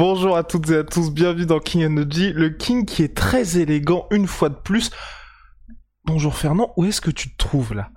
Bonjour 0.00 0.34
à 0.34 0.44
toutes 0.44 0.70
et 0.70 0.76
à 0.76 0.82
tous, 0.82 1.10
bienvenue 1.10 1.44
dans 1.44 1.60
King 1.60 1.84
Energy, 1.84 2.32
le 2.32 2.48
King 2.48 2.86
qui 2.86 3.02
est 3.02 3.14
très 3.14 3.58
élégant 3.58 4.06
une 4.10 4.26
fois 4.26 4.48
de 4.48 4.54
plus. 4.54 4.90
Bonjour 6.06 6.34
Fernand, 6.34 6.72
où 6.78 6.86
est-ce 6.86 7.02
que 7.02 7.10
tu 7.10 7.30
te 7.30 7.36
trouves 7.36 7.74
là? 7.74 7.90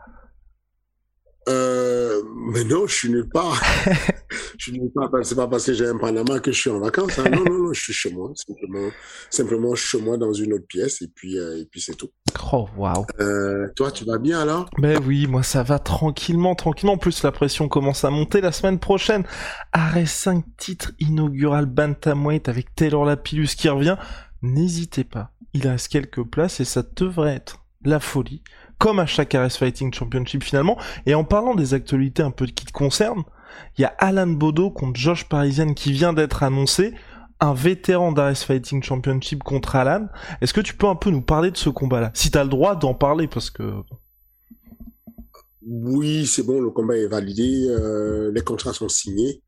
Euh, 1.48 2.22
mais 2.52 2.66
non, 2.66 2.88
je 2.88 2.94
suis 2.94 3.10
nulle 3.10 3.30
part. 3.30 3.64
je 4.58 4.64
suis 4.66 4.74
nulle 4.74 4.92
part. 4.94 5.12
C'est 5.24 5.36
pas 5.36 5.48
parce 5.48 5.66
que 5.66 5.72
j'ai 5.72 5.88
un 5.88 5.98
Panama 5.98 6.42
que 6.42 6.52
je 6.52 6.60
suis 6.60 6.70
en 6.70 6.80
vacances. 6.82 7.20
Hein. 7.20 7.30
Non, 7.32 7.46
non, 7.46 7.64
non, 7.68 7.74
je 7.74 7.82
suis 7.82 7.94
chez 7.94 8.12
moi. 8.12 8.34
Simplement, 8.36 8.90
simplement 9.30 9.74
chez 9.74 10.02
moi 10.02 10.18
dans 10.18 10.34
une 10.34 10.52
autre 10.52 10.68
pièce 10.68 11.02
et 11.02 11.08
puis, 11.08 11.40
euh, 11.40 11.62
et 11.62 11.66
puis 11.72 11.80
c'est 11.80 11.96
tout. 11.96 12.10
Oh, 12.52 12.68
waouh. 12.78 13.06
Euh, 13.20 13.68
toi, 13.76 13.92
tu 13.92 14.06
vas 14.06 14.18
bien 14.18 14.42
alors? 14.42 14.70
Ben 14.78 15.00
oui, 15.06 15.28
moi 15.28 15.44
ça 15.44 15.64
va 15.64 15.80
tranquillement, 15.80 16.56
tranquillement. 16.56 16.94
En 16.94 16.98
plus, 16.98 17.24
la 17.24 17.32
pression 17.32 17.68
commence 17.68 18.04
à 18.04 18.10
monter 18.10 18.42
la 18.42 18.52
semaine 18.52 18.80
prochaine. 18.80 19.24
Arrêt 19.72 20.06
5 20.06 20.44
titres 20.58 20.92
inaugural 21.00 21.66
Bantamweight 21.66 22.50
avec 22.50 22.74
Taylor 22.76 23.06
Lapillus 23.06 23.56
qui 23.58 23.70
revient. 23.70 23.98
N'hésitez 24.42 25.04
pas, 25.04 25.32
il 25.54 25.68
reste 25.68 25.88
quelques 25.88 26.24
places 26.24 26.60
et 26.60 26.66
ça 26.66 26.84
devrait 26.96 27.36
être 27.36 27.60
la 27.86 28.00
folie 28.00 28.44
comme 28.78 29.00
à 29.00 29.06
chaque 29.06 29.34
RS 29.34 29.58
Fighting 29.58 29.94
Championship 29.94 30.44
finalement. 30.44 30.78
Et 31.06 31.16
en 31.16 31.24
parlant 31.24 31.56
des 31.56 31.74
actualités 31.74 32.22
un 32.22 32.32
peu 32.32 32.46
qui 32.48 32.66
te 32.66 32.74
concernent, 32.74 33.24
il 33.78 33.82
y 33.82 33.86
a 33.86 33.94
Alan 33.98 34.28
Bodo 34.28 34.72
contre 34.72 35.00
Josh 35.00 35.24
Parisian 35.30 35.74
qui 35.74 35.94
vient 35.94 36.12
d'être 36.12 36.44
annoncé, 36.44 36.94
un 37.44 37.54
vétéran 37.54 38.14
d'RS 38.14 38.46
Fighting 38.46 38.82
Championship 38.82 39.44
contre 39.44 39.76
Alan. 39.76 40.08
Est-ce 40.42 40.54
que 40.54 40.62
tu 40.62 40.76
peux 40.76 40.88
un 40.88 40.96
peu 40.96 41.10
nous 41.10 41.22
parler 41.22 41.52
de 41.52 41.58
ce 41.58 41.70
combat-là? 41.70 42.12
Si 42.14 42.32
tu 42.32 42.38
as 42.38 42.44
le 42.44 42.50
droit 42.50 42.76
d'en 42.76 42.94
parler, 42.94 43.28
parce 43.28 43.52
que... 43.52 43.64
Oui, 45.66 46.26
c'est 46.26 46.44
bon, 46.44 46.62
le 46.62 46.70
combat 46.72 46.98
est 46.98 47.08
validé, 47.08 47.66
euh, 47.68 48.32
les 48.32 48.42
contrats 48.42 48.74
sont 48.74 48.90
signés. 48.90 49.42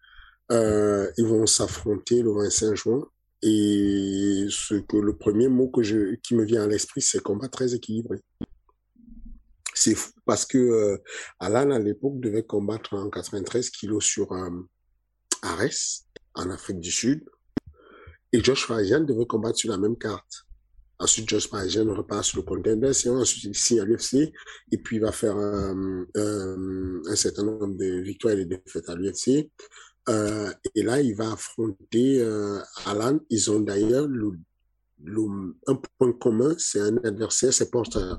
Euh, 0.52 1.10
ils 1.18 1.26
vont 1.26 1.46
s'affronter 1.46 2.22
le 2.22 2.34
25 2.34 2.76
juin. 2.76 3.02
Et 3.42 4.46
ce 4.50 4.76
que 4.76 4.98
le 4.98 5.16
premier 5.16 5.48
mot 5.48 5.70
que 5.70 5.84
je, 5.84 6.16
qui 6.16 6.36
me 6.36 6.44
vient 6.44 6.64
à 6.64 6.68
l'esprit, 6.68 7.02
c'est 7.02 7.22
combat 7.22 7.48
très 7.48 7.76
équilibré. 7.76 8.20
C'est 9.74 9.96
fou 9.96 10.12
parce 10.26 10.46
que 10.46 10.58
euh, 10.58 10.98
Alan, 11.40 11.72
à 11.72 11.80
l'époque, 11.80 12.20
devait 12.20 12.44
combattre 12.44 12.94
en 12.94 13.10
93 13.10 13.70
kilos 13.70 14.04
sur 14.04 14.34
Ares, 15.42 16.04
en 16.34 16.50
Afrique 16.50 16.80
du 16.80 16.92
Sud. 16.92 17.24
Et 18.36 18.44
Josh 18.44 18.68
Parajian 18.68 19.00
devait 19.00 19.26
combattre 19.26 19.58
sur 19.58 19.72
la 19.72 19.78
même 19.78 19.98
carte. 19.98 20.46
Ensuite, 21.00 21.30
Josh 21.30 21.50
Parajian 21.50 21.86
repart 21.94 22.26
sur 22.26 22.40
le 22.40 22.44
contender, 22.44 22.90
ensuite 23.08 23.46
il 23.46 23.56
signe 23.56 23.80
à 23.80 23.86
l'UFC, 23.86 24.34
et 24.74 24.78
puis 24.78 24.98
il 24.98 25.02
va 25.02 25.14
faire 25.14 25.38
euh, 25.38 26.04
euh, 26.18 27.02
un 27.08 27.16
certain 27.16 27.44
nombre 27.44 27.78
de 27.78 28.02
victoires 28.02 28.34
et 28.34 28.44
de 28.44 28.58
défaites 28.58 28.90
à 28.90 28.96
l'UFC. 28.96 29.50
Euh, 30.10 30.52
et 30.76 30.84
là, 30.84 31.00
il 31.00 31.16
va 31.16 31.32
affronter 31.32 32.22
Alan. 32.86 33.22
Ils 33.30 33.52
ont 33.52 33.62
d'ailleurs 33.62 34.06
le, 34.06 34.32
le, 35.02 35.56
un 35.68 35.80
point 35.98 36.12
commun, 36.12 36.56
c'est 36.58 36.82
un 36.82 36.98
adversaire, 37.06 37.54
c'est 37.54 37.72
Porter 37.72 38.16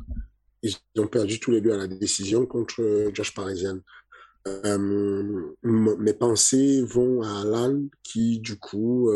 ils 0.63 0.75
ont 0.97 1.07
perdu 1.07 1.39
tous 1.39 1.51
les 1.51 1.61
deux 1.61 1.73
à 1.73 1.77
la 1.77 1.87
décision 1.87 2.47
contre 2.47 3.11
Josh 3.13 3.35
Parisian. 3.35 3.81
Mes 5.63 6.15
pensées 6.15 6.83
vont 6.83 7.23
à 7.23 7.43
Alan 7.43 7.85
qui, 8.03 8.41
du 8.41 8.59
coup, 8.59 9.13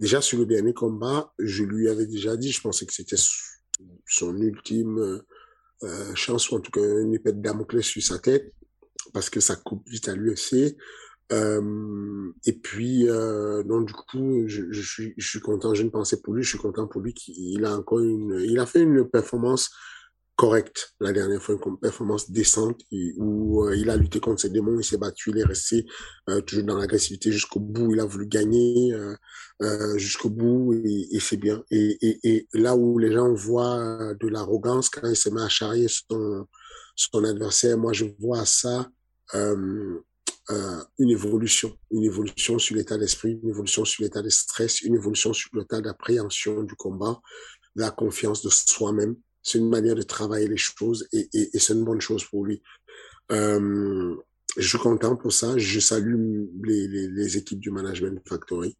déjà 0.00 0.20
sur 0.20 0.38
le 0.38 0.46
dernier 0.46 0.74
combat, 0.74 1.32
je 1.38 1.62
lui 1.62 1.88
avais 1.88 2.06
déjà 2.06 2.36
dit, 2.36 2.50
je 2.50 2.60
pensais 2.60 2.86
que 2.86 2.94
c'était 2.94 3.20
son 4.06 4.36
ultime 4.40 5.22
euh, 5.82 6.14
chance, 6.14 6.50
ou 6.50 6.56
en 6.56 6.60
tout 6.60 6.72
cas 6.72 6.80
une 6.80 7.14
épée 7.14 7.32
de 7.32 7.40
Damoclès 7.40 7.84
sur 7.84 8.02
sa 8.02 8.18
tête, 8.18 8.52
parce 9.12 9.30
que 9.30 9.40
ça 9.40 9.56
coupe 9.56 9.86
vite 9.88 10.08
à 10.08 10.14
l'UFC. 10.14 10.76
Euh, 11.32 12.32
et 12.44 12.52
puis, 12.54 13.08
euh, 13.08 13.62
du 13.62 13.92
coup, 13.92 14.42
je, 14.46 14.64
je, 14.70 14.82
suis, 14.82 15.14
je 15.16 15.28
suis 15.28 15.40
content. 15.40 15.74
J'ai 15.74 15.84
une 15.84 15.90
pensée 15.90 16.20
pour 16.20 16.34
lui. 16.34 16.42
Je 16.42 16.48
suis 16.48 16.58
content 16.58 16.88
pour 16.88 17.00
lui 17.00 17.14
qu'il 17.14 17.64
a 17.64 17.76
encore 17.76 18.00
une. 18.00 18.40
Il 18.44 18.58
a 18.58 18.66
fait 18.66 18.82
une 18.82 19.08
performance 19.08 19.70
correct 20.40 20.94
la 21.00 21.12
dernière 21.12 21.42
fois, 21.42 21.56
une 21.66 21.78
performance 21.78 22.30
décente 22.30 22.80
où 23.18 23.66
euh, 23.66 23.76
il 23.76 23.90
a 23.90 23.96
lutté 23.98 24.20
contre 24.20 24.40
ses 24.40 24.48
démons, 24.48 24.80
il 24.80 24.84
s'est 24.84 24.96
battu, 24.96 25.32
il 25.32 25.38
est 25.38 25.44
resté 25.44 25.84
euh, 26.30 26.40
toujours 26.40 26.64
dans 26.64 26.78
l'agressivité 26.78 27.30
jusqu'au 27.30 27.60
bout, 27.60 27.92
il 27.92 28.00
a 28.00 28.06
voulu 28.06 28.26
gagner 28.26 28.94
euh, 28.94 29.98
jusqu'au 29.98 30.30
bout 30.30 30.72
et, 30.72 31.20
c'est 31.20 31.36
bien. 31.36 31.62
Et, 31.70 32.48
là 32.54 32.74
où 32.74 32.98
les 32.98 33.12
gens 33.12 33.30
voient 33.34 34.14
de 34.18 34.28
l'arrogance 34.28 34.88
quand 34.88 35.06
il 35.06 35.14
se 35.14 35.28
met 35.28 35.42
à 35.42 35.50
charrier 35.50 35.88
son, 35.88 36.46
son 36.96 37.24
adversaire, 37.24 37.76
moi 37.76 37.92
je 37.92 38.06
vois 38.18 38.46
ça 38.46 38.88
une 39.34 40.00
évolution, 40.98 41.76
une 41.90 42.04
évolution 42.04 42.58
sur 42.58 42.76
l'état 42.76 42.96
d'esprit, 42.96 43.38
une 43.42 43.50
évolution 43.50 43.84
sur 43.84 44.04
l'état 44.04 44.22
de 44.22 44.30
stress, 44.30 44.80
une 44.80 44.94
évolution 44.94 45.34
sur 45.34 45.50
l'état 45.52 45.82
d'appréhension 45.82 46.62
du 46.62 46.76
combat, 46.76 47.20
la 47.76 47.90
confiance 47.90 48.42
de 48.42 48.48
soi-même 48.48 49.16
c'est 49.42 49.58
une 49.58 49.68
manière 49.68 49.94
de 49.94 50.02
travailler 50.02 50.48
les 50.48 50.56
choses 50.56 51.08
et, 51.12 51.28
et, 51.32 51.58
c'est 51.58 51.72
une 51.72 51.84
bonne 51.84 52.00
chose 52.00 52.24
pour 52.24 52.44
lui. 52.44 52.62
Euh, 53.32 54.16
je 54.56 54.68
suis 54.68 54.78
content 54.78 55.16
pour 55.16 55.32
ça. 55.32 55.56
Je 55.56 55.80
salue 55.80 56.44
les, 56.64 56.88
les, 56.88 57.36
équipes 57.36 57.60
du 57.60 57.70
Management 57.70 58.20
Factory 58.28 58.76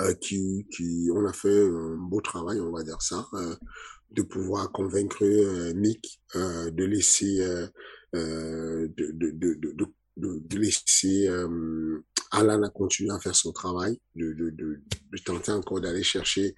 euh, 0.00 0.14
qui, 0.14 0.66
qui 0.70 1.08
on 1.12 1.24
a 1.26 1.32
fait 1.32 1.68
un 1.68 1.96
beau 1.96 2.20
travail, 2.20 2.60
on 2.60 2.70
va 2.70 2.82
dire 2.82 3.00
ça, 3.00 3.26
euh, 3.34 3.56
de 4.10 4.22
pouvoir 4.22 4.70
convaincre 4.70 5.24
Nick 5.74 6.20
euh, 6.36 6.70
de 6.70 6.84
laisser 6.84 7.38
de, 8.12 8.86
de, 8.86 9.20
de, 9.20 9.96
de, 10.16 10.58
laisser 10.58 11.28
Alan 12.30 12.62
à 12.62 12.68
continuer 12.70 13.10
à 13.10 13.18
faire 13.18 13.34
son 13.34 13.52
travail, 13.52 13.98
de, 14.14 14.32
de, 14.32 14.50
de 14.50 15.18
tenter 15.24 15.52
encore 15.52 15.80
d'aller 15.80 16.02
chercher 16.02 16.54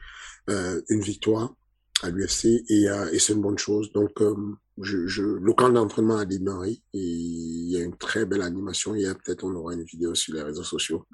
une 0.49 1.01
victoire 1.01 1.55
à 2.03 2.11
l'UFC 2.11 2.65
et, 2.69 2.89
euh, 2.89 3.11
et 3.13 3.19
c'est 3.19 3.33
une 3.33 3.41
bonne 3.43 3.59
chose. 3.59 3.93
Donc, 3.93 4.21
euh, 4.21 4.35
je, 4.83 5.07
je, 5.07 5.23
le 5.23 5.53
camp 5.53 5.71
d'entraînement 5.71 6.17
a 6.17 6.25
démarré 6.25 6.83
et 6.93 6.99
il 6.99 7.71
y 7.71 7.77
a 7.77 7.81
une 7.81 7.97
très 7.97 8.25
belle 8.25 8.43
animation. 8.43 8.95
Il 8.95 9.03
y 9.03 9.07
a 9.07 9.15
peut-être, 9.15 9.45
on 9.45 9.55
aura 9.55 9.75
une 9.75 9.85
vidéo 9.85 10.15
sur 10.15 10.35
les 10.35 10.43
réseaux 10.43 10.65
sociaux 10.65 11.07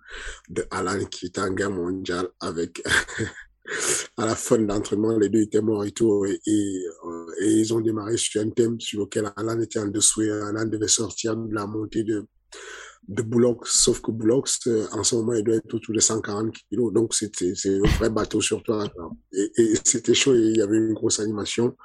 de 0.49 0.65
Alan 0.71 1.05
qui 1.07 1.27
est 1.27 1.39
en 1.39 1.51
guerre 1.51 1.71
mondiale 1.71 2.29
avec 2.41 2.83
à 4.17 4.27
la 4.27 4.37
fin 4.37 4.59
d'entraînement, 4.59 5.19
les 5.19 5.29
deux 5.29 5.41
étaient 5.41 5.61
morts 5.61 5.85
et 5.85 5.91
tout, 5.91 6.25
et, 6.25 6.41
et, 6.47 6.87
euh, 7.05 7.27
et, 7.41 7.53
ils 7.53 7.75
ont 7.75 7.81
démarré 7.81 8.17
sur 8.17 8.41
un 8.41 8.51
thème 8.51 8.81
sur 8.81 9.01
lequel 9.01 9.33
Alan 9.37 9.61
était 9.61 9.81
en 9.81 9.89
dessous 9.89 10.23
et 10.23 10.31
Alan 10.31 10.65
devait 10.67 10.89
sortir 10.89 11.37
de 11.37 11.53
la 11.53 11.67
montée 11.67 12.05
de 12.05 12.27
de 13.09 13.23
Boulogne, 13.23 13.57
sauf 13.65 14.01
que 14.01 14.11
Boulogne, 14.11 14.43
en 14.93 15.05
ce 15.05 15.15
moment, 15.15 15.35
il 15.35 15.45
doit 15.45 15.57
être 15.57 15.73
autour 15.75 15.95
de 15.95 16.01
140 16.01 16.53
kilos. 16.53 16.93
Donc, 16.93 17.15
c'était 17.15 17.55
c'est 17.55 17.77
un 17.77 17.89
vrai 17.99 18.11
bateau 18.11 18.41
sur 18.41 18.63
toi. 18.63 18.85
Et, 19.33 19.51
et 19.57 19.75
c'était 19.85 20.15
chaud 20.15 20.35
il 20.35 20.57
y 20.57 20.63
avait 20.63 20.77
une 20.77 20.95
grosse 20.95 21.21
animation. 21.21 21.77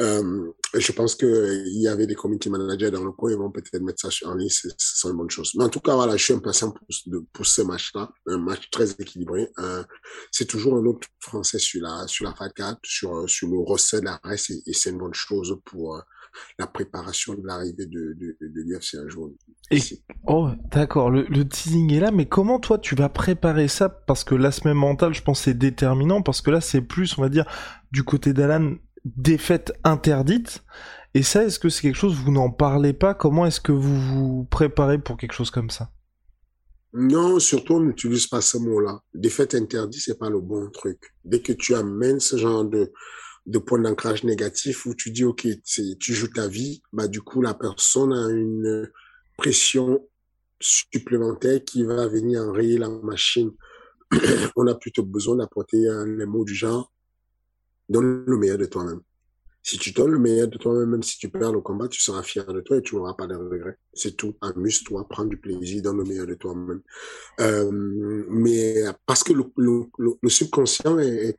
Euh, 0.00 0.52
je 0.74 0.92
pense 0.92 1.14
qu'il 1.14 1.80
y 1.80 1.88
avait 1.88 2.06
des 2.06 2.14
community 2.14 2.50
managers 2.50 2.90
dans 2.90 3.04
le 3.04 3.12
coin, 3.12 3.30
ils 3.30 3.38
vont 3.38 3.50
peut-être 3.50 3.80
mettre 3.82 4.10
ça 4.10 4.28
en 4.28 4.34
ligne, 4.34 4.48
c'est 4.50 5.08
une 5.08 5.16
bonne 5.16 5.30
chose. 5.30 5.52
Mais 5.56 5.64
en 5.64 5.68
tout 5.68 5.80
cas, 5.80 5.94
voilà, 5.94 6.16
je 6.16 6.24
suis 6.24 6.34
impatient 6.34 6.70
pour, 6.70 6.86
pour 7.32 7.46
ce 7.46 7.62
match-là, 7.62 8.10
un 8.26 8.38
match 8.38 8.68
très 8.70 8.90
équilibré. 8.92 9.50
Euh, 9.58 9.82
c'est 10.30 10.46
toujours 10.46 10.76
un 10.76 10.84
autre 10.84 11.06
Français 11.20 11.58
sur 11.58 11.82
la, 11.82 12.06
sur 12.06 12.24
la 12.24 12.32
FAT4, 12.32 12.78
sur, 12.84 13.28
sur 13.28 13.48
le 13.48 13.58
recette 13.58 14.00
de 14.00 14.06
la 14.06 14.20
reste, 14.22 14.50
et, 14.50 14.62
et 14.66 14.72
c'est 14.72 14.90
une 14.90 14.98
bonne 14.98 15.14
chose 15.14 15.56
pour 15.64 16.02
la 16.58 16.66
préparation 16.66 17.34
de 17.34 17.46
l'arrivée 17.46 17.86
de, 17.86 18.14
de, 18.14 18.36
de 18.40 18.62
l'UFC 18.62 18.96
un 18.96 19.08
jour. 19.08 19.30
Et, 19.70 19.80
oh, 20.26 20.48
d'accord, 20.70 21.10
le, 21.10 21.22
le, 21.28 21.46
teasing 21.46 21.92
est 21.92 22.00
là, 22.00 22.10
mais 22.10 22.26
comment 22.26 22.60
toi 22.60 22.78
tu 22.78 22.94
vas 22.94 23.08
préparer 23.08 23.68
ça? 23.68 23.88
Parce 23.88 24.24
que 24.24 24.34
l'aspect 24.34 24.74
mental, 24.74 25.14
je 25.14 25.22
pense, 25.22 25.42
c'est 25.42 25.58
déterminant, 25.58 26.22
parce 26.22 26.40
que 26.40 26.50
là, 26.50 26.60
c'est 26.60 26.82
plus, 26.82 27.18
on 27.18 27.22
va 27.22 27.28
dire, 27.28 27.46
du 27.92 28.02
côté 28.02 28.32
d'Alan, 28.32 28.76
défaite 29.04 29.72
interdite. 29.84 30.64
Et 31.14 31.22
ça, 31.22 31.44
est-ce 31.44 31.58
que 31.58 31.68
c'est 31.68 31.82
quelque 31.82 31.96
chose, 31.96 32.14
vous 32.14 32.32
n'en 32.32 32.50
parlez 32.50 32.92
pas? 32.92 33.14
Comment 33.14 33.46
est-ce 33.46 33.60
que 33.60 33.72
vous 33.72 34.00
vous 34.00 34.44
préparez 34.44 34.98
pour 34.98 35.16
quelque 35.16 35.32
chose 35.32 35.50
comme 35.50 35.70
ça? 35.70 35.90
Non, 36.92 37.38
surtout, 37.38 37.74
on 37.74 37.80
n'utilise 37.80 38.26
pas 38.26 38.40
ce 38.40 38.58
mot-là. 38.58 39.00
Défaite 39.14 39.54
interdite, 39.54 40.00
c'est 40.02 40.18
pas 40.18 40.30
le 40.30 40.40
bon 40.40 40.70
truc. 40.70 41.14
Dès 41.24 41.40
que 41.40 41.52
tu 41.52 41.74
amènes 41.74 42.20
ce 42.20 42.36
genre 42.36 42.64
de, 42.64 42.92
de 43.46 43.58
point 43.58 43.78
d'ancrage 43.78 44.24
négatif 44.24 44.86
où 44.86 44.94
tu 44.94 45.10
dis, 45.10 45.24
OK, 45.24 45.46
tu 45.64 46.14
joues 46.14 46.28
ta 46.28 46.48
vie, 46.48 46.82
bah, 46.92 47.08
du 47.08 47.22
coup, 47.22 47.42
la 47.42 47.54
personne 47.54 48.12
a 48.12 48.28
une 48.30 48.90
pression 49.36 50.06
supplémentaire 50.60 51.62
qui 51.64 51.84
va 51.84 52.08
venir 52.08 52.42
enrayer 52.42 52.78
la 52.78 52.88
machine. 52.88 53.52
On 54.56 54.66
a 54.66 54.74
plutôt 54.74 55.04
besoin 55.04 55.36
d'apporter 55.36 55.88
un 55.88 56.06
mot 56.26 56.44
du 56.44 56.54
genre, 56.54 56.92
donne 57.88 58.24
le 58.26 58.36
meilleur 58.36 58.58
de 58.58 58.66
toi-même. 58.66 59.00
Si 59.62 59.78
tu 59.78 59.90
donnes 59.90 60.12
le 60.12 60.20
meilleur 60.20 60.46
de 60.46 60.58
toi-même, 60.58 60.90
même 60.90 61.02
si 61.02 61.18
tu 61.18 61.28
perds 61.28 61.50
le 61.50 61.60
combat, 61.60 61.88
tu 61.88 62.00
seras 62.00 62.22
fier 62.22 62.46
de 62.46 62.60
toi 62.60 62.76
et 62.76 62.82
tu 62.82 62.94
n'auras 62.94 63.14
pas 63.14 63.26
de 63.26 63.34
regrets. 63.34 63.76
C'est 63.92 64.16
tout. 64.16 64.36
Amuse-toi, 64.40 65.08
prends 65.08 65.24
du 65.24 65.38
plaisir, 65.38 65.82
donne 65.82 65.98
le 65.98 66.04
meilleur 66.04 66.28
de 66.28 66.34
toi-même. 66.34 66.82
Euh, 67.40 67.68
mais 68.28 68.84
parce 69.06 69.24
que 69.24 69.32
le, 69.32 69.42
le, 69.56 70.28
subconscient 70.28 71.00
est, 71.00 71.36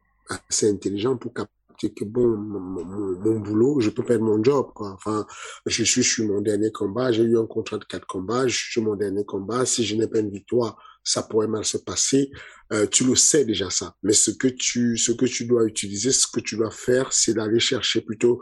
assez 0.49 0.69
intelligent 0.69 1.15
pour 1.15 1.33
capter 1.33 1.56
que 1.77 2.03
bon, 2.03 2.27
mon, 2.37 3.39
boulot, 3.39 3.79
je 3.79 3.89
peux 3.89 4.03
perdre 4.03 4.25
mon 4.25 4.43
job. 4.43 4.71
Enfin, 4.75 5.25
je 5.65 5.83
suis 5.83 6.03
sur 6.03 6.25
mon 6.25 6.41
dernier 6.41 6.71
combat, 6.71 7.11
j'ai 7.11 7.23
eu 7.23 7.37
un 7.37 7.45
contrat 7.45 7.77
de 7.77 7.85
quatre 7.85 8.07
combats, 8.07 8.47
je 8.47 8.57
suis 8.57 8.71
sur 8.73 8.83
mon 8.83 8.95
dernier 8.95 9.25
combat. 9.25 9.65
Si 9.65 9.85
je 9.85 9.95
n'ai 9.95 10.07
pas 10.07 10.19
une 10.19 10.31
victoire, 10.31 10.77
ça 11.03 11.23
pourrait 11.23 11.47
mal 11.47 11.63
se 11.63 11.77
passer. 11.77 12.31
Euh, 12.73 12.85
tu 12.87 13.05
le 13.05 13.15
sais 13.15 13.45
déjà 13.45 13.69
ça. 13.69 13.95
Mais 14.03 14.13
ce 14.13 14.31
que 14.31 14.47
tu, 14.47 14.97
ce 14.97 15.11
que 15.11 15.25
tu 15.25 15.45
dois 15.45 15.65
utiliser, 15.65 16.11
ce 16.11 16.27
que 16.27 16.39
tu 16.39 16.57
dois 16.57 16.71
faire, 16.71 17.13
c'est 17.13 17.33
d'aller 17.33 17.59
chercher 17.59 18.01
plutôt 18.01 18.41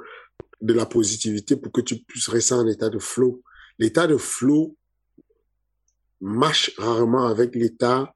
de 0.61 0.73
la 0.73 0.85
positivité 0.85 1.55
pour 1.55 1.71
que 1.71 1.81
tu 1.81 1.97
puisses 1.97 2.29
rester 2.29 2.55
en 2.55 2.67
état 2.67 2.89
de 2.89 2.99
flow. 2.99 3.43
L'état 3.77 4.07
de 4.07 4.17
flow 4.17 4.75
marche 6.21 6.71
rarement 6.77 7.27
avec 7.27 7.53
l'état 7.55 8.13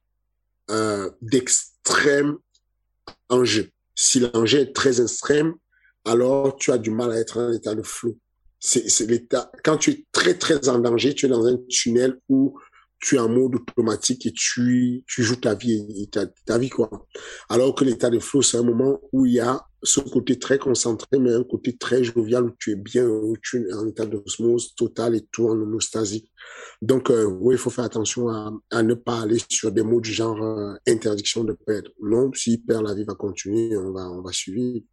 euh, 0.72 1.10
d'extrême 1.22 2.38
enjeu. 3.30 3.70
Si 4.02 4.22
l'enjeu 4.22 4.60
est 4.60 4.74
très 4.74 5.02
extrême, 5.02 5.56
alors 6.06 6.56
tu 6.56 6.72
as 6.72 6.78
du 6.78 6.90
mal 6.90 7.12
à 7.12 7.20
être 7.20 7.38
en 7.38 7.52
état 7.52 7.76
de 7.76 7.82
flou. 7.82 8.18
C'est 8.58 9.10
l'état. 9.10 9.52
Quand 9.62 9.76
tu 9.76 9.92
es 9.92 10.06
très 10.14 10.36
très 10.36 10.70
en 10.70 10.80
danger, 10.80 11.14
tu 11.14 11.26
es 11.26 11.30
dans 11.30 11.46
un 11.46 11.58
tunnel 11.68 12.18
où 12.30 12.58
tu 13.00 13.16
es 13.16 13.20
en 13.20 13.30
mode 13.30 13.56
automatique 13.56 14.26
et 14.26 14.32
tu, 14.32 15.04
tu 15.08 15.24
joues 15.24 15.38
ta 15.38 15.56
vie, 15.56 16.10
ta, 16.12 16.26
ta 16.46 16.58
vie 16.58 16.70
quoi. 16.70 16.90
Alors 17.50 17.74
que 17.76 17.84
l'état 17.84 18.10
de 18.10 18.20
flow, 18.20 18.42
c'est 18.42 18.58
un 18.58 18.64
moment 18.64 19.00
où 19.12 19.26
il 19.26 19.34
y 19.34 19.40
a 19.40 19.66
ce 19.84 20.02
côté 20.02 20.38
très 20.38 20.58
concentré, 20.58 21.20
mais 21.20 21.34
un 21.34 21.44
côté 21.44 21.78
très 21.78 22.04
jovial 22.04 22.46
où 22.46 22.52
tu 22.60 22.72
es 22.72 22.76
bien, 22.76 23.08
où 23.08 23.36
tu 23.42 23.66
es 23.68 23.74
en 23.74 23.88
état 23.88 24.06
d'osmose 24.06 24.76
totale 24.76 25.16
et 25.16 25.26
tout 25.32 25.48
en 25.48 25.52
homostasie. 25.52 26.30
Donc, 26.82 27.10
euh, 27.10 27.38
il 27.52 27.58
faut 27.58 27.70
faire 27.70 27.86
attention 27.86 28.30
à, 28.30 28.52
à, 28.72 28.84
ne 28.84 28.94
pas 28.94 29.22
aller 29.22 29.38
sur 29.50 29.72
des 29.72 29.84
mots 29.84 30.02
du 30.02 30.12
genre 30.12 30.42
euh, 30.42 30.74
interdiction 30.88 31.44
de 31.44 31.54
perdre. 31.54 31.92
Non, 32.02 32.32
s'il 32.34 32.62
perd, 32.62 32.86
la 32.86 32.94
vie 32.94 33.06
va 33.06 33.16
continuer, 33.16 33.78
on 33.78 33.92
va, 33.92 34.10
on 34.10 34.22
va 34.22 34.32
suivre. 34.34 34.84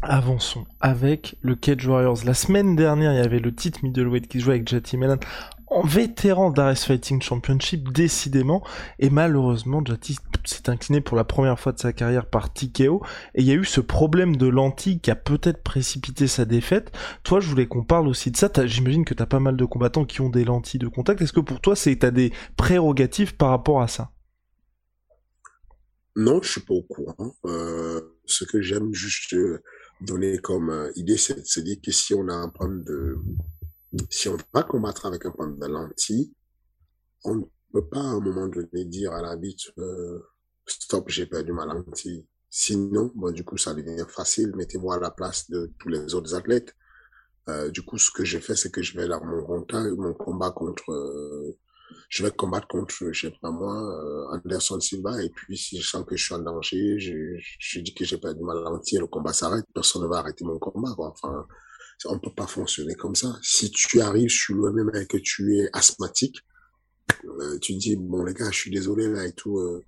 Avançons 0.00 0.64
avec 0.80 1.36
le 1.42 1.54
Cage 1.54 1.86
Warriors. 1.86 2.24
La 2.24 2.34
semaine 2.34 2.74
dernière, 2.74 3.12
il 3.12 3.18
y 3.18 3.20
avait 3.20 3.38
le 3.38 3.54
titre 3.54 3.80
middleweight 3.82 4.26
qui 4.26 4.40
jouait 4.40 4.54
avec 4.54 4.66
Jati 4.66 4.96
Melan 4.96 5.18
en 5.72 5.82
vétéran 5.86 6.50
d'Ares 6.50 6.78
Fighting 6.78 7.20
Championship, 7.22 7.92
décidément. 7.92 8.62
Et 8.98 9.10
malheureusement, 9.10 9.82
Jati 9.84 10.18
s'est 10.44 10.68
incliné 10.68 11.00
pour 11.00 11.16
la 11.16 11.24
première 11.24 11.58
fois 11.58 11.72
de 11.72 11.78
sa 11.78 11.92
carrière 11.92 12.26
par 12.26 12.52
TKO. 12.52 13.02
Et 13.34 13.42
il 13.42 13.46
y 13.46 13.50
a 13.50 13.54
eu 13.54 13.64
ce 13.64 13.80
problème 13.80 14.36
de 14.36 14.46
lentille 14.46 15.00
qui 15.00 15.10
a 15.10 15.16
peut-être 15.16 15.62
précipité 15.62 16.26
sa 16.26 16.44
défaite. 16.44 16.92
Toi, 17.22 17.40
je 17.40 17.48
voulais 17.48 17.66
qu'on 17.66 17.84
parle 17.84 18.08
aussi 18.08 18.30
de 18.30 18.36
ça. 18.36 18.50
J'imagine 18.64 19.04
que 19.04 19.14
tu 19.14 19.22
as 19.22 19.26
pas 19.26 19.40
mal 19.40 19.56
de 19.56 19.64
combattants 19.64 20.04
qui 20.04 20.20
ont 20.20 20.30
des 20.30 20.44
lentilles 20.44 20.80
de 20.80 20.88
contact. 20.88 21.22
Est-ce 21.22 21.32
que 21.32 21.40
pour 21.40 21.60
toi, 21.60 21.76
c'est 21.76 22.04
as 22.04 22.10
des 22.10 22.32
prérogatives 22.56 23.36
par 23.36 23.50
rapport 23.50 23.82
à 23.82 23.88
ça? 23.88 24.10
Non, 26.14 26.42
je 26.42 26.50
suis 26.50 26.60
pas 26.60 26.74
au 26.74 26.82
courant. 26.82 27.36
Euh, 27.46 28.00
ce 28.26 28.44
que 28.44 28.60
j'aime 28.60 28.92
juste 28.92 29.32
euh, 29.32 29.62
donner 30.02 30.38
comme 30.38 30.70
euh, 30.70 30.92
idée, 30.96 31.16
c'est 31.16 31.40
de 31.40 31.46
se 31.46 31.60
dire 31.60 31.76
que 31.82 31.90
si 31.90 32.12
on 32.14 32.28
a 32.28 32.34
un 32.34 32.48
problème 32.48 32.84
de 32.84 33.16
si 34.10 34.28
on 34.28 34.36
va 34.52 34.62
combattre 34.62 35.06
avec 35.06 35.26
un 35.26 35.30
problème 35.30 35.58
de 35.58 35.66
lentille, 35.66 36.32
on 37.24 37.36
ne 37.36 37.44
peut 37.72 37.86
pas 37.88 38.00
à 38.00 38.14
un 38.14 38.20
moment 38.20 38.48
donné 38.48 38.84
dire 38.84 39.12
à 39.12 39.22
l'arbitre 39.22 39.72
euh, 39.78 40.20
stop, 40.66 41.08
j'ai 41.08 41.26
perdu 41.26 41.52
ma 41.52 41.66
lentille. 41.66 42.26
Sinon, 42.50 43.10
bon, 43.14 43.32
du 43.32 43.44
coup, 43.44 43.56
ça 43.56 43.74
devient 43.74 44.04
facile. 44.08 44.52
Mettez-moi 44.56 44.96
à 44.96 45.00
la 45.00 45.10
place 45.10 45.48
de 45.50 45.72
tous 45.78 45.88
les 45.88 46.14
autres 46.14 46.34
athlètes. 46.34 46.74
Euh, 47.48 47.70
du 47.70 47.82
coup, 47.82 47.98
ce 47.98 48.10
que 48.10 48.24
j'ai 48.24 48.40
fait, 48.40 48.54
c'est 48.54 48.70
que 48.70 48.82
je 48.82 48.96
vais 48.96 49.06
là 49.06 49.20
mon 49.20 49.66
mon 49.96 50.14
combat 50.14 50.50
contre, 50.50 50.92
euh, 50.92 51.58
je 52.08 52.22
vais 52.22 52.30
combattre 52.30 52.68
contre, 52.68 52.92
je 53.10 53.28
sais 53.28 53.34
pas 53.40 53.50
moi, 53.50 53.74
euh, 53.74 54.36
Anderson 54.36 54.78
Silva. 54.80 55.22
Et 55.22 55.30
puis, 55.30 55.56
si 55.56 55.80
je 55.80 55.88
sens 55.88 56.04
que 56.06 56.16
je 56.16 56.24
suis 56.24 56.34
en 56.34 56.40
danger, 56.40 56.98
je, 56.98 57.14
je 57.58 57.80
dis 57.80 57.94
que 57.94 58.04
j'ai 58.04 58.18
perdu 58.18 58.42
ma 58.42 58.54
lentille, 58.54 58.98
le 58.98 59.06
combat 59.06 59.32
s'arrête. 59.32 59.64
Personne 59.74 60.02
ne 60.02 60.08
va 60.08 60.18
arrêter 60.18 60.44
mon 60.44 60.58
combat. 60.58 60.92
Quoi. 60.94 61.08
Enfin, 61.08 61.46
on 62.06 62.18
peut 62.18 62.32
pas 62.34 62.46
fonctionner 62.46 62.94
comme 62.94 63.14
ça. 63.14 63.38
Si 63.42 63.70
tu 63.70 64.00
arrives 64.00 64.30
sur 64.30 64.54
le 64.54 64.72
même 64.72 64.90
et 64.94 65.06
que 65.06 65.18
tu 65.18 65.58
es 65.58 65.68
asthmatique, 65.72 66.40
euh, 67.24 67.58
tu 67.60 67.74
dis, 67.74 67.96
bon, 67.96 68.24
les 68.24 68.34
gars, 68.34 68.50
je 68.50 68.56
suis 68.56 68.70
désolé 68.70 69.08
là 69.08 69.26
et 69.26 69.32
tout, 69.32 69.58
euh, 69.58 69.84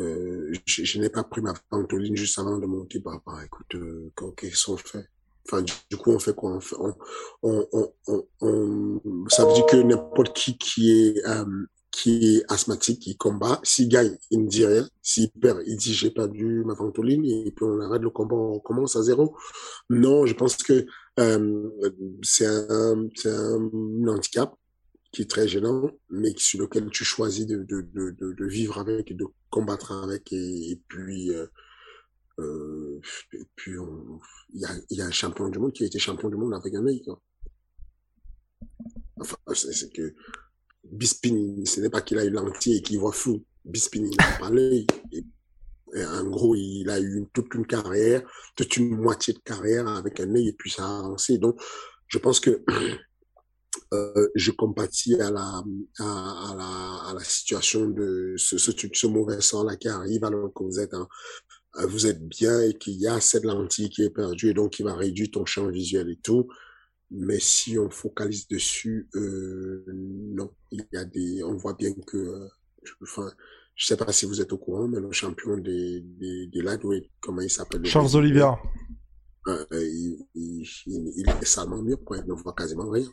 euh, 0.00 0.52
je, 0.66 1.00
n'ai 1.00 1.08
pas 1.08 1.24
pris 1.24 1.40
ma 1.40 1.54
pantoline 1.70 2.16
juste 2.16 2.38
avant 2.38 2.58
de 2.58 2.66
monter. 2.66 2.98
Bah, 2.98 3.20
bah 3.26 3.40
écoute, 3.44 3.74
euh, 3.74 4.12
qu'est-ce 4.36 4.66
qu'on 4.66 4.76
fait 4.76 5.08
Enfin, 5.48 5.62
du, 5.62 5.96
coup, 5.96 6.10
on 6.10 6.18
fait 6.18 6.34
quoi? 6.34 6.58
On, 7.42 7.66
Ça 9.28 9.46
veut 9.46 9.54
dire 9.54 9.66
que 9.66 9.76
n'importe 9.76 10.36
qui 10.36 10.58
qui 10.58 10.90
est 10.90 11.22
qui 11.96 12.36
est 12.36 12.52
asthmatique, 12.52 13.00
qui 13.00 13.16
combat, 13.16 13.58
s'il 13.62 13.88
gagne, 13.88 14.18
il 14.30 14.42
ne 14.42 14.48
dit 14.48 14.66
rien. 14.66 14.86
S'il 15.02 15.30
perd, 15.30 15.62
il 15.66 15.76
dit 15.76 15.94
j'ai 15.94 16.10
perdu 16.10 16.62
ma 16.66 16.74
ventoline 16.74 17.24
et 17.24 17.50
puis 17.56 17.64
on 17.64 17.80
arrête 17.80 18.02
le 18.02 18.10
combat, 18.10 18.36
on 18.36 18.58
commence 18.58 18.96
à 18.96 19.02
zéro. 19.02 19.34
Non, 19.88 20.26
je 20.26 20.34
pense 20.34 20.56
que 20.56 20.84
euh, 21.18 21.70
c'est 22.22 22.46
un, 22.46 23.08
un 23.24 24.08
handicap 24.08 24.54
qui 25.12 25.22
est 25.22 25.30
très 25.30 25.48
gênant, 25.48 25.90
mais 26.10 26.34
sur 26.36 26.60
lequel 26.60 26.90
tu 26.90 27.04
choisis 27.04 27.46
de, 27.46 27.62
de, 27.62 27.80
de, 27.94 28.10
de 28.10 28.44
vivre 28.46 28.78
avec 28.78 29.10
et 29.10 29.14
de 29.14 29.24
combattre 29.48 29.92
avec. 29.92 30.32
Et, 30.32 30.80
puis, 30.88 31.30
euh, 31.34 31.46
euh, 32.38 33.00
puis 33.54 33.72
il 34.52 34.60
y, 34.60 34.64
a, 34.66 34.70
y 34.90 35.00
a 35.00 35.06
un 35.06 35.10
champion 35.10 35.48
du 35.48 35.58
monde 35.58 35.72
qui 35.72 35.84
a 35.84 35.86
été 35.86 35.98
champion 35.98 36.28
du 36.28 36.36
monde 36.36 36.54
avec 36.54 36.74
un 36.74 36.86
œil. 36.86 37.02
Enfin, 39.18 39.36
c'est 39.54 39.92
que 39.92 40.14
Bispin, 40.84 41.64
ce 41.64 41.80
n'est 41.80 41.90
pas 41.90 42.02
qu'il 42.02 42.18
a 42.18 42.24
eu 42.24 42.30
l'entier 42.30 42.76
et 42.76 42.82
qu'il 42.82 42.98
voit 42.98 43.12
flou. 43.12 43.42
Bispin, 43.64 44.04
il 44.04 44.16
n'a 44.16 44.38
pas 44.38 44.50
l'œil. 44.50 44.86
En 45.96 46.24
gros, 46.24 46.54
il 46.54 46.88
a 46.90 47.00
eu 47.00 47.24
toute 47.32 47.54
une 47.54 47.66
carrière, 47.66 48.22
toute 48.54 48.76
une 48.76 48.96
moitié 48.96 49.34
de 49.34 49.38
carrière 49.38 49.88
avec 49.88 50.20
un 50.20 50.34
œil 50.34 50.48
et 50.48 50.52
puis 50.52 50.70
ça 50.70 50.84
a 50.84 50.98
avancé. 50.98 51.38
Donc, 51.38 51.60
je 52.08 52.18
pense 52.18 52.40
que 52.40 52.62
euh, 53.94 54.28
je 54.34 54.50
compatis 54.50 55.20
à 55.20 55.30
la, 55.30 55.62
situation 57.22 57.88
de 57.88 58.34
ce, 58.36 58.58
ce, 58.58 58.70
ce 58.92 59.06
mauvais 59.06 59.40
sort-là 59.40 59.76
qui 59.76 59.88
arrive 59.88 60.24
alors 60.24 60.52
que 60.52 60.64
vous 60.64 60.80
êtes, 60.80 60.94
vous 61.84 62.06
êtes 62.06 62.26
bien 62.26 62.60
et 62.60 62.74
qu'il 62.74 62.94
y 62.94 63.06
a 63.06 63.20
cette 63.20 63.44
lentille 63.44 63.90
qui 63.90 64.02
est 64.02 64.10
perdue 64.10 64.50
et 64.50 64.54
donc 64.54 64.78
il 64.78 64.84
va 64.84 64.94
réduire 64.94 65.30
ton 65.32 65.44
champ 65.44 65.68
visuel 65.68 66.10
et 66.10 66.18
tout. 66.22 66.48
Mais 67.10 67.38
si 67.38 67.78
on 67.78 67.88
focalise 67.88 68.48
dessus, 68.48 69.08
euh, 69.14 69.84
non, 69.88 70.50
il 70.72 70.84
y 70.92 70.96
a 70.96 71.04
des, 71.04 71.42
on 71.44 71.56
voit 71.56 71.74
bien 71.74 71.92
que, 72.06 72.16
euh, 72.16 72.48
je 73.76 73.86
sais 73.86 73.96
pas 73.96 74.10
si 74.10 74.24
vous 74.24 74.40
êtes 74.40 74.52
au 74.52 74.58
courant, 74.58 74.88
mais 74.88 74.98
le 74.98 75.12
champion 75.12 75.58
des, 75.58 76.00
des, 76.00 76.46
des 76.46 76.62
lightweight, 76.62 77.10
comment 77.20 77.42
il 77.42 77.50
s'appelle 77.50 77.84
Charles 77.84 78.16
Olivier. 78.16 78.50
Euh, 79.48 79.64
il, 79.70 80.26
il, 80.34 80.66
il, 80.86 81.28
est 81.28 81.44
salement 81.44 81.82
mieux, 81.82 81.96
quoi. 81.96 82.16
Il 82.16 82.24
ne 82.24 82.32
voit 82.32 82.54
quasiment 82.54 82.88
rien. 82.88 83.08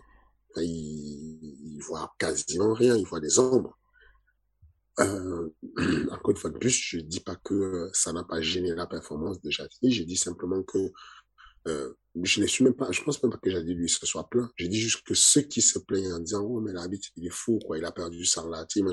il, 0.58 1.40
il 1.76 1.80
voit 1.82 2.12
quasiment 2.18 2.74
rien. 2.74 2.96
Il 2.96 3.06
voit 3.06 3.20
des 3.20 3.38
ombres. 3.40 3.78
Euh, 5.00 5.50
encore 6.12 6.32
une 6.32 6.38
fois 6.38 6.50
de 6.50 6.58
plus, 6.58 6.72
je 6.72 7.00
dis 7.00 7.20
pas 7.20 7.36
que 7.36 7.90
ça 7.94 8.14
n'a 8.14 8.24
pas 8.24 8.42
gêné 8.42 8.74
la 8.74 8.88
performance 8.88 9.42
de 9.42 9.50
Jati. 9.50 9.92
Je 9.92 10.04
dis 10.04 10.18
simplement 10.18 10.64
que 10.64 10.92
euh, 11.68 11.94
je 12.22 12.42
ne 12.42 12.48
suis 12.48 12.64
même 12.64 12.74
pas, 12.74 12.92
je 12.92 13.02
pense 13.04 13.22
même 13.24 13.32
pas 13.32 13.38
que 13.38 13.50
j'ai 13.50 13.64
dit 13.64 13.74
lui 13.74 13.90
ce 13.90 14.06
soit 14.06 14.30
plein. 14.30 14.50
J'ai 14.56 14.68
dit 14.68 14.80
juste 14.80 15.06
que 15.06 15.14
ceux 15.14 15.42
qui 15.42 15.62
se 15.62 15.80
plaignent 15.80 16.14
en 16.14 16.20
disant, 16.20 16.42
oh, 16.42 16.62
mais 16.62 16.74
l'arbitre, 16.74 17.10
il 17.16 17.26
est 17.26 17.34
fou, 17.34 17.60
quoi, 17.66 17.78
il 17.78 17.86
a 17.86 17.92
perdu 17.92 18.26
sa 18.26 18.42
relative. 18.42 18.86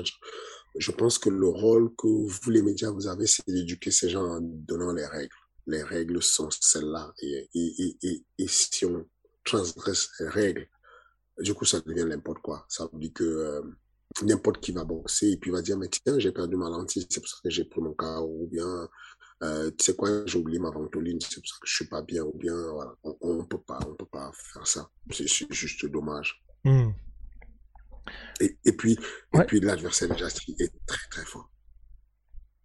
Je 0.75 0.91
pense 0.91 1.17
que 1.17 1.29
le 1.29 1.47
rôle 1.47 1.93
que 1.95 2.07
vous, 2.07 2.49
les 2.49 2.61
médias, 2.61 2.91
vous 2.91 3.07
avez, 3.07 3.27
c'est 3.27 3.45
d'éduquer 3.47 3.91
ces 3.91 4.09
gens 4.09 4.23
en 4.23 4.39
donnant 4.41 4.93
les 4.93 5.05
règles. 5.05 5.35
Les 5.67 5.83
règles 5.83 6.21
sont 6.21 6.49
celles-là. 6.49 7.13
Et, 7.21 7.49
si 8.47 8.85
on 8.85 9.05
transgresse 9.43 10.09
les 10.19 10.29
règles, 10.29 10.67
du 11.39 11.53
coup, 11.53 11.65
ça 11.65 11.81
devient 11.81 12.05
n'importe 12.05 12.39
quoi. 12.39 12.65
Ça 12.69 12.87
veut 12.91 12.99
dire 12.99 13.13
que 13.13 13.23
euh, 13.23 13.61
n'importe 14.23 14.59
qui 14.61 14.71
va 14.71 14.83
boxer 14.83 15.31
et 15.31 15.37
puis 15.37 15.51
va 15.51 15.61
dire, 15.61 15.77
mais 15.77 15.89
tiens, 15.89 16.19
j'ai 16.19 16.31
perdu 16.31 16.55
ma 16.55 16.69
lentille, 16.69 17.05
c'est 17.09 17.19
pour 17.19 17.29
ça 17.29 17.37
que 17.43 17.49
j'ai 17.49 17.65
pris 17.65 17.81
mon 17.81 17.93
cas, 17.93 18.21
ou 18.21 18.47
bien 18.47 18.87
euh, 19.43 19.71
tu 19.71 19.85
sais 19.85 19.95
quoi, 19.95 20.25
j'ai 20.25 20.37
oublié 20.37 20.59
ma 20.59 20.69
ventoline, 20.69 21.19
c'est 21.19 21.39
pour 21.39 21.47
ça 21.47 21.55
que 21.61 21.67
je 21.67 21.75
suis 21.75 21.87
pas 21.87 22.01
bien 22.01 22.23
ou 22.23 22.37
bien. 22.37 22.55
On, 23.03 23.37
ne 23.37 23.43
peut 23.43 23.61
pas, 23.61 23.79
on 23.87 23.95
peut 23.95 24.05
pas 24.05 24.31
faire 24.33 24.67
ça. 24.67 24.89
C'est 25.11 25.27
juste 25.51 25.85
dommage. 25.87 26.43
Hmm. 26.63 26.91
Et, 28.39 28.57
et, 28.65 28.71
puis, 28.73 28.97
et 29.33 29.43
puis 29.43 29.59
l'adversaire 29.59 30.09
de 30.09 30.17
Jastri 30.17 30.55
est 30.59 30.71
très 30.85 31.07
très 31.09 31.25
fort. 31.25 31.49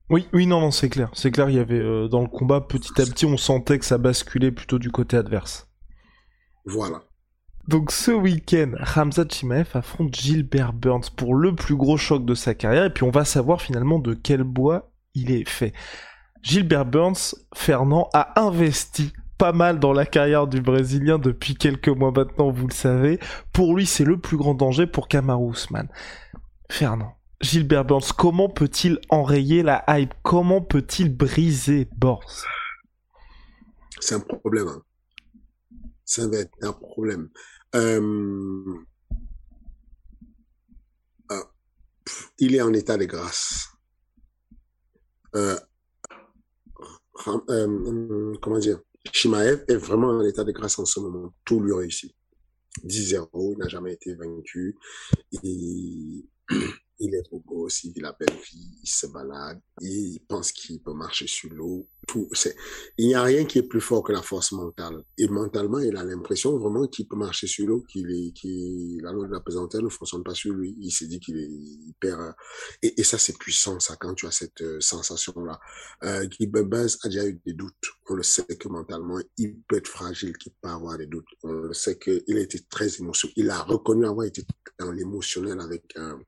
Oui, 0.09 0.29
oui, 0.33 0.47
non, 0.47 0.61
non, 0.61 0.71
c'est 0.71 0.89
clair. 0.89 1.11
C'est 1.15 1.33
clair, 1.33 1.51
il 1.51 1.57
y 1.57 1.59
avait 1.59 1.81
euh, 1.81 2.07
dans 2.09 2.23
le 2.23 2.29
combat, 2.29 2.61
petit 2.61 2.93
à 3.01 3.05
petit, 3.05 3.27
on 3.27 3.37
sentait 3.37 3.79
que 3.79 3.85
ça 3.85 3.99
basculait 3.99 4.53
plutôt 4.53 4.79
du 4.79 4.91
côté 4.91 5.17
adverse. 5.17 5.69
Voilà. 6.65 7.03
Donc 7.67 7.91
ce 7.91 8.13
week-end, 8.13 8.73
Hamza 8.95 9.25
Chimaev 9.29 9.71
affronte 9.75 10.15
Gilbert 10.15 10.73
Burns 10.73 11.11
pour 11.17 11.35
le 11.35 11.55
plus 11.55 11.75
gros 11.75 11.97
choc 11.97 12.25
de 12.25 12.35
sa 12.35 12.55
carrière, 12.55 12.85
et 12.85 12.93
puis 12.93 13.03
on 13.03 13.11
va 13.11 13.25
savoir 13.25 13.61
finalement 13.61 13.99
de 13.99 14.15
quel 14.15 14.45
bois 14.45 14.93
il 15.15 15.33
est 15.33 15.49
fait. 15.49 15.73
Gilbert 16.43 16.87
Burns, 16.87 17.35
Fernand, 17.55 18.09
a 18.13 18.41
investi 18.41 19.13
pas 19.39 19.53
mal 19.53 19.79
dans 19.79 19.93
la 19.93 20.07
carrière 20.07 20.47
du 20.47 20.61
Brésilien 20.61 21.19
depuis 21.19 21.55
quelques 21.55 21.89
mois 21.89 22.13
maintenant, 22.13 22.51
vous 22.51 22.67
le 22.67 22.73
savez. 22.73 23.19
Pour 23.53 23.77
lui, 23.77 23.87
c'est 23.87 24.05
le 24.05 24.19
plus 24.19 24.37
grand 24.37 24.55
danger 24.55 24.87
pour 24.87 25.09
Kamaru 25.09 25.53
Usman. 25.53 25.89
Fernand, 26.71 27.17
Gilbert 27.41 27.85
Burns, 27.85 28.13
comment 28.17 28.49
peut-il 28.49 28.99
enrayer 29.09 29.63
la 29.63 29.85
hype? 29.89 30.15
Comment 30.23 30.61
peut-il 30.61 31.15
briser 31.15 31.89
Burns? 31.97 32.45
C'est 34.01 34.15
un 34.15 34.21
problème. 34.21 34.69
Hein. 34.69 34.83
C'est 36.05 36.23
un 36.63 36.73
problème. 36.73 37.29
Euh, 37.75 38.65
euh, 41.33 41.45
il 42.39 42.55
est 42.55 42.63
en 42.63 42.73
état 42.73 42.97
de 42.97 43.05
grâce. 43.05 43.69
Euh, 45.35 45.59
comment 48.41 48.59
dire? 48.59 48.79
Shimaev 49.13 49.65
est 49.69 49.77
vraiment 49.77 50.09
en 50.09 50.25
état 50.25 50.45
de 50.45 50.53
grâce 50.53 50.79
en 50.79 50.85
ce 50.85 51.01
moment. 51.01 51.33
Tout 51.45 51.61
lui 51.61 51.73
réussit. 51.73 52.15
10-0, 52.85 53.53
il 53.53 53.59
n'a 53.59 53.69
jamais 53.69 53.93
été 53.93 54.15
vaincu. 54.15 54.77
Et 55.33 56.25
il 56.99 57.15
est 57.15 57.23
trop 57.23 57.41
beau 57.41 57.67
aussi, 57.67 57.93
il 57.95 58.05
a 58.05 58.17
belle 58.19 58.37
vie, 58.51 58.79
il 58.83 58.89
se 58.89 59.07
balade, 59.07 59.61
il 59.81 60.21
pense 60.29 60.53
qu'il 60.53 60.81
peut 60.83 60.95
marcher 60.95 61.27
sur 61.27 61.51
l'eau. 61.53 61.89
Tout, 62.07 62.29
c'est, 62.33 62.55
il 62.99 63.09
n'y 63.09 63.15
a 63.15 63.23
rien 63.23 63.45
qui 63.45 63.59
est 63.59 63.65
plus 63.65 63.81
fort 63.81 64.03
que 64.03 64.13
la 64.13 64.23
force 64.23 64.53
mentale. 64.53 65.03
Et 65.19 65.27
mentalement, 65.29 65.81
il 65.81 65.97
a 65.97 66.05
l'impression 66.05 66.57
vraiment 66.57 66.87
qu'il 66.87 67.09
peut 67.09 67.17
marcher 67.17 67.49
sur 67.49 67.67
l'eau, 67.67 67.83
qu'il 67.83 68.11
est, 68.13 68.33
qu'il, 68.33 69.03
la 69.03 69.13
loi 69.13 69.27
de 69.27 69.33
la 69.33 69.41
pesanteur 69.41 69.83
ne 69.83 69.89
fonctionne 69.89 70.23
pas 70.23 70.35
sur 70.35 70.55
lui. 70.55 70.77
Il 70.81 70.93
s'est 70.93 71.07
dit 71.07 71.19
qu'il 71.19 71.37
est, 71.37 71.49
il 71.49 71.95
perd, 71.99 72.35
et, 72.83 73.01
et 73.01 73.05
ça, 73.05 73.19
c'est 73.19 73.37
puissant, 73.37 73.81
ça, 73.81 73.97
quand 73.97 74.15
tu 74.15 74.27
as 74.27 74.31
cette 74.31 74.63
euh, 74.63 74.81
sensation-là. 74.81 75.59
Euh, 76.05 76.27
Guy 76.27 76.47
Buzz 76.47 76.99
a 77.03 77.09
déjà 77.09 77.27
eu 77.27 77.41
des 77.45 77.55
doutes. 77.55 77.75
On 78.09 78.15
le 78.15 78.23
sait 78.23 78.45
que 78.45 78.69
mentalement, 78.69 79.19
il 79.37 79.57
peut 79.63 79.77
être 79.77 79.89
fragile, 79.89 80.37
qu'il 80.37 80.53
peut 80.63 80.69
avoir 80.69 80.97
des 80.97 81.07
doutes. 81.07 81.27
On 81.43 81.51
le 81.51 81.75
sait 81.75 81.99
qu'il 81.99 82.37
a 82.37 82.41
été 82.41 82.61
très 82.71 83.01
émotionnel. 83.01 83.35
Il 83.37 83.51
a 83.51 83.63
reconnu 83.63 84.07
avoir 84.07 84.27
été 84.27 84.45
dans 84.79 84.93
l'émotionnel 84.93 85.61
avec 85.61 85.85
un, 85.97 86.21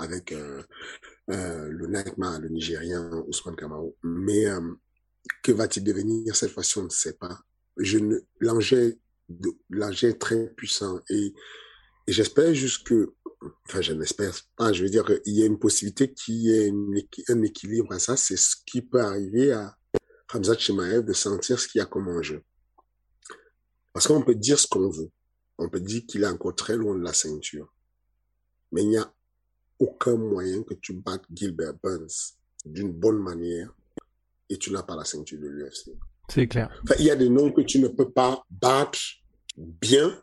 euh, 0.00 0.62
le 1.28 1.86
Nightmare, 1.86 2.40
le 2.40 2.48
Nigérien 2.48 3.24
Ousmane 3.26 3.56
Kamau. 3.56 3.96
Mais 4.02 4.46
euh, 4.46 4.60
que 5.42 5.52
va-t-il 5.52 5.84
devenir 5.84 6.36
cette 6.36 6.50
fois-ci 6.50 6.78
On 6.78 6.84
ne 6.84 6.90
sait 6.90 7.14
pas. 7.14 7.38
L'enjeu, 8.40 8.98
est 10.02 10.20
très 10.20 10.48
puissant 10.50 11.00
et, 11.10 11.32
j'espère 12.06 12.54
juste 12.54 12.86
que, 12.86 13.14
enfin, 13.66 13.80
je 13.80 13.94
n'espère 13.94 14.32
pas, 14.56 14.72
je 14.72 14.84
veux 14.84 14.90
dire 14.90 15.04
qu'il 15.04 15.34
y 15.34 15.42
a 15.42 15.46
une 15.46 15.58
possibilité 15.58 16.12
qu'il 16.12 16.34
y 16.34 16.52
ait 16.52 16.72
un 17.28 17.42
équilibre 17.42 17.92
à 17.92 17.98
ça. 17.98 18.16
C'est 18.16 18.36
ce 18.36 18.56
qui 18.66 18.82
peut 18.82 19.00
arriver 19.00 19.52
à 19.52 19.76
Hamza 20.32 20.56
Chimaev 20.56 21.04
de 21.04 21.12
sentir 21.12 21.58
ce 21.58 21.68
qu'il 21.68 21.78
y 21.78 21.82
a 21.82 21.86
comme 21.86 22.08
enjeu. 22.08 22.42
Parce 23.92 24.08
qu'on 24.08 24.22
peut 24.22 24.34
dire 24.34 24.58
ce 24.58 24.66
qu'on 24.66 24.90
veut. 24.90 25.10
On 25.56 25.68
peut 25.68 25.80
dire 25.80 26.02
qu'il 26.06 26.24
est 26.24 26.28
encore 26.28 26.54
très 26.54 26.76
loin 26.76 26.96
de 26.96 27.02
la 27.02 27.12
ceinture. 27.12 27.72
Mais 28.72 28.82
il 28.82 28.92
y 28.92 28.96
a 28.96 29.14
aucun 29.78 30.16
moyen 30.16 30.62
que 30.62 30.74
tu 30.74 30.92
battes 30.94 31.24
Gilbert 31.32 31.74
Burns 31.82 32.36
d'une 32.64 32.92
bonne 32.92 33.18
manière 33.18 33.74
et 34.48 34.56
tu 34.58 34.70
n'as 34.72 34.82
pas 34.82 34.96
la 34.96 35.04
ceinture 35.04 35.38
de 35.40 35.48
l'UFC. 35.48 35.92
C'est 36.28 36.46
clair. 36.46 36.70
il 36.98 37.04
y 37.04 37.10
a 37.10 37.16
des 37.16 37.28
noms 37.28 37.52
que 37.52 37.60
tu 37.60 37.78
ne 37.78 37.88
peux 37.88 38.10
pas 38.10 38.42
battre 38.50 38.98
bien 39.56 40.18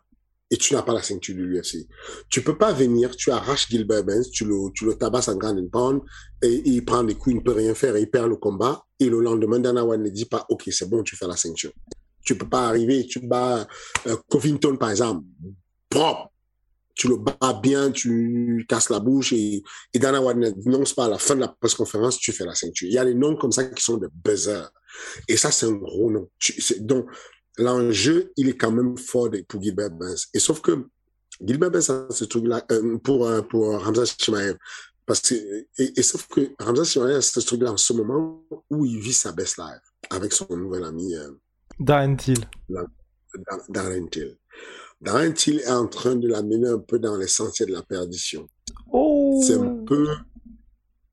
et 0.50 0.56
tu 0.56 0.74
n'as 0.74 0.82
pas 0.82 0.92
la 0.92 1.02
ceinture 1.02 1.34
de 1.34 1.42
l'UFC. 1.42 1.86
Tu 2.28 2.42
peux 2.42 2.58
pas 2.58 2.72
venir, 2.72 3.16
tu 3.16 3.30
arraches 3.30 3.68
Gilbert 3.68 4.04
Burns, 4.04 4.30
tu 4.32 4.44
le, 4.44 4.70
tu 4.74 4.84
le 4.84 4.94
tabasses 4.94 5.28
en 5.28 5.36
grand 5.36 5.56
pound 5.70 6.02
et, 6.42 6.62
il 6.66 6.84
prend 6.84 7.04
des 7.04 7.14
coups, 7.14 7.34
il 7.34 7.38
ne 7.38 7.42
peut 7.42 7.52
rien 7.52 7.74
faire 7.74 7.96
et 7.96 8.02
il 8.02 8.10
perd 8.10 8.28
le 8.28 8.36
combat. 8.36 8.84
Et 9.00 9.08
le 9.08 9.20
lendemain, 9.20 9.58
Dana 9.60 9.84
White 9.84 10.00
ne 10.00 10.10
dit 10.10 10.26
pas, 10.26 10.44
OK, 10.50 10.64
c'est 10.70 10.88
bon, 10.88 11.02
tu 11.02 11.16
fais 11.16 11.26
la 11.26 11.36
ceinture. 11.36 11.72
Tu 12.24 12.36
peux 12.36 12.48
pas 12.48 12.68
arriver 12.68 13.00
et 13.00 13.06
tu 13.06 13.20
bats 13.20 13.66
euh, 14.06 14.16
Covington, 14.28 14.76
par 14.76 14.90
exemple. 14.90 15.24
Propre 15.88 16.31
tu 16.94 17.08
le 17.08 17.16
bats 17.16 17.60
bien, 17.62 17.90
tu 17.90 18.64
casses 18.68 18.90
la 18.90 19.00
bouche 19.00 19.32
et, 19.32 19.62
et 19.92 19.98
Dana 19.98 20.20
White 20.20 20.36
n'annonce 20.66 20.92
pas 20.92 21.06
à 21.06 21.08
la 21.08 21.18
fin 21.18 21.34
de 21.34 21.40
la 21.40 21.48
presse-conférence, 21.48 22.18
tu 22.18 22.32
fais 22.32 22.44
la 22.44 22.54
ceinture. 22.54 22.88
Il 22.88 22.94
y 22.94 22.98
a 22.98 23.04
des 23.04 23.14
noms 23.14 23.36
comme 23.36 23.52
ça 23.52 23.64
qui 23.64 23.82
sont 23.82 23.96
des 23.96 24.08
buzzers. 24.24 24.70
Et 25.28 25.36
ça, 25.36 25.50
c'est 25.50 25.66
un 25.66 25.72
gros 25.72 26.10
nom. 26.10 26.28
donc, 26.80 27.06
l'enjeu, 27.58 28.32
il 28.36 28.48
est 28.48 28.56
quand 28.56 28.70
même 28.70 28.96
fort 28.96 29.30
pour 29.48 29.62
Gilbert 29.62 29.90
Burns. 29.90 30.26
Et 30.34 30.38
sauf 30.38 30.60
que 30.60 30.86
Gilbert 31.40 31.70
Burns 31.70 31.90
a 31.90 32.12
ce 32.12 32.24
truc-là, 32.24 32.64
euh, 32.72 32.98
pour, 32.98 33.26
euh, 33.26 33.42
pour 33.42 33.80
Ramza 33.82 34.04
Shimaev. 34.04 34.56
Parce 35.04 35.20
que, 35.20 35.34
et, 35.78 36.02
sauf 36.02 36.28
que 36.28 36.52
Ramza 36.58 36.84
Shimaev 36.84 37.16
a 37.16 37.20
ce 37.22 37.40
truc-là 37.40 37.72
en 37.72 37.76
ce 37.76 37.92
moment 37.92 38.44
où 38.70 38.84
il 38.84 38.98
vit 39.00 39.12
sa 39.12 39.32
best 39.32 39.58
life 39.58 39.82
avec 40.10 40.32
son 40.32 40.46
nouvel 40.56 40.84
ami. 40.84 41.14
Euh, 41.14 41.30
Darren 41.78 42.16
Till. 42.16 42.44
Darren 43.68 44.08
Till. 44.08 44.36
Darren 45.02 45.32
Till 45.32 45.58
est 45.58 45.70
en 45.70 45.88
train 45.88 46.14
de 46.14 46.28
l'amener 46.28 46.68
un 46.68 46.78
peu 46.78 46.98
dans 47.00 47.16
l'essentiel 47.16 47.68
de 47.68 47.74
la 47.74 47.82
perdition. 47.82 48.48
Oh. 48.92 49.42
C'est 49.44 49.54
un 49.54 49.84
peu, 49.84 50.06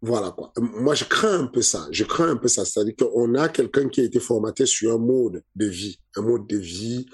voilà 0.01 0.29
quoi. 0.29 0.53
Moi, 0.58 0.93
je 0.93 1.05
crains 1.05 1.39
un 1.39 1.48
peu 1.48 1.63
ça. 1.63 1.88
Je 1.91 2.03
crains 2.03 2.29
un 2.29 2.36
peu 2.36 2.48
ça. 2.48 2.65
C'est-à-dire 2.65 2.96
qu'on 2.96 3.34
a 3.34 3.50
quelqu'un 3.50 3.89
qui 3.89 4.01
a 4.01 4.03
été 4.03 4.19
formaté 4.19 4.67
sur 4.67 4.93
un 4.93 5.00
mode 5.00 5.43
de 5.55 5.65
vie, 5.65 6.00
un 6.15 6.22
mode 6.22 6.46
de 6.46 6.58
vie 6.58 7.08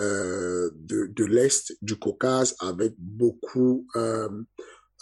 euh, 0.00 0.70
de, 0.76 1.06
de 1.06 1.24
l'Est 1.24 1.76
du 1.82 1.96
Caucase 1.96 2.54
avec 2.60 2.94
beaucoup 2.96 3.88
euh, 3.96 4.28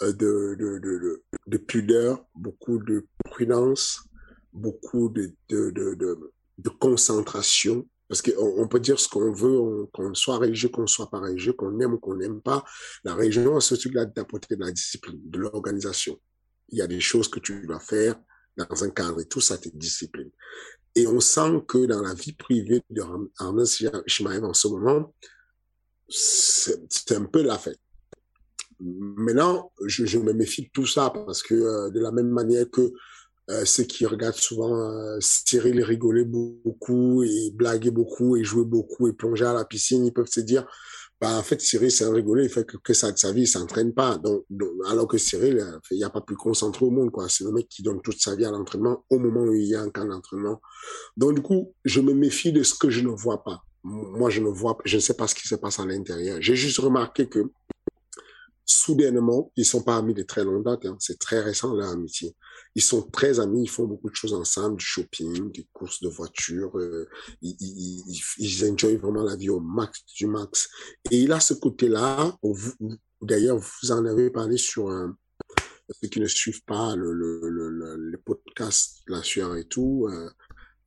de, 0.01 0.57
de, 0.59 0.79
de, 0.79 1.23
de, 1.47 1.59
pudeur, 1.59 2.25
beaucoup 2.35 2.79
de 2.79 3.07
prudence, 3.27 4.01
beaucoup 4.55 5.11
de, 5.11 5.31
de, 5.51 5.71
de, 5.71 5.95
de 6.57 6.69
concentration 6.81 7.87
parce 8.09 8.23
qu'on 8.23 8.67
peut 8.69 8.81
dire 8.81 8.99
ce 8.99 9.09
qu'on 9.09 9.33
veut, 9.33 9.87
qu'on 9.93 10.15
soit 10.15 10.39
religieux, 10.39 10.71
qu'on 10.71 10.87
soit 10.87 11.11
pas 11.11 11.21
religieux, 11.21 11.53
qu'on 11.53 11.79
aime 11.81 11.95
ou 11.95 11.99
qu'on 11.99 12.17
n'aime 12.17 12.41
pas. 12.41 12.65
La 13.05 13.15
religion 13.15 13.57
a 13.57 13.61
ce 13.61 13.75
truc-là 13.75 14.07
d'apporter 14.07 14.57
de 14.57 14.65
la 14.65 14.71
discipline, 14.71 15.21
de 15.25 15.39
l'organisation. 15.39 16.19
Il 16.71 16.79
y 16.79 16.83
a 16.83 16.87
des 16.87 17.01
choses 17.01 17.29
que 17.29 17.39
tu 17.39 17.67
dois 17.67 17.81
faire 17.81 18.19
dans 18.57 18.85
un 18.85 18.91
cadre 18.91 19.21
et 19.21 19.27
tout 19.27 19.41
ça, 19.41 19.59
te 19.59 19.69
discipline. 19.69 20.31
Et 20.95 21.07
on 21.07 21.21
sent 21.21 21.63
que 21.69 21.87
dans 21.87 22.03
la 22.03 22.15
vie 22.15 22.33
privée 22.33 22.83
de 22.91 23.03
Arnaud 23.39 23.67
Shimaev 24.07 24.45
en 24.45 24.55
ce 24.55 24.69
moment, 24.69 25.15
c'est 26.09 27.13
un 27.13 27.25
peu 27.25 27.43
la 27.43 27.59
fête. 27.59 27.79
Maintenant, 28.81 29.71
je, 29.85 30.07
je, 30.07 30.19
me 30.19 30.33
méfie 30.33 30.63
de 30.63 30.71
tout 30.73 30.87
ça 30.87 31.11
parce 31.11 31.43
que 31.43 31.55
euh, 31.55 31.91
de 31.91 32.01
la 32.01 32.13
même 32.13 32.31
manière 32.31 32.71
que 32.71 32.93
euh, 33.51 33.65
ceux 33.65 33.85
qui 33.85 34.05
regardent 34.05 34.35
souvent 34.35 34.77
euh, 34.77 35.19
Cyril 35.21 35.83
rigoler 35.83 36.25
beaucoup 36.25 37.23
et 37.23 37.51
blaguer 37.55 37.91
beaucoup 37.91 38.37
et 38.37 38.45
jouer 38.45 38.65
beaucoup 38.65 39.09
et 39.09 39.13
plonger 39.13 39.47
à 39.47 39.55
la 39.55 39.65
piscine, 39.65 40.05
ils 40.05 40.13
peuvent 40.13 40.27
se 40.27 40.41
dire, 40.41 40.67
bah, 41.21 41.37
en 41.37 41.43
fait, 41.43 41.61
Cyril, 41.61 41.91
c'est 41.91 42.05
un 42.05 42.13
rigolé, 42.13 42.45
il 42.45 42.51
fait 42.51 42.65
que, 42.65 42.93
ça 42.93 43.11
de 43.11 43.19
sa 43.19 43.33
vie, 43.33 43.43
il 43.43 43.49
s'entraîne 43.49 43.93
pas. 43.93 44.19
Donc, 44.19 44.45
alors 44.87 45.09
que 45.09 45.19
Cyril, 45.19 45.59
euh, 45.59 45.79
il 45.91 45.97
n'y 45.97 46.05
a 46.05 46.11
pas 46.11 46.21
plus 46.21 46.37
concentré 46.37 46.85
au 46.85 46.91
monde, 46.91 47.11
quoi. 47.11 47.29
C'est 47.29 47.43
le 47.43 47.51
mec 47.51 47.69
qui 47.69 47.83
donne 47.83 48.01
toute 48.03 48.21
sa 48.21 48.37
vie 48.37 48.45
à 48.45 48.51
l'entraînement 48.51 49.05
au 49.11 49.19
moment 49.19 49.43
où 49.43 49.55
il 49.55 49.67
y 49.67 49.75
a 49.75 49.81
un 49.81 49.91
camp 49.91 50.05
d'entraînement. 50.05 50.61
Donc, 51.17 51.35
du 51.35 51.43
coup, 51.43 51.75
je 51.85 52.01
me 52.01 52.13
méfie 52.13 52.53
de 52.53 52.63
ce 52.63 52.75
que 52.75 52.89
je 52.91 53.01
ne 53.01 53.09
vois 53.09 53.43
pas. 53.43 53.65
Moi, 53.83 54.31
je 54.31 54.41
ne 54.41 54.49
vois, 54.49 54.79
je 54.85 54.97
ne 54.97 55.01
sais 55.01 55.15
pas 55.15 55.27
ce 55.27 55.35
qui 55.35 55.49
se 55.49 55.57
passe 55.57 55.81
à 55.81 55.87
l'intérieur. 55.87 56.39
J'ai 56.41 56.55
juste 56.55 56.79
remarqué 56.79 57.29
que, 57.29 57.51
soudainement, 58.65 59.51
ils 59.57 59.65
sont 59.65 59.83
pas 59.83 59.97
amis 59.97 60.15
de 60.15 60.23
très 60.23 60.45
longue 60.45 60.65
date, 60.65 60.85
hein. 60.87 60.97
c'est 61.01 61.19
très 61.19 61.41
récent 61.41 61.75
leur 61.75 61.89
amitié. 61.89 62.37
Ils 62.79 62.81
sont 62.81 63.03
très 63.03 63.41
amis, 63.41 63.65
ils 63.65 63.69
font 63.69 63.87
beaucoup 63.87 64.09
de 64.09 64.15
choses 64.15 64.35
ensemble, 64.35 64.77
du 64.77 64.85
shopping, 64.85 65.51
des 65.51 65.67
courses 65.73 66.01
de 66.01 66.09
voitures, 66.09 66.79
euh, 66.79 67.09
ils, 67.43 67.57
ils, 67.59 68.23
ils, 68.39 68.71
enjoy 68.71 68.95
vraiment 68.95 69.25
la 69.25 69.35
vie 69.35 69.51
au 69.51 69.59
max 69.59 70.05
du 70.15 70.29
max. 70.29 70.69
Et 71.11 71.19
il 71.19 71.33
a 71.33 71.41
ce 71.41 71.55
côté-là, 71.55 72.39
d'ailleurs, 73.21 73.59
vous 73.59 73.91
en 73.91 74.07
avez 74.07 74.31
parlé 74.31 74.57
sur 74.57 74.91
un, 74.91 75.17
ceux 75.91 76.07
qui 76.07 76.21
ne 76.21 76.29
suivent 76.29 76.63
pas 76.67 76.95
le, 76.95 77.13
le, 77.13 77.41
le, 77.49 77.97
le 77.97 78.19
podcast 78.19 79.01
la 79.09 79.25
sueur 79.25 79.57
et 79.57 79.65
tout, 79.65 80.07
euh, 80.09 80.31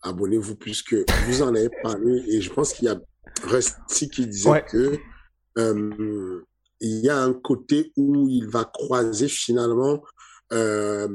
abonnez-vous 0.01 0.55
puisque 0.55 0.95
vous 1.27 1.41
en 1.41 1.53
avez 1.53 1.71
parlé 1.83 2.23
et 2.29 2.39
je 2.39 2.53
pense 2.53 2.71
qu'il 2.71 2.85
y 2.85 2.87
a 2.87 3.01
Rusty 3.43 4.09
qui 4.09 4.27
disait 4.27 4.63
que 4.69 4.97
euh, 5.57 6.41
il 6.79 6.99
y 6.99 7.09
a 7.09 7.21
un 7.21 7.33
côté 7.33 7.91
où 7.97 8.29
il 8.29 8.47
va 8.47 8.63
croiser 8.63 9.27
finalement 9.27 10.01
euh, 10.53 11.07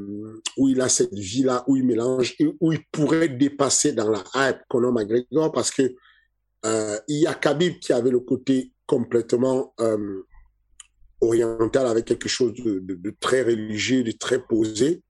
où 0.57 0.69
il 0.69 0.81
a 0.81 0.88
cette 0.88 1.12
vie-là, 1.12 1.62
où 1.66 1.76
il 1.76 1.85
mélange, 1.85 2.35
où 2.61 2.73
il 2.73 2.83
pourrait 2.90 3.28
dépasser 3.28 3.93
dans 3.93 4.09
la 4.09 4.25
hype 4.35 4.61
Conor 4.66 4.93
McGregor 4.93 5.52
parce 5.52 5.71
que 5.71 5.95
euh, 6.64 6.99
il 7.07 7.19
y 7.19 7.26
a 7.26 7.35
Khabib 7.35 7.78
qui 7.78 7.93
avait 7.93 8.11
le 8.11 8.21
côté 8.21 8.73
complètement 8.87 9.75
euh, 9.81 10.23
oriental 11.21 11.87
avec 11.87 12.07
quelque 12.07 12.31
chose 12.31 12.55
de, 12.55 13.16
très 13.21 13.43
religieux, 13.43 14.02
de 14.02 14.12
très 14.12 14.43
posé. 14.43 15.02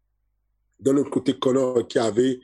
Dans 0.80 0.92
le 0.92 1.04
côté 1.04 1.38
Conor 1.38 1.86
qui 1.86 2.00
avait 2.00 2.40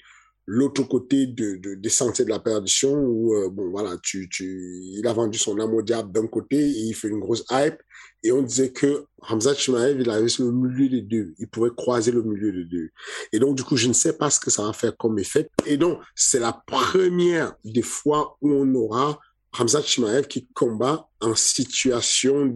l'autre 0.46 0.84
côté 0.84 1.26
de, 1.26 1.56
de, 1.56 1.74
des 1.74 1.88
sentiers 1.88 2.24
de 2.24 2.30
la 2.30 2.38
perdition 2.38 2.94
où, 2.94 3.34
bon, 3.50 3.70
voilà, 3.70 3.96
tu, 4.02 4.28
il 4.38 5.06
a 5.06 5.12
vendu 5.12 5.36
son 5.36 5.58
âme 5.58 5.74
au 5.74 5.82
diable 5.82 6.12
d'un 6.12 6.28
côté 6.28 6.58
et 6.58 6.80
il 6.80 6.94
fait 6.94 7.08
une 7.08 7.20
grosse 7.20 7.44
hype. 7.50 7.82
Et 8.24 8.32
on 8.32 8.42
disait 8.42 8.70
que 8.70 9.06
Hamza 9.28 9.54
Chimaev, 9.54 10.00
il 10.00 10.10
avait 10.10 10.26
le 10.38 10.52
milieu 10.52 10.88
des 10.88 11.02
deux. 11.02 11.34
Il 11.38 11.48
pouvait 11.48 11.70
croiser 11.76 12.12
le 12.12 12.22
milieu 12.22 12.52
des 12.52 12.64
deux. 12.64 12.90
Et 13.32 13.38
donc, 13.38 13.56
du 13.56 13.64
coup, 13.64 13.76
je 13.76 13.88
ne 13.88 13.92
sais 13.92 14.12
pas 14.12 14.30
ce 14.30 14.38
que 14.38 14.50
ça 14.50 14.64
va 14.64 14.72
faire 14.72 14.96
comme 14.96 15.18
effet. 15.18 15.48
Et 15.66 15.76
donc, 15.76 16.00
c'est 16.14 16.38
la 16.38 16.52
première 16.66 17.54
des 17.64 17.82
fois 17.82 18.36
où 18.40 18.52
on 18.52 18.74
aura 18.74 19.18
Hamza 19.58 19.82
Chimaev 19.82 20.26
qui 20.28 20.48
combat 20.54 21.08
en 21.20 21.34
situation 21.34 22.52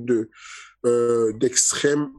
euh, 0.85 1.33
d'extrême 1.35 2.11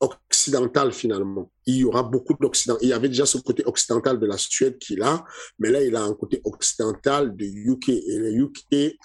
occidental 0.00 0.92
finalement. 0.92 1.50
Il 1.66 1.76
y 1.76 1.84
aura 1.84 2.02
beaucoup 2.02 2.34
d'occident. 2.40 2.76
Il 2.80 2.88
y 2.88 2.92
avait 2.92 3.08
déjà 3.08 3.26
ce 3.26 3.38
côté 3.38 3.64
occidental 3.66 4.18
de 4.20 4.26
la 4.26 4.38
Suède 4.38 4.78
qu'il 4.78 5.02
a, 5.02 5.24
mais 5.58 5.70
là 5.70 5.82
il 5.82 5.96
a 5.96 6.02
un 6.02 6.14
côté 6.14 6.40
occidental 6.44 7.36
de 7.36 7.44
UK. 7.44 7.88
Et 7.88 8.18
les 8.18 8.32
UK, 8.34 8.96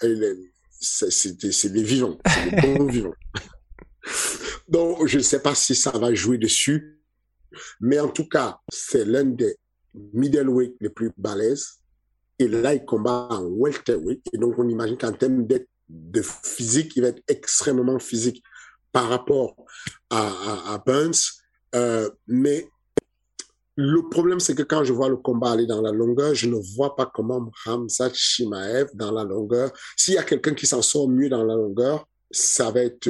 c'est 0.80 1.72
des 1.74 1.84
vivants, 1.84 2.18
c'est 2.28 2.52
des 2.52 2.62
bons 2.62 2.86
vivants. 2.86 3.16
Donc 4.68 5.08
je 5.08 5.18
ne 5.18 5.24
sais 5.24 5.42
pas 5.42 5.56
si 5.56 5.76
ça 5.76 5.92
va 5.92 6.14
jouer 6.14 6.38
dessus, 6.38 7.00
mais 7.80 8.00
en 8.00 8.10
tout 8.10 8.28
cas 8.28 8.60
c'est 8.72 9.06
l'un 9.06 9.26
des 9.26 9.56
middleweight 10.14 10.76
les 10.80 10.90
plus 10.90 11.12
balèzes. 11.18 11.80
Et 12.40 12.48
là 12.48 12.74
il 12.74 12.84
combat 12.86 13.28
en 13.30 13.44
welterweight. 13.46 14.22
Et 14.34 14.38
donc 14.38 14.56
on 14.58 14.68
imagine 14.68 14.98
qu'en 14.98 15.14
termes 15.14 15.46
de, 15.46 15.66
physique, 16.22 16.96
il 16.96 17.04
va 17.04 17.10
être 17.10 17.24
extrêmement 17.28 18.00
physique 18.00 18.44
par 18.92 19.10
rapport 19.10 19.56
à 20.10 20.82
Burns. 20.86 21.44
Euh, 21.76 22.10
mais 22.28 22.68
le 23.76 24.08
problème, 24.10 24.40
c'est 24.40 24.54
que 24.54 24.62
quand 24.62 24.84
je 24.84 24.94
vois 24.94 25.10
le 25.10 25.18
combat 25.18 25.52
aller 25.52 25.66
dans 25.66 25.82
la 25.82 25.92
longueur, 25.92 26.36
je 26.36 26.48
ne 26.48 26.58
vois 26.76 26.96
pas 26.96 27.10
comment 27.12 27.52
Hamza 27.66 28.12
Shimaev 28.14 28.90
dans 28.94 29.12
la 29.12 29.24
longueur. 29.24 29.72
S'il 29.98 30.14
y 30.14 30.18
a 30.18 30.24
quelqu'un 30.24 30.54
qui 30.54 30.68
s'en 30.68 30.84
sort 30.84 31.10
mieux 31.10 31.30
dans 31.30 31.44
la 31.44 31.56
longueur, 31.56 32.08
ça 32.30 32.70
va 32.70 32.82
être 32.82 33.10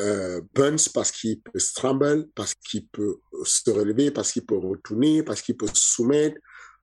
euh, 0.00 0.40
Burns 0.54 0.88
parce 0.94 1.10
qu'il 1.10 1.40
peut 1.40 1.58
scramble, 1.58 2.28
parce 2.34 2.54
qu'il 2.54 2.86
peut 2.88 3.16
se 3.44 3.70
relever, 3.70 4.10
parce 4.10 4.32
qu'il 4.32 4.44
peut 4.46 4.56
retourner, 4.58 5.22
parce 5.22 5.42
qu'il 5.42 5.56
peut 5.56 5.66
soumettre. 5.72 6.36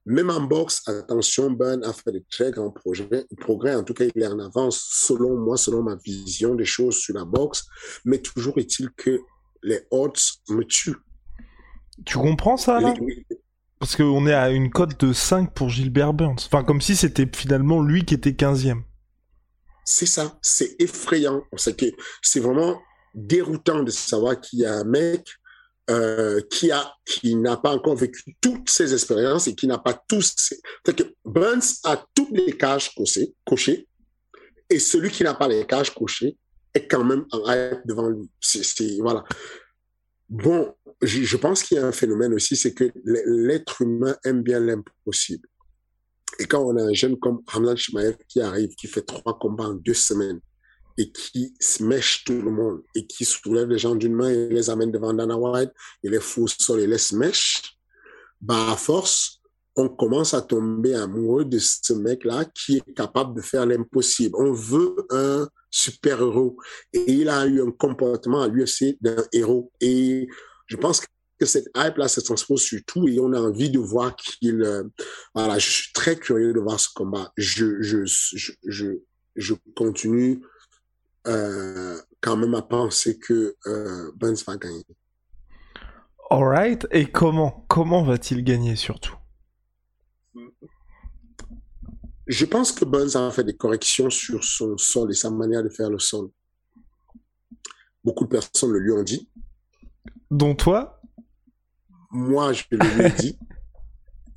Même 0.07 0.29
en 0.29 0.41
boxe, 0.41 0.81
attention, 0.87 1.49
Ben 1.49 1.81
a 1.83 1.91
fait 1.91 2.11
de 2.11 2.23
très 2.29 2.51
grands 2.51 2.69
projets, 2.69 3.25
progrès. 3.39 3.73
En 3.73 3.83
tout 3.83 3.95
cas, 3.95 4.05
il 4.13 4.21
est 4.21 4.27
en 4.27 4.37
avance, 4.39 4.85
selon 4.91 5.35
moi, 5.35 5.57
selon 5.57 5.81
ma 5.81 5.95
vision 5.95 6.53
des 6.53 6.65
choses 6.65 6.97
sur 6.97 7.15
la 7.15 7.25
boxe. 7.25 7.65
Mais 8.05 8.19
toujours 8.19 8.57
est-il 8.59 8.91
que 8.91 9.19
les 9.63 9.81
odds 9.89 10.13
me 10.49 10.63
tuent. 10.63 10.97
Tu 12.05 12.17
comprends 12.19 12.57
ça, 12.57 12.79
là? 12.79 12.93
Les- 12.99 13.25
Parce 13.79 13.95
qu'on 13.95 14.27
est 14.27 14.33
à 14.33 14.51
une 14.51 14.69
cote 14.69 14.99
de 15.03 15.11
5 15.11 15.53
pour 15.55 15.69
Gilbert 15.69 16.13
Burns. 16.13 16.37
Enfin, 16.45 16.63
comme 16.63 16.81
si 16.81 16.95
c'était 16.95 17.27
finalement 17.33 17.81
lui 17.81 18.05
qui 18.05 18.13
était 18.13 18.33
15e. 18.33 18.83
C'est 19.85 20.05
ça, 20.05 20.37
c'est 20.41 20.75
effrayant. 20.79 21.43
C'est 21.57 21.75
que 21.77 21.85
c'est 22.21 22.39
vraiment 22.39 22.79
déroutant 23.15 23.81
de 23.81 23.91
savoir 23.91 24.39
qu'il 24.39 24.59
y 24.59 24.65
a 24.65 24.75
un 24.75 24.83
mec 24.83 25.27
euh, 25.89 26.41
qui 26.49 26.71
a 26.71 26.93
qui 27.05 27.35
n'a 27.35 27.57
pas 27.57 27.71
encore 27.71 27.95
vécu 27.95 28.35
toutes 28.41 28.69
ces 28.69 28.93
expériences 28.93 29.47
et 29.47 29.55
qui 29.55 29.67
n'a 29.67 29.77
pas 29.77 29.93
tous. 30.07 30.33
Ces... 30.37 30.59
Que 30.83 31.03
Burns 31.23 31.79
a 31.83 32.03
toutes 32.13 32.31
les 32.31 32.57
cages 32.57 32.91
cochées, 33.45 33.87
et 34.69 34.79
celui 34.79 35.11
qui 35.11 35.23
n'a 35.23 35.33
pas 35.33 35.47
les 35.47 35.65
cages 35.65 35.93
cochées 35.93 36.37
est 36.73 36.87
quand 36.87 37.03
même 37.03 37.25
en 37.31 37.39
hype 37.51 37.85
devant 37.85 38.09
lui. 38.09 38.29
Voilà. 38.99 39.23
Bon, 40.27 40.73
je, 41.01 41.21
je 41.21 41.37
pense 41.37 41.63
qu'il 41.63 41.77
y 41.77 41.79
a 41.79 41.85
un 41.85 41.91
phénomène 41.91 42.33
aussi, 42.33 42.55
c'est 42.55 42.73
que 42.73 42.91
l'être 43.05 43.83
humain 43.83 44.17
aime 44.25 44.41
bien 44.41 44.59
l'impossible. 44.59 45.47
Et 46.39 46.45
quand 46.45 46.63
on 46.63 46.75
a 46.77 46.83
un 46.83 46.93
jeune 46.93 47.17
comme 47.19 47.41
Hamdan 47.53 47.75
Shimaev 47.75 48.17
qui 48.27 48.41
arrive, 48.41 48.75
qui 48.75 48.87
fait 48.87 49.03
trois 49.03 49.37
combats 49.37 49.65
en 49.65 49.75
deux 49.75 49.93
semaines 49.93 50.41
et 50.97 51.11
qui 51.11 51.53
mèche 51.81 52.23
tout 52.23 52.41
le 52.41 52.51
monde 52.51 52.81
et 52.95 53.05
qui 53.05 53.25
soulève 53.25 53.69
les 53.69 53.77
gens 53.77 53.95
d'une 53.95 54.13
main 54.15 54.29
et 54.29 54.49
les 54.49 54.69
amène 54.69 54.91
devant 54.91 55.13
Dana 55.13 55.37
White 55.37 55.71
et 56.03 56.09
les 56.09 56.19
fout 56.19 56.43
au 56.43 56.47
sol 56.47 56.79
et 56.79 56.87
les 56.87 56.97
mèche, 57.13 57.77
bah 58.41 58.71
à 58.71 58.77
force, 58.77 59.41
on 59.75 59.89
commence 59.89 60.33
à 60.33 60.41
tomber 60.41 60.95
amoureux 60.95 61.43
de 61.43 61.59
ce 61.59 61.93
mec-là 61.93 62.45
qui 62.45 62.77
est 62.77 62.93
capable 62.93 63.35
de 63.35 63.41
faire 63.41 63.65
l'impossible. 63.65 64.35
On 64.37 64.53
veut 64.53 64.95
un 65.09 65.49
super-héros 65.69 66.57
et 66.93 67.11
il 67.11 67.27
a 67.27 67.45
eu 67.45 67.61
un 67.61 67.71
comportement 67.71 68.41
à 68.41 68.47
l'UFC 68.47 68.97
d'un 69.01 69.25
héros. 69.33 69.71
Et 69.81 70.29
je 70.67 70.77
pense 70.77 71.01
que 71.01 71.45
cette 71.45 71.67
hype-là 71.75 72.07
se 72.07 72.21
transpose 72.21 72.61
sur 72.61 72.79
tout 72.85 73.07
et 73.09 73.19
on 73.19 73.33
a 73.33 73.39
envie 73.39 73.69
de 73.69 73.79
voir 73.79 74.15
qu'il... 74.15 74.61
euh, 74.63 74.83
voilà, 75.33 75.59
je 75.59 75.69
suis 75.69 75.93
très 75.93 76.15
curieux 76.15 76.53
de 76.53 76.59
voir 76.61 76.79
ce 76.79 76.87
combat. 76.95 77.33
Je, 77.35 77.81
je, 77.81 78.05
je, 78.05 78.91
je 79.35 79.53
continue 79.75 80.41
euh, 81.27 81.99
quand 82.21 82.37
même 82.37 82.55
à 82.55 82.61
penser 82.61 83.17
que 83.19 83.55
euh, 83.67 84.11
Burns 84.15 84.37
va 84.47 84.57
gagner. 84.57 84.85
Alright. 86.29 86.87
Et 86.91 87.11
comment 87.11 87.65
Comment 87.67 88.03
va-t-il 88.03 88.43
gagner 88.43 88.75
surtout? 88.75 89.15
Je 92.27 92.45
pense 92.45 92.71
que 92.71 92.85
Burns 92.85 93.15
a 93.15 93.29
fait 93.31 93.43
des 93.43 93.55
corrections 93.55 94.09
sur 94.09 94.43
son 94.43 94.77
sol 94.77 95.11
et 95.11 95.15
sa 95.15 95.29
manière 95.29 95.63
de 95.63 95.69
faire 95.69 95.89
le 95.89 95.99
sol. 95.99 96.29
Beaucoup 98.03 98.25
de 98.25 98.29
personnes 98.29 98.71
le 98.71 98.79
lui 98.79 98.91
ont 98.91 99.03
dit. 99.03 99.29
Dont 100.31 100.55
toi? 100.55 101.01
Moi, 102.11 102.53
je 102.53 102.63
le 102.71 102.77
lui 102.77 103.05
ai 103.05 103.09
dit. 103.11 103.39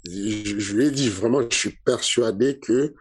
Je, 0.05 0.59
je 0.59 0.77
lui 0.77 0.87
ai 0.87 0.91
dit 0.91 1.11
vraiment, 1.11 1.43
je 1.51 1.55
suis 1.55 1.77
persuadé 1.85 2.59
que 2.59 2.95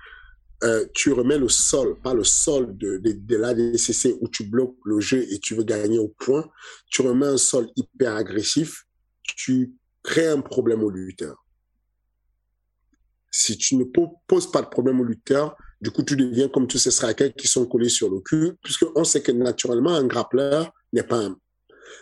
euh, 0.64 0.86
tu 0.94 1.12
remets 1.12 1.38
le 1.38 1.50
sol, 1.50 2.00
pas 2.02 2.14
le 2.14 2.24
sol 2.24 2.76
de, 2.78 2.98
de, 2.98 3.12
de 3.12 3.36
l'ADCC 3.36 4.18
où 4.22 4.28
tu 4.28 4.44
bloques 4.44 4.78
le 4.86 5.00
jeu 5.00 5.26
et 5.32 5.40
tu 5.40 5.56
veux 5.56 5.64
gagner 5.64 6.00
au 6.00 6.08
point. 6.08 6.48
Tu 6.90 7.02
remets 7.02 7.28
un 7.28 7.38
sol 7.38 7.68
hyper 7.76 8.16
agressif, 8.16 8.86
tu 9.24 9.74
crées 10.04 10.28
un 10.28 10.42
problème 10.42 10.84
au 10.84 10.90
lutteur. 10.90 11.44
Si 13.30 13.58
tu 13.58 13.76
ne 13.76 13.84
po- 13.84 14.20
poses 14.26 14.52
pas 14.52 14.62
de 14.62 14.68
problème 14.68 15.00
au 15.00 15.04
lutteur, 15.04 15.56
du 15.80 15.92
coup, 15.92 16.02
tu 16.02 16.16
deviens 16.16 16.48
comme 16.48 16.68
tous 16.68 16.80
ces 16.80 16.90
strikers 16.92 17.34
qui 17.36 17.48
sont 17.48 17.66
collés 17.68 17.90
sur 17.90 18.10
le 18.10 18.20
cul, 18.22 18.54
puisqu'on 18.64 19.04
sait 19.04 19.22
que 19.22 19.32
naturellement, 19.32 19.94
un 19.96 20.06
grappleur 20.06 20.72
n'est 20.94 21.04
pas 21.04 21.26
un 21.26 21.38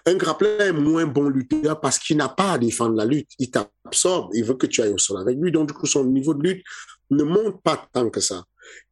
un 0.07 0.15
grappleur 0.15 0.61
est 0.61 0.71
moins 0.71 1.05
bon 1.05 1.29
lutteur 1.29 1.79
parce 1.79 1.97
qu'il 1.99 2.17
n'a 2.17 2.29
pas 2.29 2.53
à 2.53 2.57
défendre 2.57 2.95
la 2.95 3.05
lutte. 3.05 3.29
Il 3.39 3.49
t'absorbe. 3.49 4.31
Il 4.33 4.43
veut 4.43 4.55
que 4.55 4.67
tu 4.67 4.81
ailles 4.81 4.93
au 4.93 4.97
sol 4.97 5.19
avec 5.19 5.37
lui. 5.37 5.51
Donc, 5.51 5.67
du 5.67 5.73
coup, 5.73 5.85
son 5.85 6.05
niveau 6.05 6.33
de 6.33 6.43
lutte 6.43 6.65
ne 7.11 7.23
monte 7.23 7.61
pas 7.63 7.87
tant 7.91 8.09
que 8.09 8.19
ça. 8.19 8.45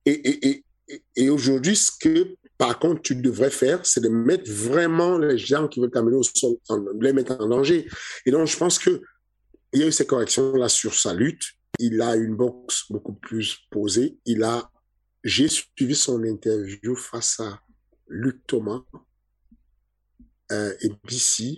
Et, 0.06 0.12
et, 0.12 0.48
et, 0.50 1.04
et- 1.16 1.30
aujourd'hui, 1.30 1.76
ce 1.76 1.92
que, 2.00 2.36
par 2.58 2.78
contre, 2.80 3.02
tu 3.02 3.16
devrais 3.16 3.50
faire, 3.50 3.86
c'est 3.86 4.02
de 4.02 4.10
mettre 4.10 4.52
vraiment 4.52 5.18
les 5.18 5.38
gens 5.38 5.68
qui 5.68 5.80
veulent 5.80 5.92
t'amener 5.92 6.16
au 6.18 6.24
sol, 6.24 6.56
en- 6.70 6.86
les 7.02 7.14
mettre 7.14 7.36
en 7.40 7.48
danger. 7.48 7.88
Et 8.26 8.32
donc, 8.32 8.48
je 8.48 8.58
pense 8.58 8.78
que 8.80 9.02
il 9.74 9.80
y 9.80 9.84
a 9.84 9.88
eu 9.88 9.92
ces 9.92 10.06
corrections-là 10.06 10.70
sur 10.70 10.94
sa 10.94 11.14
lutte. 11.16 11.44
Il 11.80 12.00
a 12.02 12.16
une 12.16 12.36
boxe 12.36 12.84
beaucoup 12.92 13.14
plus 13.14 13.58
posée. 13.72 14.18
Il 14.26 14.44
a, 14.44 14.70
j'ai 15.24 15.48
suivi 15.48 15.96
son 15.96 16.24
interview 16.24 16.96
face 16.96 17.40
à 17.40 17.60
Luc 18.08 18.46
Thomas 18.46 18.84
euh, 20.52 20.74
et 20.82 20.90
BC 21.04 21.58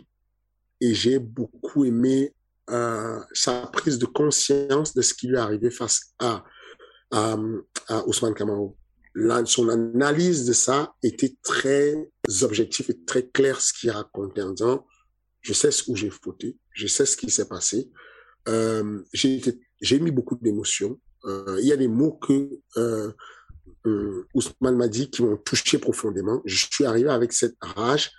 et 0.80 0.94
j'ai 0.94 1.20
beaucoup 1.20 1.84
aimé 1.84 2.34
euh, 2.70 3.20
sa 3.34 3.68
prise 3.68 4.00
de 4.00 4.06
conscience 4.06 4.94
de 4.96 5.02
ce 5.02 5.14
qui 5.14 5.28
lui 5.28 5.36
est 5.36 5.40
arrivé 5.40 5.70
face 5.70 6.14
à, 6.20 6.44
à, 7.12 7.38
Ousmane 8.08 8.34
Kamaro. 8.34 8.76
Là, 9.14 9.46
son 9.46 9.70
analyse 9.70 10.46
de 10.46 10.54
ça 10.54 10.94
était 11.04 11.36
très 11.42 11.96
objective 12.42 12.90
et 12.90 13.06
très 13.06 13.28
claire 13.28 13.62
ce 13.62 13.72
qu'il 13.72 13.92
racontait 13.92 14.42
en 14.42 14.52
disant 14.52 14.86
je 15.42 15.54
sais 15.54 15.70
où 15.88 15.96
j'ai 15.96 16.10
fauté, 16.10 16.58
je 16.72 16.88
sais 16.88 17.06
ce 17.06 17.16
qui 17.16 17.30
s'est 17.30 17.48
passé. 17.48 17.92
Euh, 18.50 19.04
j'ai 19.14 20.00
mis 20.00 20.12
beaucoup 20.12 20.36
d'émotions. 20.36 21.00
Euh, 21.26 21.58
il 21.62 21.68
y 21.68 21.72
a 21.72 21.78
des 21.78 21.88
mots 21.88 22.14
que 22.14 22.50
Ousmane 24.34 24.76
m'a 24.76 24.88
dit 24.88 25.12
qui 25.12 25.22
m'ont 25.22 25.38
touché 25.38 25.78
profondément. 25.78 26.42
Je 26.46 26.66
suis 26.66 26.86
arrivé 26.86 27.10
avec 27.10 27.32
cette 27.32 27.56
rage 27.62 28.12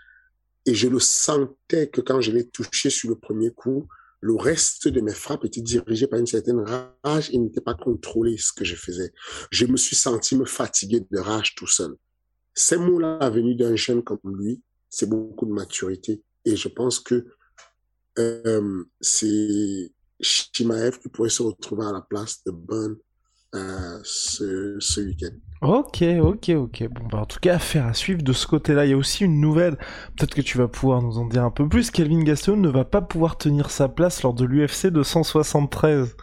et 0.66 0.74
je 0.74 0.88
le 0.88 1.00
sentais 1.00 1.88
que 1.88 2.00
quand 2.00 2.20
je 2.20 2.32
l'ai 2.32 2.48
touché 2.48 2.90
sur 2.90 3.08
le 3.08 3.16
premier 3.16 3.50
coup, 3.50 3.88
le 4.20 4.34
reste 4.34 4.88
de 4.88 5.00
mes 5.00 5.12
frappes 5.12 5.44
était 5.44 5.60
dirigé 5.60 6.06
par 6.06 6.18
une 6.18 6.26
certaine 6.26 6.60
rage 6.60 7.30
et 7.30 7.38
n'était 7.38 7.60
pas 7.60 7.74
contrôlé 7.74 8.36
ce 8.38 8.52
que 8.52 8.64
je 8.64 8.74
faisais. 8.74 9.12
Je 9.50 9.66
me 9.66 9.76
suis 9.76 9.96
senti 9.96 10.36
me 10.36 10.44
fatiguer 10.44 11.06
de 11.10 11.18
rage 11.18 11.54
tout 11.54 11.66
seul. 11.66 11.94
Ces 12.54 12.78
mots-là 12.78 13.28
venus 13.30 13.56
d'un 13.56 13.76
jeune 13.76 14.02
comme 14.02 14.18
lui, 14.24 14.62
c'est 14.88 15.08
beaucoup 15.08 15.46
de 15.46 15.52
maturité 15.52 16.22
et 16.44 16.56
je 16.56 16.68
pense 16.68 17.00
que 17.00 17.26
euh, 18.18 18.84
c'est 19.00 19.92
Shimaev 20.20 20.98
qui 20.98 21.08
pourrait 21.08 21.28
se 21.28 21.42
retrouver 21.42 21.84
à 21.84 21.92
la 21.92 22.00
place 22.00 22.42
de 22.44 22.50
Burn 22.50 22.96
euh, 23.54 24.00
ce, 24.02 24.76
ce 24.80 25.00
week-end. 25.02 25.36
Ok, 25.62 26.02
ok, 26.20 26.50
ok. 26.50 26.88
Bon, 26.90 27.06
bah, 27.10 27.18
en 27.18 27.26
tout 27.26 27.40
cas, 27.40 27.56
affaire 27.56 27.86
à 27.86 27.94
suivre 27.94 28.22
de 28.22 28.32
ce 28.32 28.46
côté-là. 28.46 28.84
Il 28.84 28.90
y 28.90 28.94
a 28.94 28.96
aussi 28.96 29.24
une 29.24 29.40
nouvelle, 29.40 29.76
peut-être 30.16 30.34
que 30.34 30.42
tu 30.42 30.58
vas 30.58 30.68
pouvoir 30.68 31.02
nous 31.02 31.18
en 31.18 31.26
dire 31.26 31.44
un 31.44 31.50
peu 31.50 31.68
plus. 31.68 31.90
Kelvin 31.90 32.22
Gastelum 32.22 32.60
ne 32.60 32.68
va 32.68 32.84
pas 32.84 33.00
pouvoir 33.00 33.38
tenir 33.38 33.70
sa 33.70 33.88
place 33.88 34.22
lors 34.22 34.34
de 34.34 34.44
l'UFC 34.44 34.88
273. 34.88 36.14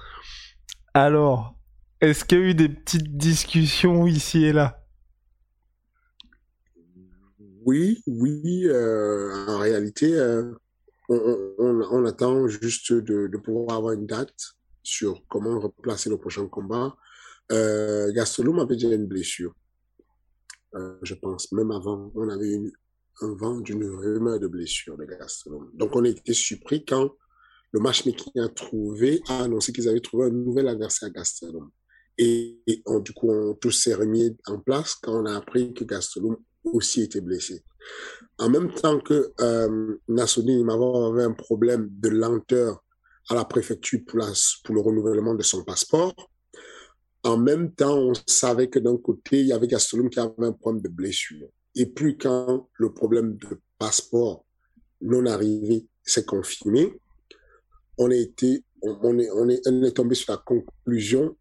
Alors, 0.93 1.55
est-ce 2.01 2.25
qu'il 2.25 2.37
y 2.37 2.41
a 2.41 2.45
eu 2.45 2.53
des 2.53 2.69
petites 2.69 3.17
discussions 3.17 4.05
ici 4.05 4.45
et 4.45 4.53
là? 4.53 4.83
Oui, 7.65 8.03
oui. 8.05 8.65
Euh, 8.65 9.47
en 9.47 9.57
réalité, 9.57 10.13
euh, 10.13 10.51
on, 11.09 12.05
attend 12.05 12.47
juste 12.47 12.93
de, 12.93 13.27
de, 13.27 13.37
pouvoir 13.37 13.77
avoir 13.77 13.93
une 13.93 14.05
date 14.05 14.57
sur 14.83 15.23
comment 15.27 15.59
replacer 15.59 16.09
le 16.09 16.17
prochain 16.17 16.47
combat. 16.47 16.95
Euh, 17.51 18.11
Gastelum 18.13 18.59
avait 18.59 18.75
déjà 18.75 18.93
une 18.93 19.07
blessure. 19.07 19.53
Euh, 20.75 20.97
je 21.03 21.13
pense, 21.13 21.51
même 21.51 21.71
avant, 21.71 22.11
on 22.15 22.29
avait 22.29 22.53
une, 22.53 22.71
un 23.21 23.33
vent 23.35 23.59
d'une 23.59 23.85
rumeur 23.85 24.39
de 24.39 24.47
blessure 24.47 24.97
de 24.97 25.05
Gastelum. 25.05 25.69
Donc, 25.73 25.95
on 25.95 26.03
était 26.03 26.33
surpris 26.33 26.83
quand 26.85 27.11
le 27.71 27.79
matchmaking 27.79 28.39
a 28.39 28.49
trouvé, 28.49 29.21
a 29.27 29.43
annoncé 29.43 29.73
qu'ils 29.73 29.89
avaient 29.89 29.99
trouvé 29.99 30.27
un 30.27 30.31
nouvel 30.31 30.67
adversaire 30.67 31.09
à 31.09 31.11
Gastelum. 31.11 31.69
Et, 32.17 32.59
on, 32.85 32.99
du 32.99 33.13
coup, 33.13 33.31
on, 33.31 33.55
tout 33.55 33.71
s'est 33.71 33.95
remis 33.95 34.35
en 34.45 34.59
place 34.59 34.95
quand 34.95 35.21
on 35.21 35.25
a 35.25 35.35
appris 35.35 35.73
que 35.73 35.83
Gastelum 35.83 36.37
aussi 36.63 37.01
était 37.01 37.21
blessé. 37.21 37.63
En 38.37 38.49
même 38.49 38.71
temps 38.73 38.99
que 38.99 39.33
euh, 39.41 39.97
Nassoudine 40.07 40.59
Imavov 40.59 41.13
avait 41.13 41.25
un 41.25 41.33
problème 41.33 41.89
de 41.91 42.09
lenteur 42.09 42.83
à 43.29 43.35
la 43.35 43.45
préfecture 43.45 43.99
pour 44.05 44.75
le 44.75 44.81
renouvellement 44.81 45.35
de 45.35 45.43
son 45.43 45.63
passeport, 45.63 46.13
en 47.23 47.37
même 47.37 47.73
temps, 47.73 47.97
on 47.97 48.13
savait 48.27 48.69
que 48.69 48.79
d'un 48.79 48.97
côté, 48.97 49.39
il 49.39 49.47
y 49.47 49.53
avait 49.53 49.67
Gastelum 49.67 50.09
qui 50.09 50.19
avait 50.19 50.33
un 50.39 50.51
problème 50.51 50.81
de 50.81 50.89
blessure. 50.89 51.47
Et 51.75 51.85
puis 51.85 52.17
quand 52.17 52.69
le 52.73 52.93
problème 52.93 53.37
de 53.37 53.59
passeport 53.79 54.45
non 55.01 55.25
arrivé 55.25 55.87
s'est 56.03 56.25
confirmé, 56.25 56.99
on, 57.97 58.09
est 58.09 58.33
tombé 59.95 60.15
sur 60.15 60.31
la 60.33 60.37
conclusion. 60.37 61.35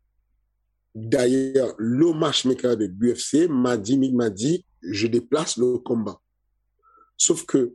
D'ailleurs, 0.94 1.74
le 1.78 2.12
matchmaker 2.12 2.76
de 2.76 2.86
l'UFC 2.98 3.48
m'a 3.48 3.76
dit, 3.76 4.12
m'a 4.12 4.30
dit, 4.30 4.64
je 4.82 5.06
déplace 5.06 5.56
le 5.56 5.78
combat. 5.78 6.20
Sauf 7.16 7.46
que 7.46 7.74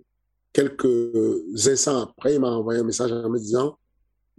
quelques 0.53 1.67
instants 1.67 2.01
après, 2.01 2.35
il 2.35 2.39
m'a 2.39 2.51
envoyé 2.51 2.79
un 2.81 2.83
message 2.83 3.11
en 3.11 3.29
me 3.29 3.39
disant, 3.39 3.77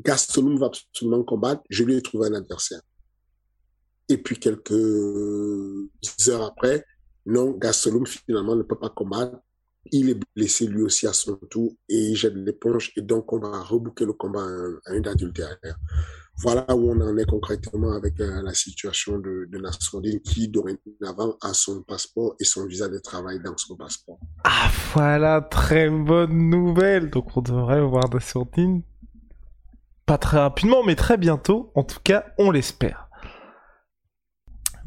Gastelum 0.01 0.59
va 0.59 0.67
absolument 0.67 1.25
combattre, 1.25 1.63
je 1.69 1.83
lui 1.83 1.97
ai 1.97 2.03
trouvé 2.03 2.29
un 2.29 2.35
adversaire. 2.35 2.81
Et 4.09 4.18
puis 4.18 4.38
quelques 4.38 4.73
heures 6.29 6.44
après, 6.44 6.85
non, 7.27 7.51
Gastelum 7.53 8.07
finalement 8.07 8.57
ne 8.57 8.62
peut 8.62 8.79
pas 8.79 8.88
combattre. 8.88 9.37
Il 9.90 10.11
est 10.11 10.21
blessé 10.35 10.66
lui 10.66 10.83
aussi 10.83 11.07
à 11.07 11.12
son 11.12 11.37
tour 11.51 11.73
et 11.88 12.09
il 12.11 12.16
jette 12.16 12.35
l'éponge 12.35 12.92
et 12.97 13.03
donc 13.03 13.33
on 13.33 13.38
va 13.38 13.62
rebooker 13.62 14.05
le 14.05 14.12
combat 14.12 14.44
à, 14.87 14.94
une 14.94 15.03
date 15.03 15.21
ultérieure. 15.21 15.77
Voilà 16.40 16.64
où 16.75 16.90
on 16.90 17.01
en 17.01 17.16
est 17.16 17.25
concrètement 17.25 17.92
avec 17.92 18.21
euh, 18.21 18.42
la 18.42 18.55
situation 18.55 19.18
de, 19.18 19.49
de 19.51 19.59
Nassourdine 19.59 20.21
qui 20.21 20.49
dorénavant 20.49 21.37
a 21.40 21.53
son 21.53 21.83
passeport 21.83 22.35
et 22.38 22.44
son 22.44 22.66
visa 22.66 22.88
de 22.88 22.99
travail 22.99 23.40
dans 23.40 23.57
son 23.57 23.77
passeport. 23.77 24.18
Ah 24.44 24.71
voilà, 24.94 25.40
très 25.40 25.90
bonne 25.90 26.49
nouvelle. 26.49 27.11
Donc 27.11 27.37
on 27.37 27.42
devrait 27.42 27.83
voir 27.83 28.09
Nassourdine 28.12 28.83
pas 30.07 30.18
très 30.18 30.38
rapidement 30.38 30.83
mais 30.83 30.97
très 30.97 31.18
bientôt. 31.18 31.71
En 31.75 31.85
tout 31.85 32.01
cas, 32.03 32.25
on 32.38 32.51
l'espère. 32.51 33.08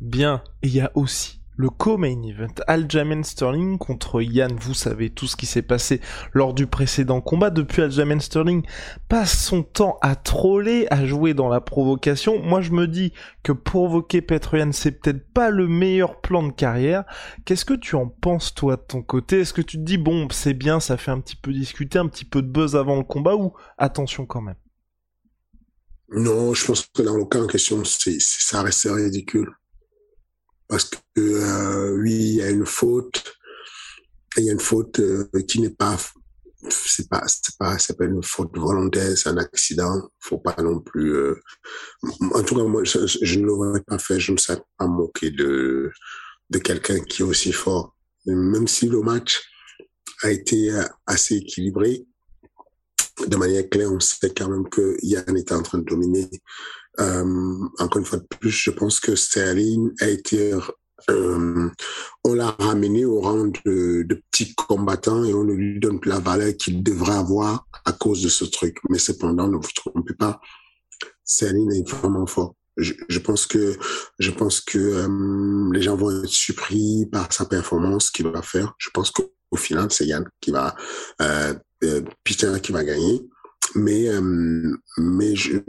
Bien, 0.01 0.41
et 0.63 0.67
il 0.67 0.73
y 0.73 0.81
a 0.81 0.91
aussi 0.95 1.41
le 1.57 1.69
co-main 1.69 2.23
event 2.23 2.55
Aljamain 2.65 3.21
Sterling 3.21 3.77
contre 3.77 4.19
Yann. 4.23 4.51
Vous 4.59 4.73
savez 4.73 5.11
tout 5.11 5.27
ce 5.27 5.35
qui 5.35 5.45
s'est 5.45 5.61
passé 5.61 6.01
lors 6.33 6.55
du 6.55 6.65
précédent 6.65 7.21
combat. 7.21 7.51
Depuis 7.51 7.83
Aljamain 7.83 8.19
Sterling 8.19 8.65
passe 9.09 9.45
son 9.45 9.61
temps 9.61 9.99
à 10.01 10.15
troller, 10.15 10.87
à 10.89 11.05
jouer 11.05 11.35
dans 11.35 11.49
la 11.49 11.61
provocation. 11.61 12.41
Moi 12.41 12.61
je 12.61 12.71
me 12.71 12.87
dis 12.87 13.13
que 13.43 13.51
provoquer 13.51 14.23
Petr 14.23 14.57
Yann 14.57 14.73
c'est 14.73 14.99
peut-être 14.99 15.31
pas 15.33 15.51
le 15.51 15.67
meilleur 15.67 16.19
plan 16.19 16.41
de 16.41 16.51
carrière. 16.51 17.03
Qu'est-ce 17.45 17.65
que 17.65 17.75
tu 17.75 17.95
en 17.95 18.07
penses 18.07 18.55
toi 18.55 18.77
de 18.77 18.81
ton 18.81 19.03
côté? 19.03 19.41
Est-ce 19.41 19.53
que 19.53 19.61
tu 19.61 19.77
te 19.77 19.83
dis 19.83 19.99
bon 19.99 20.29
c'est 20.31 20.55
bien, 20.55 20.79
ça 20.79 20.97
fait 20.97 21.11
un 21.11 21.19
petit 21.19 21.35
peu 21.35 21.53
discuter, 21.53 21.99
un 21.99 22.07
petit 22.07 22.25
peu 22.25 22.41
de 22.41 22.47
buzz 22.47 22.75
avant 22.75 22.95
le 22.95 23.03
combat 23.03 23.35
ou 23.35 23.53
attention 23.77 24.25
quand 24.25 24.41
même? 24.41 24.57
Non, 26.09 26.55
je 26.55 26.65
pense 26.65 26.87
que 26.87 27.03
dans 27.03 27.17
le 27.17 27.25
cas 27.25 27.39
en 27.39 27.47
question, 27.47 27.85
c'est, 27.85 28.17
ça 28.19 28.63
reste 28.63 28.87
ridicule 28.89 29.53
parce 30.71 30.85
que 30.85 31.19
euh, 31.19 31.97
oui, 31.97 32.13
il 32.13 32.35
y 32.35 32.41
a 32.41 32.49
une 32.49 32.65
faute, 32.65 33.35
il 34.37 34.45
y 34.45 34.49
a 34.49 34.53
une 34.53 34.59
faute 34.61 35.01
euh, 35.01 35.27
qui 35.45 35.59
n'est 35.59 35.69
pas, 35.69 35.97
c'est 36.69 37.09
pas, 37.09 37.23
c'est 37.27 37.57
pas, 37.57 37.77
c'est 37.77 37.97
pas 37.97 38.05
une 38.05 38.23
faute 38.23 38.57
volontaire, 38.57 39.17
c'est 39.17 39.27
un 39.27 39.37
accident. 39.37 40.09
Faut 40.19 40.37
pas 40.37 40.55
non 40.61 40.79
plus. 40.79 41.13
Euh, 41.13 41.35
en 42.33 42.41
tout 42.43 42.55
cas, 42.55 42.63
moi, 42.63 42.85
je, 42.85 43.39
ne 43.39 43.45
l'aurais 43.45 43.81
pas 43.81 43.97
fait. 43.97 44.17
Je 44.17 44.31
ne 44.31 44.37
sais 44.37 44.61
pas 44.77 44.87
moquer 44.87 45.31
de 45.31 45.91
de 46.51 46.57
quelqu'un 46.57 47.01
qui 47.01 47.21
est 47.21 47.25
aussi 47.25 47.51
fort, 47.51 47.93
même 48.25 48.67
si 48.67 48.87
le 48.87 49.01
match 49.01 49.43
a 50.23 50.31
été 50.31 50.71
assez 51.05 51.35
équilibré. 51.35 52.05
De 53.27 53.35
manière 53.35 53.69
claire, 53.69 53.91
on 53.91 53.99
sait 53.99 54.33
quand 54.33 54.47
même 54.47 54.69
que 54.69 54.95
Yann 55.01 55.37
était 55.37 55.53
en 55.53 55.63
train 55.63 55.79
de 55.79 55.83
dominer 55.83 56.29
encore 56.97 57.99
une 57.99 58.05
fois 58.05 58.19
de 58.19 58.27
plus, 58.39 58.51
je 58.51 58.71
pense 58.71 58.99
que 58.99 59.15
Sterling 59.15 59.91
a 60.01 60.07
été 60.07 60.53
euh, 61.09 61.69
on 62.23 62.33
l'a 62.33 62.51
ramené 62.59 63.05
au 63.05 63.21
rang 63.21 63.45
de, 63.65 64.03
de, 64.03 64.21
petit 64.31 64.53
combattant 64.53 65.23
et 65.23 65.33
on 65.33 65.43
ne 65.43 65.53
lui 65.53 65.79
donne 65.79 65.99
plus 65.99 66.09
la 66.09 66.19
valeur 66.19 66.55
qu'il 66.57 66.83
devrait 66.83 67.15
avoir 67.15 67.67
à 67.85 67.93
cause 67.93 68.21
de 68.21 68.29
ce 68.29 68.45
truc. 68.45 68.77
Mais 68.89 68.99
cependant, 68.99 69.47
ne 69.47 69.57
vous 69.57 69.69
trompez 69.75 70.13
pas, 70.13 70.39
Sterling 71.23 71.73
est 71.73 71.89
vraiment 71.89 72.25
fort. 72.25 72.55
Je, 72.77 72.93
je, 73.09 73.19
pense 73.19 73.45
que 73.45 73.77
je 74.19 74.31
pense 74.31 74.61
que 74.61 74.77
euh, 74.77 75.69
les 75.73 75.81
gens 75.81 75.95
vont 75.95 76.23
être 76.23 76.29
surpris 76.29 77.05
par 77.11 77.31
sa 77.33 77.45
performance 77.45 78.09
qu'il 78.11 78.27
va 78.27 78.41
faire. 78.41 78.73
Je 78.77 78.89
pense 78.91 79.11
qu'au 79.11 79.57
final, 79.57 79.91
c'est 79.91 80.05
Yann 80.05 80.25
qui 80.39 80.51
va, 80.51 80.75
euh, 81.21 81.53
euh, 81.83 82.01
Peter 82.23 82.51
qui 82.61 82.71
va 82.71 82.83
gagner 82.83 83.21
mais 83.75 84.09
euh, 84.09 84.75
mais 84.97 85.35
je, 85.35 85.59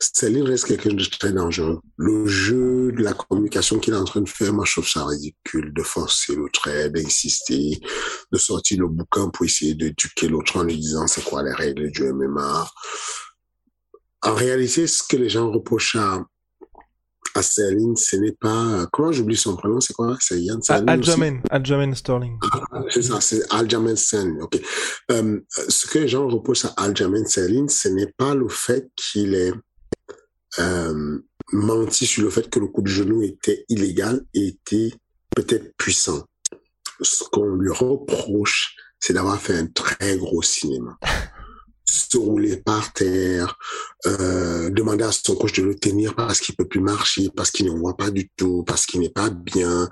Staline 0.00 0.44
reste 0.44 0.66
quelqu'un 0.66 0.94
de 0.94 1.04
très 1.04 1.32
dangereux. 1.32 1.80
Le 1.96 2.26
jeu 2.26 2.92
de 2.92 3.02
la 3.02 3.12
communication 3.12 3.78
qu'il 3.78 3.94
est 3.94 3.98
en 3.98 4.04
train 4.04 4.20
de 4.20 4.28
faire, 4.28 4.52
moi 4.52 4.64
je 4.66 4.72
trouve 4.72 4.88
ça 4.88 5.04
ridicule 5.04 5.72
de 5.72 5.82
forcer 5.82 6.34
trait, 6.52 6.90
d'insister, 6.90 7.80
de 8.32 8.38
sortir 8.38 8.80
le 8.80 8.88
bouquin 8.88 9.28
pour 9.28 9.44
essayer 9.44 9.74
d'éduquer 9.74 10.28
l'autre 10.28 10.56
en 10.56 10.64
lui 10.64 10.76
disant 10.76 11.06
c'est 11.06 11.24
quoi 11.24 11.42
les 11.42 11.52
règles 11.52 11.90
du 11.90 12.12
MMA. 12.12 12.68
En 14.22 14.34
réalité, 14.34 14.86
ce 14.86 15.02
que 15.02 15.16
les 15.16 15.28
gens 15.28 15.50
reprochent 15.50 15.96
à 15.96 16.24
Sterling, 17.42 17.96
ce 17.96 18.16
n'est 18.16 18.32
pas. 18.32 18.86
Comment 18.92 19.12
j'oublie 19.12 19.36
son 19.36 19.56
prénom 19.56 19.80
C'est 19.80 19.92
quoi? 19.92 20.16
C'est 20.20 20.40
Yann 20.40 20.62
Sterling 20.62 20.88
Aljamain, 20.88 21.40
Aljamain 21.50 21.94
Sterling. 21.94 22.38
c'est 22.90 23.02
ça, 23.02 23.20
c'est 23.20 23.42
Aljamain 23.52 23.96
Sterling. 23.96 24.40
Ok. 24.40 24.60
Euh, 25.10 25.40
ce 25.68 25.86
que 25.86 25.98
les 26.00 26.08
gens 26.08 26.28
reprochent 26.28 26.64
à 26.64 26.74
Aljamain 26.76 27.24
Sterling, 27.24 27.68
ce 27.68 27.88
n'est 27.88 28.12
pas 28.16 28.34
le 28.34 28.48
fait 28.48 28.88
qu'il 28.96 29.34
ait 29.34 29.52
euh, 30.58 31.18
menti 31.52 32.06
sur 32.06 32.22
le 32.22 32.30
fait 32.30 32.48
que 32.48 32.60
le 32.60 32.68
coup 32.68 32.82
de 32.82 32.88
genou 32.88 33.22
était 33.22 33.64
illégal 33.68 34.20
et 34.34 34.48
était 34.48 34.92
peut-être 35.34 35.74
puissant. 35.76 36.24
Ce 37.00 37.24
qu'on 37.24 37.56
lui 37.56 37.70
reproche, 37.70 38.76
c'est 39.00 39.12
d'avoir 39.12 39.40
fait 39.40 39.58
un 39.58 39.66
très 39.66 40.16
gros 40.16 40.42
cinéma. 40.42 40.96
se 41.84 42.16
rouler 42.16 42.56
par 42.56 42.92
terre, 42.92 43.58
euh, 44.06 44.70
demander 44.70 45.04
à 45.04 45.12
son 45.12 45.34
coach 45.34 45.52
de 45.52 45.62
le 45.62 45.74
tenir 45.74 46.14
parce 46.14 46.40
qu'il 46.40 46.56
peut 46.56 46.68
plus 46.68 46.80
marcher, 46.80 47.30
parce 47.34 47.50
qu'il 47.50 47.66
ne 47.66 47.78
voit 47.78 47.96
pas 47.96 48.10
du 48.10 48.28
tout, 48.36 48.64
parce 48.66 48.86
qu'il 48.86 49.00
n'est 49.00 49.10
pas 49.10 49.30
bien. 49.30 49.88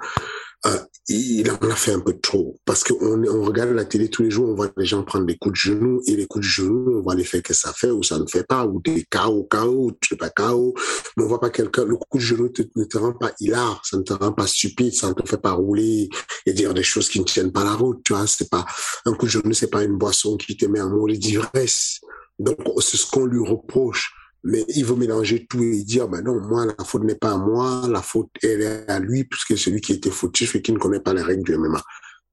Euh, 0.66 0.78
il 1.08 1.50
en 1.50 1.56
a 1.56 1.74
fait 1.74 1.92
un 1.92 2.00
peu 2.00 2.18
trop. 2.18 2.56
Parce 2.64 2.84
qu'on 2.84 3.24
on 3.24 3.42
regarde 3.42 3.70
la 3.70 3.84
télé 3.84 4.08
tous 4.08 4.22
les 4.22 4.30
jours, 4.30 4.48
on 4.48 4.54
voit 4.54 4.70
les 4.76 4.86
gens 4.86 5.02
prendre 5.02 5.26
des 5.26 5.36
coups 5.36 5.54
de 5.54 5.56
genoux 5.56 6.00
et 6.06 6.14
les 6.14 6.26
coups 6.26 6.44
de 6.44 6.50
genoux, 6.50 6.98
on 6.98 7.02
voit 7.02 7.16
l'effet 7.16 7.42
que 7.42 7.54
ça 7.54 7.72
fait 7.72 7.90
ou 7.90 8.02
ça 8.02 8.18
ne 8.18 8.26
fait 8.26 8.46
pas 8.46 8.64
ou 8.66 8.80
des 8.80 9.04
KO, 9.10 9.48
KO, 9.50 9.92
tu 10.00 10.10
sais 10.10 10.16
pas 10.16 10.30
KO, 10.30 10.74
mais 11.16 11.24
on 11.24 11.26
voit 11.26 11.40
pas 11.40 11.50
quelqu'un, 11.50 11.84
le 11.84 11.96
coup 11.96 12.18
de 12.18 12.22
genou 12.22 12.48
ne 12.76 12.84
te 12.84 12.98
rend 12.98 13.12
pas 13.12 13.32
hilar, 13.40 13.82
ça 13.84 13.96
ne 13.96 14.02
te 14.02 14.12
rend 14.12 14.32
pas 14.32 14.46
stupide, 14.46 14.94
ça 14.94 15.08
ne 15.08 15.14
te 15.14 15.28
fait 15.28 15.40
pas 15.40 15.52
rouler 15.52 16.08
et 16.46 16.52
dire 16.52 16.72
des 16.72 16.84
choses 16.84 17.08
qui 17.08 17.18
ne 17.18 17.24
tiennent 17.24 17.52
pas 17.52 17.64
la 17.64 17.74
route, 17.74 18.00
tu 18.04 18.12
vois, 18.12 18.26
c'est 18.28 18.48
pas, 18.48 18.64
un 19.04 19.14
coup 19.14 19.26
de 19.26 19.30
genou, 19.32 19.52
c'est 19.54 19.70
pas 19.70 19.82
une 19.82 19.98
boisson 19.98 20.36
qui 20.36 20.56
te 20.56 20.66
met 20.66 20.80
en 20.80 20.90
mot 20.90 21.08
d'ivresse. 21.08 22.00
Donc, 22.38 22.58
c'est 22.80 22.96
ce 22.96 23.06
qu'on 23.10 23.26
lui 23.26 23.44
reproche 23.44 24.14
mais 24.44 24.64
il 24.68 24.84
veut 24.84 24.96
mélanger 24.96 25.46
tout 25.46 25.62
et 25.62 25.82
dire, 25.84 26.08
ben 26.08 26.22
non, 26.22 26.40
moi, 26.40 26.66
la 26.66 26.84
faute 26.84 27.04
n'est 27.04 27.14
pas 27.14 27.32
à 27.32 27.36
moi, 27.38 27.86
la 27.88 28.02
faute, 28.02 28.30
elle 28.42 28.62
est 28.62 28.90
à 28.90 28.98
lui, 28.98 29.24
puisque 29.24 29.56
c'est 29.56 29.70
lui 29.70 29.80
qui 29.80 29.92
était 29.92 30.10
fautif 30.10 30.56
et 30.56 30.62
qui 30.62 30.72
ne 30.72 30.78
connaît 30.78 31.00
pas 31.00 31.14
les 31.14 31.22
règles 31.22 31.44
du 31.44 31.56
MMA. 31.56 31.80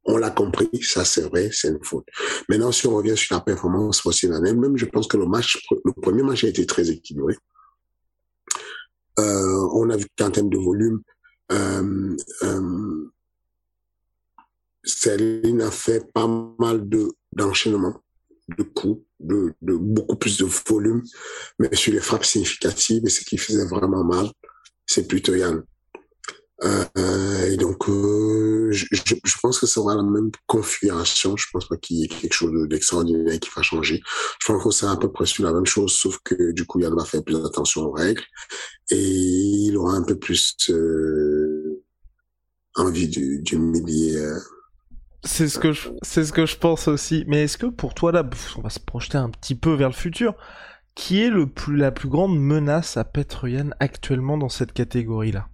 On 0.06 0.17
l'a 0.17 0.32
compris, 0.32 0.69
ça 0.82 1.06
c'est 1.06 1.22
vrai, 1.22 1.50
c'est 1.54 1.67
une 1.67 1.84
faute. 1.84 2.08
Maintenant, 2.48 2.72
si 2.72 2.88
on 2.88 2.95
revient 2.95 3.15
sur 3.15 3.36
la 3.36 3.41
performance 3.41 4.06
en 4.06 4.43
elle-même, 4.43 4.76
je 4.76 4.86
pense 4.86 5.08
que 5.08 5.17
le 5.17 5.28
match, 5.28 5.63
le 5.86 5.93
premier 5.93 6.24
match 6.24 6.43
a 6.43 6.48
été 6.48 6.65
très 6.65 6.89
équilibré. 6.89 7.36
Euh, 9.19 9.69
on 9.74 9.89
a 9.89 9.98
vu 9.98 10.06
qu'en 10.17 10.32
termes 10.32 10.50
de 10.50 10.58
volume, 10.58 11.02
euh, 11.52 12.15
euh, 12.43 13.12
Céline 14.84 15.62
a 15.62 15.72
fait 15.72 16.12
pas 16.12 16.28
mal 16.58 16.88
de 16.88 17.12
d'enchaînements, 17.34 18.02
de 18.58 18.64
coups, 18.64 19.04
de, 19.20 19.54
de, 19.62 19.76
beaucoup 19.76 20.16
plus 20.16 20.38
de 20.38 20.46
volume, 20.46 21.04
mais 21.60 21.74
sur 21.76 21.94
les 21.94 22.00
frappes 22.00 22.26
significatives, 22.26 23.04
et 23.06 23.10
ce 23.10 23.22
qui 23.22 23.38
faisait 23.38 23.66
vraiment 23.66 24.04
mal, 24.04 24.30
c'est 24.86 25.08
plutôt 25.08 25.36
Yann. 25.36 25.64
Euh, 26.64 27.46
et 27.46 27.56
donc, 27.56 27.88
euh, 27.88 28.70
je, 28.72 28.86
je, 28.92 29.38
pense 29.42 29.60
que 29.60 29.66
ça 29.66 29.80
aura 29.80 29.96
la 29.96 30.04
même 30.04 30.30
configuration. 30.46 31.38
Je 31.38 31.46
pense 31.54 31.68
pas 31.68 31.78
qu'il 31.78 31.98
y 31.98 32.04
ait 32.04 32.08
quelque 32.08 32.34
chose 32.34 32.52
d'extraordinaire 32.68 33.40
qui 33.40 33.50
va 33.56 33.62
changer. 33.62 34.02
Je 34.42 34.48
pense 34.48 34.64
que 34.64 34.72
c'est 34.72 34.86
à 34.86 34.98
peu 34.98 35.12
près 35.12 35.26
sur 35.26 35.46
la 35.46 35.54
même 35.54 35.66
chose, 35.66 35.94
sauf 35.94 36.20
que 36.24 36.52
du 36.52 36.66
coup, 36.66 36.82
Yann 36.82 36.94
va 36.96 37.06
faire 37.06 37.24
plus 37.24 37.38
attention 37.46 37.84
aux 37.84 37.92
règles 37.92 38.24
et 38.92 38.98
il 38.98 39.78
aura 39.78 39.94
un 39.94 40.04
peu 40.04 40.18
plus 40.18 40.56
euh, 40.70 41.82
envie 42.76 43.08
du, 43.08 43.42
du 43.42 43.58
millier. 43.58 44.18
C'est 45.23 45.49
ce 45.49 45.60
que 45.60 45.73
je, 45.73 45.89
c'est 46.01 46.23
ce 46.23 46.32
que 46.32 46.45
je 46.45 46.58
pense 46.58 46.88
aussi. 46.88 47.25
Mais 47.27 47.43
est-ce 47.43 47.58
que 47.58 47.65
pour 47.65 47.93
toi 47.93 48.12
là, 48.12 48.23
on 48.58 48.62
va 48.62 48.69
se 48.69 48.79
projeter 48.79 49.17
un 49.17 49.29
petit 49.29 49.55
peu 49.55 49.73
vers 49.73 49.89
le 49.89 49.95
futur. 49.95 50.36
Qui 50.95 51.21
est 51.21 51.29
le 51.29 51.47
plus, 51.47 51.77
la 51.77 51.91
plus 51.91 52.10
grande 52.10 52.38
menace 52.38 52.97
à 52.97 53.10
Yann 53.43 53.73
actuellement 53.79 54.38
dans 54.38 54.49
cette 54.49 54.73
catégorie-là? 54.73 55.47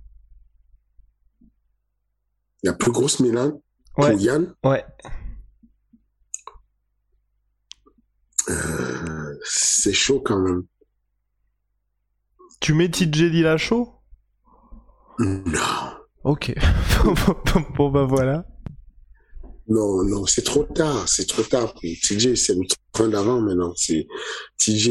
La 2.63 2.73
plus 2.73 2.91
grosse 2.91 3.19
menace 3.19 3.51
pour 3.93 4.09
Yann? 4.09 4.53
Ouais. 4.63 4.83
Euh, 8.49 9.39
c'est 9.43 9.93
chaud 9.93 10.21
quand 10.23 10.39
même. 10.39 10.63
Tu 12.59 12.73
mets 12.73 12.89
TJ 12.89 13.29
Dilla 13.31 13.57
chaud 13.57 13.93
Non. 15.19 15.95
Ok. 16.23 16.53
bon 17.75 17.91
bah 17.91 18.05
voilà. 18.05 18.45
Non, 19.67 20.03
non, 20.03 20.25
c'est 20.27 20.43
trop 20.43 20.63
tard, 20.63 21.09
c'est 21.09 21.25
trop 21.25 21.41
tard. 21.41 21.73
TJ, 21.73 22.35
c'est 22.35 22.53
le 22.53 22.61
train 22.91 23.07
d'avant 23.07 23.41
maintenant. 23.41 23.73
C'est 23.75 24.05
TJ 24.57 24.89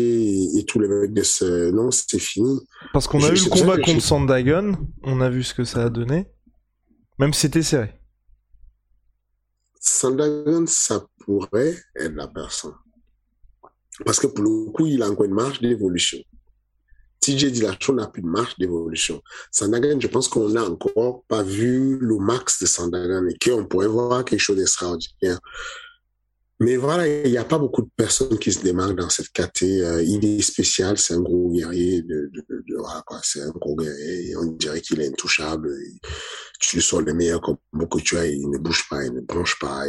et, 0.56 0.64
tous 0.66 0.80
les 0.80 0.88
mecs 0.88 1.12
de 1.12 1.22
ce... 1.22 1.70
Non, 1.70 1.92
c'était 1.92 2.18
fini. 2.18 2.60
Parce 2.92 3.06
qu'on 3.06 3.22
a 3.22 3.28
eu 3.28 3.34
le 3.34 3.50
combat 3.50 3.78
contre 3.78 4.02
Sandagon, 4.02 4.76
on 5.04 5.20
a 5.20 5.30
vu 5.30 5.44
ce 5.44 5.54
que 5.54 5.64
ça 5.64 5.84
a 5.84 5.90
donné. 5.90 6.26
Même 7.18 7.32
si 7.32 7.42
c'était 7.42 7.62
serré. 7.62 7.94
Sandagon, 9.78 10.64
ça 10.66 11.06
pourrait 11.24 11.76
être 11.96 12.14
la 12.14 12.26
personne. 12.26 12.74
Parce 14.04 14.18
que 14.18 14.26
pour 14.26 14.44
le 14.44 14.72
coup, 14.72 14.87
il 14.87 15.02
a 15.02 15.08
encore 15.08 15.26
une 15.26 15.34
marge 15.34 15.60
d'évolution. 15.60 16.18
TJ 17.24 17.52
Dillashaw 17.52 17.94
n'a 17.94 18.06
plus 18.06 18.20
de 18.20 18.26
marge 18.26 18.54
d'évolution. 18.58 19.22
Sandagon, 19.50 19.98
je 19.98 20.08
pense 20.08 20.28
qu'on 20.28 20.50
n'a 20.50 20.64
encore 20.64 21.24
pas 21.26 21.42
vu 21.42 21.98
le 21.98 22.18
max 22.18 22.60
de 22.60 22.66
Sandagon 22.66 23.26
et 23.28 23.37
qu'on 23.42 23.64
pourrait 23.64 23.87
voir 23.87 24.24
quelque 24.24 24.40
chose 24.40 24.58
d'extraordinaire. 24.58 25.40
Mais 26.60 26.76
voilà, 26.76 27.08
il 27.08 27.30
n'y 27.30 27.38
a 27.38 27.44
pas 27.44 27.58
beaucoup 27.58 27.82
de 27.82 27.90
personnes 27.96 28.38
qui 28.38 28.52
se 28.52 28.62
démarquent 28.62 28.96
dans 28.96 29.08
cette 29.08 29.30
catégorie. 29.30 29.82
Euh, 29.82 30.02
il 30.02 30.24
est 30.24 30.42
spécial, 30.42 30.98
c'est 30.98 31.14
un 31.14 31.20
gros 31.20 31.50
guerrier. 31.50 32.02
De, 32.02 32.30
de, 32.32 32.64
c'est 33.22 33.40
un 33.40 33.50
gros 33.50 33.74
guerrier. 33.74 34.37
On 34.37 34.44
dirait 34.52 34.80
qu'il 34.80 35.00
est 35.00 35.08
intouchable. 35.08 35.74
tu 36.60 36.76
lui 36.76 36.82
sors 36.82 37.00
le 37.00 37.14
meilleur 37.14 37.40
comme 37.40 37.56
que 37.72 37.98
tu 37.98 38.16
as, 38.18 38.26
il 38.26 38.48
ne 38.50 38.58
bouge 38.58 38.87
pas, 38.88 39.02
il 39.04 39.14
ne 39.14 39.20
bronche 39.20 39.58
pas. 39.58 39.84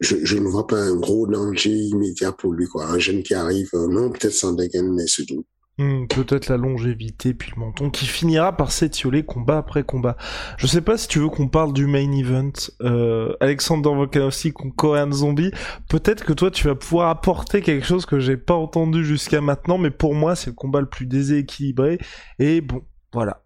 je, 0.00 0.36
ne 0.36 0.48
vois 0.48 0.66
pas 0.66 0.80
un 0.80 0.96
gros 0.96 1.26
danger 1.26 1.70
immédiat 1.70 2.32
pour 2.32 2.52
lui. 2.52 2.68
Un 2.74 2.98
jeune 2.98 3.22
qui 3.22 3.34
arrive, 3.34 3.70
euh, 3.74 3.88
non, 3.88 4.10
peut-être 4.10 4.34
sans 4.34 4.54
mais 4.54 5.06
c'est 5.06 5.24
tout. 5.24 5.44
Hmm, 5.78 6.06
peut-être 6.06 6.48
la 6.48 6.58
longévité 6.58 7.32
puis 7.32 7.50
le 7.56 7.60
menton 7.60 7.88
qui 7.88 8.04
finira 8.04 8.54
par 8.54 8.70
s'étioler 8.70 9.24
combat 9.24 9.56
après 9.56 9.84
combat. 9.84 10.18
Je 10.58 10.66
sais 10.66 10.82
pas 10.82 10.98
si 10.98 11.08
tu 11.08 11.18
veux 11.18 11.30
qu'on 11.30 11.48
parle 11.48 11.72
du 11.72 11.86
main 11.86 12.12
event 12.12 12.52
euh, 12.82 13.34
Alexander 13.40 13.88
Volkanovski 13.88 14.52
contre 14.52 14.76
Korean 14.76 15.10
Zombie. 15.12 15.50
Peut-être 15.88 16.24
que 16.24 16.34
toi 16.34 16.50
tu 16.50 16.66
vas 16.66 16.74
pouvoir 16.74 17.08
apporter 17.08 17.62
quelque 17.62 17.86
chose 17.86 18.04
que 18.04 18.20
j'ai 18.20 18.36
pas 18.36 18.54
entendu 18.54 19.02
jusqu'à 19.02 19.40
maintenant, 19.40 19.78
mais 19.78 19.90
pour 19.90 20.14
moi 20.14 20.36
c'est 20.36 20.50
le 20.50 20.56
combat 20.56 20.80
le 20.80 20.88
plus 20.88 21.06
déséquilibré. 21.06 21.98
Et 22.38 22.60
bon, 22.60 22.82
voilà. 23.12 23.42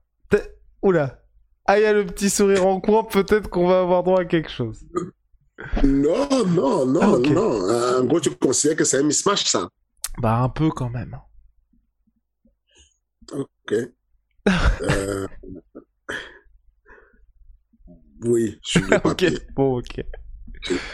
Oula. 0.83 1.21
Ah, 1.67 1.79
il 1.79 1.83
y 1.83 1.87
a 1.87 1.93
le 1.93 2.07
petit 2.07 2.31
sourire 2.31 2.67
en 2.67 2.81
coin, 2.81 3.03
peut-être 3.03 3.49
qu'on 3.49 3.67
va 3.67 3.81
avoir 3.81 4.03
droit 4.05 4.21
à 4.21 4.25
quelque 4.25 4.51
chose. 4.51 4.85
Non, 5.83 6.29
non, 6.47 6.87
non, 6.87 7.01
ah, 7.03 7.29
non. 7.29 8.01
En 8.01 8.05
gros, 8.05 8.21
tu 8.21 8.31
considères 8.31 8.77
que 8.77 8.85
c'est 8.85 8.99
un 8.99 9.03
mismatch, 9.03 9.45
ça 9.45 9.69
Bah, 10.19 10.39
un 10.39 10.49
peu 10.49 10.69
quand 10.71 10.91
même. 10.91 11.19
Ok. 13.33 13.75
Euh, 14.83 15.27
oui, 18.23 18.59
je 18.65 18.71
suis 18.71 18.81
le 18.81 19.01
papier. 19.01 19.29
ok, 19.29 19.47
bon, 19.55 19.79
ok. 19.79 20.05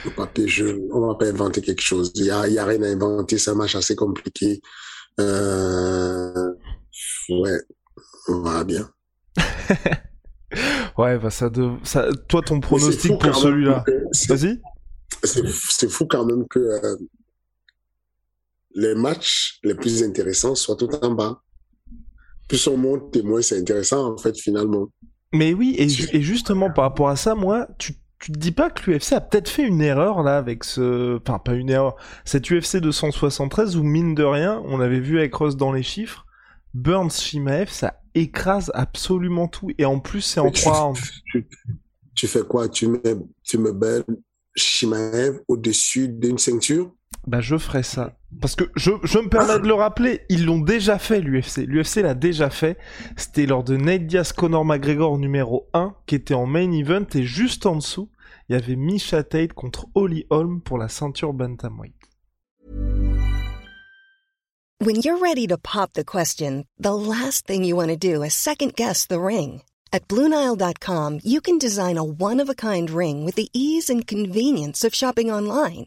Le 0.05 0.11
papier, 0.15 0.49
je... 0.49 0.67
on 0.93 1.07
va 1.07 1.15
pas 1.15 1.27
inventer 1.27 1.61
quelque 1.61 1.83
chose. 1.83 2.13
Il 2.15 2.25
y 2.25 2.31
a, 2.31 2.49
y 2.49 2.59
a 2.59 2.65
rien 2.65 2.83
à 2.83 2.87
inventer, 2.87 3.39
c'est 3.39 3.51
un 3.51 3.55
match 3.55 3.75
assez 3.75 3.95
compliqué. 3.95 4.61
Euh... 5.21 6.53
Ouais, 7.29 7.59
on 8.29 8.41
va 8.41 8.65
bien. 8.65 8.91
ouais, 10.99 11.19
bah 11.19 11.31
ça, 11.31 11.49
de... 11.49 11.77
ça... 11.85 12.09
Toi, 12.29 12.43
ton 12.43 12.61
pronostic 12.61 13.19
pour 13.19 13.35
celui-là. 13.35 13.85
Vas-y. 14.29 14.61
C'est 15.25 15.89
fou 15.89 16.07
quand 16.07 16.25
même 16.25 16.49
que 16.49 16.59
euh, 16.59 16.97
les 18.75 18.95
matchs 18.95 19.61
les 19.63 19.75
plus 19.75 20.03
intéressants 20.03 20.55
soient 20.55 20.77
tout 20.77 20.93
en 21.03 21.13
bas 21.13 21.43
plus 22.53 22.67
on 22.67 22.77
monte 22.77 23.17
et 23.17 23.23
moins 23.23 23.41
c'est 23.41 23.59
intéressant 23.59 24.13
en 24.13 24.19
fait 24.19 24.39
finalement. 24.39 24.89
Mais 25.33 25.55
oui, 25.55 25.75
et, 25.79 25.89
justement 26.21 26.71
par 26.71 26.85
rapport 26.85 27.09
à 27.09 27.17
ça, 27.17 27.35
moi, 27.35 27.67
tu, 27.79 27.95
tu 28.19 28.31
te 28.31 28.39
dis 28.39 28.53
pas 28.53 28.69
que 28.69 28.91
l'UFC 28.91 29.13
a 29.13 29.23
peut-être 29.23 29.49
fait 29.49 29.63
une 29.63 29.81
erreur 29.81 30.23
là 30.23 30.37
avec 30.37 30.65
ce, 30.65 31.17
enfin 31.17 31.39
pas 31.39 31.55
une 31.55 31.71
erreur, 31.71 31.97
cette 32.27 32.51
UFC 32.51 32.77
273 32.77 33.77
où 33.77 33.83
mine 33.83 34.15
de 34.15 34.23
rien, 34.23 34.63
on 34.67 34.81
avait 34.81 35.01
vu 35.01 35.19
avec 35.19 35.35
Ross 35.35 35.57
dans 35.57 35.73
les 35.73 35.83
chiffres, 35.83 36.27
Burns 36.75 37.11
Shimaev, 37.11 37.71
ça 37.71 38.01
écrase 38.15 38.71
absolument 38.75 39.49
tout 39.49 39.71
et 39.79 39.87
en 39.87 39.99
plus 39.99 40.21
c'est 40.21 40.41
en 40.41 40.51
trois 40.51 40.93
Tu, 42.15 42.27
fais 42.27 42.43
quoi? 42.43 42.69
Tu 42.69 42.87
mets, 42.89 43.17
tu 43.43 43.57
me 43.57 43.73
Shimaev 44.55 45.41
au-dessus 45.49 46.09
d'une 46.09 46.37
ceinture? 46.37 46.93
Bah 47.27 47.41
je 47.41 47.57
ferai 47.57 47.83
ça. 47.83 48.17
Parce 48.41 48.57
que 48.57 48.65
je, 48.77 48.91
je 49.05 49.19
me 49.19 49.29
permets 49.29 49.61
de 49.61 49.67
le 49.67 49.75
rappeler, 49.75 50.23
ils 50.29 50.45
l'ont 50.45 50.61
déjà 50.61 50.99
fait 50.99 51.21
l'UFC. 51.21 51.59
L'UFC 51.67 51.97
l'a 51.97 52.15
déjà 52.15 52.51
fait. 52.51 52.79
C'était 53.17 53.47
lors 53.47 53.63
de 53.63 53.77
Nate 53.77 54.07
Diaz 54.07 54.33
Conor 54.33 54.65
McGregor 54.65 55.19
numéro 55.19 55.69
1 55.75 55.95
qui 56.07 56.15
était 56.15 56.35
en 56.35 56.47
main 56.47 56.71
event 56.73 57.07
et 57.15 57.25
juste 57.25 57.67
en 57.67 57.77
dessous, 57.77 58.11
il 58.49 58.55
y 58.55 58.59
avait 58.59 58.77
Misha 58.77 59.23
Tate 59.23 59.53
contre 59.53 59.87
Holly 59.95 60.27
Holm 60.31 60.61
pour 60.61 60.79
la 60.79 60.89
ceinture 60.89 61.33
bantamweight. 61.33 61.95
When 64.85 64.97
you're 64.97 65.19
ready 65.19 65.47
to 65.47 65.57
pop 65.57 65.93
the 65.93 66.05
question, 66.05 66.65
the 66.77 66.93
last 66.93 67.47
thing 67.47 67.63
you 67.63 67.77
want 67.77 67.91
to 67.91 67.97
do 67.97 68.25
is 68.25 68.35
second 68.35 68.75
guess 68.75 69.07
the 69.07 69.21
ring. 69.21 69.63
At 69.93 70.09
BlueNile.com, 70.09 71.21
you 71.23 71.41
can 71.41 71.57
design 71.59 71.99
a 71.99 72.03
one-of-a-kind 72.03 72.91
ring 72.91 73.25
with 73.25 73.37
the 73.37 73.49
ease 73.53 73.89
and 73.89 74.05
convenience 74.05 74.83
of 74.83 74.93
shopping 74.93 75.31
online. 75.31 75.87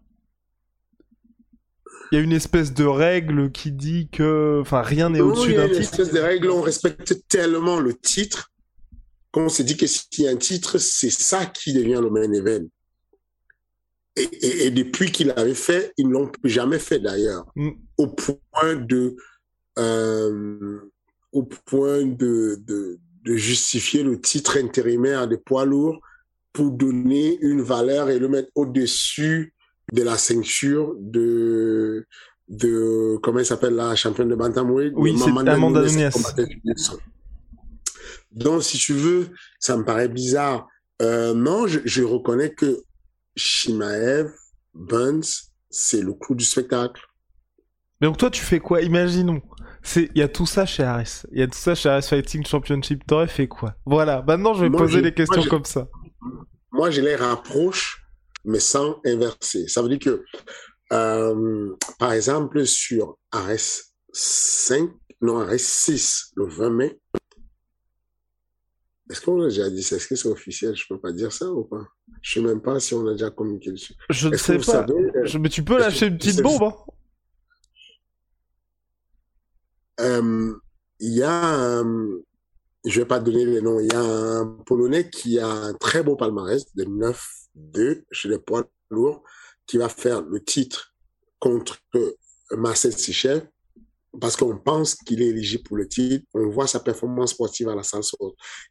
il 2.11 2.17
y 2.17 2.21
a 2.21 2.23
une 2.23 2.33
espèce 2.33 2.73
de 2.73 2.83
règle 2.83 3.51
qui 3.51 3.71
dit 3.71 4.09
que, 4.11 4.59
enfin, 4.61 4.81
rien 4.81 5.09
n'est 5.09 5.21
au-dessus 5.21 5.53
d'un 5.53 5.67
titre. 5.67 5.71
Il 5.71 5.73
y 5.73 5.75
a 5.75 5.77
une 5.77 5.81
espèce 5.81 6.11
de 6.11 6.19
règle, 6.19 6.49
on 6.49 6.61
respecte 6.61 7.27
tellement 7.29 7.79
le 7.79 7.93
titre 7.93 8.51
qu'on 9.31 9.47
s'est 9.47 9.63
dit 9.63 9.77
que 9.77 9.87
s'il 9.87 10.25
y 10.25 10.27
a 10.27 10.31
un 10.31 10.35
titre, 10.35 10.77
c'est 10.77 11.09
ça 11.09 11.45
qui 11.45 11.73
devient 11.73 12.01
le 12.01 12.09
main 12.09 12.31
event. 12.33 12.65
Et, 14.17 14.65
et, 14.65 14.71
depuis 14.71 15.09
qu'il 15.13 15.31
avait 15.31 15.53
fait, 15.53 15.93
ils 15.97 16.09
n'ont 16.09 16.29
jamais 16.43 16.79
fait 16.79 16.99
d'ailleurs, 16.99 17.45
mm. 17.55 17.69
au 17.97 18.07
point 18.07 18.75
de, 18.75 19.15
euh, 19.79 20.79
au 21.31 21.43
point 21.43 22.05
de, 22.05 22.59
de, 22.67 22.99
de, 23.23 23.35
justifier 23.37 24.03
le 24.03 24.19
titre 24.19 24.57
intérimaire 24.57 25.29
des 25.29 25.37
poids 25.37 25.63
lourds 25.63 26.01
pour 26.51 26.71
donner 26.71 27.37
une 27.39 27.61
valeur 27.61 28.09
et 28.09 28.19
le 28.19 28.27
mettre 28.27 28.49
au-dessus 28.55 29.53
de 29.91 30.03
la 30.03 30.17
ceinture 30.17 30.95
de, 30.99 32.05
de 32.47 33.17
comment 33.21 33.39
il 33.39 33.45
s'appelle 33.45 33.75
la 33.75 33.95
championne 33.95 34.29
de 34.29 34.35
bantamweight 34.35 34.93
Oui, 34.95 35.17
c'est 35.17 35.29
Amanda 35.29 35.83
Nunes. 35.83 36.09
Donc, 38.31 38.63
si 38.63 38.77
tu 38.77 38.93
veux, 38.93 39.29
ça 39.59 39.75
me 39.75 39.83
paraît 39.83 40.07
bizarre. 40.07 40.67
Euh, 41.01 41.33
non, 41.33 41.67
je, 41.67 41.79
je, 41.83 42.03
reconnais 42.03 42.53
que 42.53 42.81
Shimaev, 43.35 44.31
Burns, 44.73 45.51
c'est 45.69 46.01
le 46.01 46.13
clou 46.13 46.35
du 46.35 46.45
spectacle. 46.45 47.01
Mais 47.99 48.07
donc 48.07 48.17
toi, 48.17 48.29
tu 48.29 48.41
fais 48.41 48.59
quoi? 48.59 48.81
Imaginons. 48.81 49.41
Il 49.95 50.09
y 50.15 50.21
a 50.21 50.27
tout 50.27 50.45
ça 50.45 50.65
chez 50.65 50.83
Ares. 50.83 51.25
Il 51.31 51.39
y 51.39 51.41
a 51.41 51.47
tout 51.47 51.57
ça 51.57 51.75
chez 51.75 51.89
Ares 51.89 52.03
Fighting 52.03 52.45
Championship. 52.45 53.05
T'aurais 53.05 53.27
fait 53.27 53.47
quoi? 53.47 53.75
Voilà, 53.85 54.23
maintenant 54.25 54.53
je 54.53 54.65
vais 54.65 54.69
poser 54.69 55.01
des 55.01 55.13
questions 55.13 55.43
comme 55.43 55.65
ça. 55.65 55.87
Moi, 56.71 56.89
je 56.89 57.01
les 57.01 57.15
rapproche, 57.15 58.00
mais 58.45 58.59
sans 58.59 58.99
inverser. 59.05 59.67
Ça 59.67 59.81
veut 59.81 59.89
dire 59.89 59.99
que, 59.99 60.23
euh, 60.93 61.75
par 61.99 62.13
exemple, 62.13 62.65
sur 62.65 63.17
Ares 63.31 63.83
5, 64.11 64.89
non, 65.21 65.39
Ares 65.39 65.59
6, 65.59 66.31
le 66.35 66.47
20 66.47 66.69
mai, 66.71 66.99
est-ce 69.09 69.21
qu'on 69.21 69.41
a 69.41 69.49
déjà 69.49 69.69
dit 69.69 69.83
ça? 69.83 69.97
Est-ce 69.97 70.07
que 70.07 70.15
c'est 70.15 70.29
officiel? 70.29 70.73
Je 70.75 70.85
peux 70.87 70.99
pas 70.99 71.11
dire 71.11 71.33
ça 71.33 71.51
ou 71.51 71.65
pas? 71.65 71.85
Je 72.21 72.33
sais 72.33 72.41
même 72.41 72.61
pas 72.61 72.79
si 72.79 72.93
on 72.93 73.05
a 73.07 73.11
déjà 73.11 73.29
communiqué 73.29 73.71
dessus. 73.71 73.93
Je 74.09 74.29
ne 74.29 74.37
sais 74.37 74.57
pas. 74.57 74.85
Euh, 74.89 75.39
mais 75.39 75.49
tu 75.49 75.63
peux 75.63 75.77
lâcher 75.77 76.07
une 76.07 76.17
petite 76.17 76.41
bombe. 76.41 76.63
Hein 76.63 76.75
euh, 79.99 80.53
il 80.99 81.13
y 81.13 81.23
a, 81.23 81.83
je 82.85 82.99
vais 82.99 83.07
pas 83.07 83.19
donner 83.19 83.45
les 83.45 83.61
noms, 83.61 83.79
il 83.79 83.91
y 83.91 83.95
a 83.95 84.01
un 84.01 84.45
Polonais 84.65 85.09
qui 85.09 85.39
a 85.39 85.47
un 85.47 85.73
très 85.73 86.03
beau 86.03 86.15
palmarès 86.15 86.63
de 86.75 86.85
9-2 86.85 88.03
chez 88.11 88.29
les 88.29 88.39
poids 88.39 88.65
lourds, 88.89 89.23
qui 89.67 89.77
va 89.77 89.89
faire 89.89 90.21
le 90.21 90.43
titre 90.43 90.93
contre 91.39 91.77
Marcel 92.51 92.93
Sichev 92.93 93.47
parce 94.19 94.35
qu'on 94.35 94.57
pense 94.57 94.95
qu'il 94.95 95.21
est 95.21 95.27
éligible 95.27 95.63
pour 95.63 95.77
le 95.77 95.87
titre, 95.87 96.25
on 96.33 96.49
voit 96.49 96.67
sa 96.67 96.79
performance 96.79 97.31
sportive 97.31 97.69
à 97.69 97.75
la 97.75 97.83
salle 97.83 98.01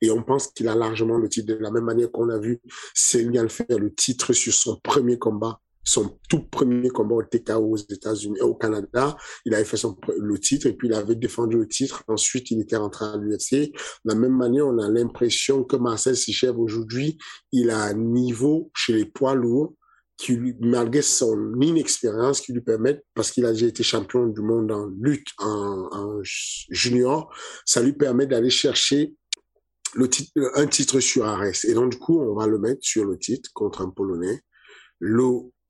et 0.02 0.10
on 0.10 0.22
pense 0.22 0.48
qu'il 0.48 0.68
a 0.68 0.74
largement 0.74 1.16
le 1.16 1.28
titre. 1.28 1.54
De 1.54 1.58
la 1.58 1.70
même 1.70 1.84
manière 1.84 2.10
qu'on 2.10 2.28
a 2.28 2.38
vu 2.38 2.60
Céline 2.94 3.48
faire 3.48 3.78
le 3.78 3.94
titre 3.94 4.32
sur 4.32 4.52
son 4.52 4.76
premier 4.82 5.18
combat, 5.18 5.58
son 5.84 6.18
tout 6.28 6.42
premier 6.42 6.90
combat 6.90 7.16
au 7.16 7.22
TKO 7.22 7.72
aux 7.72 7.76
États-Unis, 7.76 8.40
au 8.40 8.54
Canada. 8.54 9.16
Il 9.44 9.54
avait 9.54 9.64
fait 9.64 9.76
son, 9.76 9.96
le 10.18 10.38
titre 10.38 10.66
et 10.66 10.72
puis 10.74 10.88
il 10.88 10.94
avait 10.94 11.14
défendu 11.14 11.56
le 11.56 11.66
titre. 11.66 12.04
Ensuite, 12.08 12.50
il 12.50 12.60
était 12.60 12.76
rentré 12.76 13.06
à 13.06 13.16
l'UFC. 13.16 13.72
De 13.72 13.72
la 14.04 14.14
même 14.14 14.36
manière, 14.36 14.66
on 14.66 14.78
a 14.78 14.88
l'impression 14.88 15.64
que 15.64 15.76
Marcel 15.76 16.16
Sichev 16.16 16.58
aujourd'hui, 16.58 17.18
il 17.52 17.70
a 17.70 17.82
un 17.84 17.94
niveau 17.94 18.70
chez 18.74 18.92
les 18.92 19.06
poids 19.06 19.34
lourds 19.34 19.74
qui 20.20 20.38
malgré 20.60 21.00
son 21.00 21.58
inexpérience, 21.62 22.42
qui 22.42 22.52
lui 22.52 22.60
permet, 22.60 23.02
parce 23.14 23.30
qu'il 23.30 23.46
a 23.46 23.52
déjà 23.52 23.66
été 23.66 23.82
champion 23.82 24.26
du 24.26 24.42
monde 24.42 24.70
en 24.70 24.86
lutte 25.00 25.28
en, 25.38 26.20
junior, 26.22 27.34
ça 27.64 27.82
lui 27.82 27.94
permet 27.94 28.26
d'aller 28.26 28.50
chercher 28.50 29.14
le 29.94 30.10
titre, 30.10 30.30
un 30.56 30.66
titre 30.66 31.00
sur 31.00 31.24
Ares. 31.24 31.64
Et 31.64 31.72
donc, 31.72 31.92
du 31.92 31.98
coup, 31.98 32.20
on 32.20 32.34
va 32.34 32.46
le 32.46 32.58
mettre 32.58 32.80
sur 32.82 33.06
le 33.06 33.18
titre 33.18 33.48
contre 33.54 33.80
un 33.80 33.88
Polonais, 33.88 34.42
le 34.98 35.24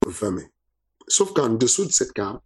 20 0.05 0.31
mai. 0.31 0.51
Sauf 1.07 1.33
qu'en 1.33 1.49
dessous 1.49 1.85
de 1.85 1.91
cette 1.91 2.13
carte, 2.13 2.43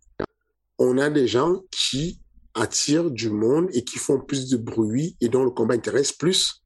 on 0.78 0.98
a 0.98 1.10
des 1.10 1.28
gens 1.28 1.62
qui 1.72 2.20
attirent 2.54 3.12
du 3.12 3.30
monde 3.30 3.70
et 3.74 3.84
qui 3.84 3.98
font 3.98 4.20
plus 4.20 4.50
de 4.50 4.58
bruit 4.58 5.16
et 5.22 5.30
dont 5.30 5.44
le 5.44 5.52
combat 5.52 5.76
intéresse 5.76 6.12
plus 6.12 6.64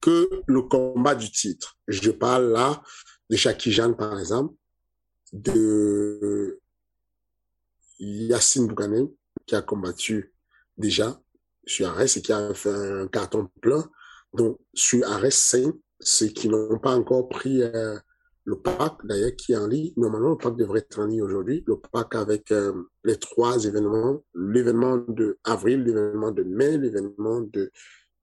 que 0.00 0.28
le 0.46 0.62
combat 0.62 1.14
du 1.14 1.30
titre. 1.30 1.76
Je 1.88 2.10
parle 2.10 2.52
là 2.52 2.82
de 3.30 3.36
Jackie 3.36 3.72
Jeanne, 3.72 3.96
par 3.96 4.18
exemple, 4.18 4.54
de 5.32 6.60
Yacine 7.98 8.66
Bouganem, 8.66 9.08
qui 9.46 9.54
a 9.54 9.62
combattu 9.62 10.32
déjà 10.76 11.20
sur 11.66 11.88
Arès 11.88 12.16
et 12.16 12.22
qui 12.22 12.32
a 12.32 12.54
fait 12.54 12.70
un 12.70 13.08
carton 13.08 13.48
plein. 13.60 13.88
Donc, 14.32 14.58
sur 14.74 15.06
Arès 15.10 15.34
5, 15.34 15.74
ceux 16.00 16.28
qui 16.28 16.48
n'ont 16.48 16.78
pas 16.78 16.94
encore 16.94 17.28
pris 17.28 17.62
euh, 17.62 17.98
le 18.48 18.56
pack, 18.56 18.94
d'ailleurs, 19.04 19.36
qui 19.36 19.52
est 19.52 19.56
en 19.56 19.66
ligne, 19.66 19.92
normalement, 19.98 20.30
le 20.30 20.38
pack 20.38 20.56
devrait 20.56 20.78
être 20.78 20.98
en 20.98 21.04
ligne 21.04 21.20
aujourd'hui. 21.20 21.62
Le 21.66 21.76
pack 21.78 22.14
avec 22.14 22.50
euh, 22.50 22.72
les 23.04 23.16
trois 23.16 23.62
événements, 23.66 24.24
l'événement 24.34 24.96
de 24.96 25.38
avril, 25.44 25.82
l'événement 25.84 26.30
de 26.30 26.44
mai, 26.44 26.78
l'événement 26.78 27.42
de 27.42 27.70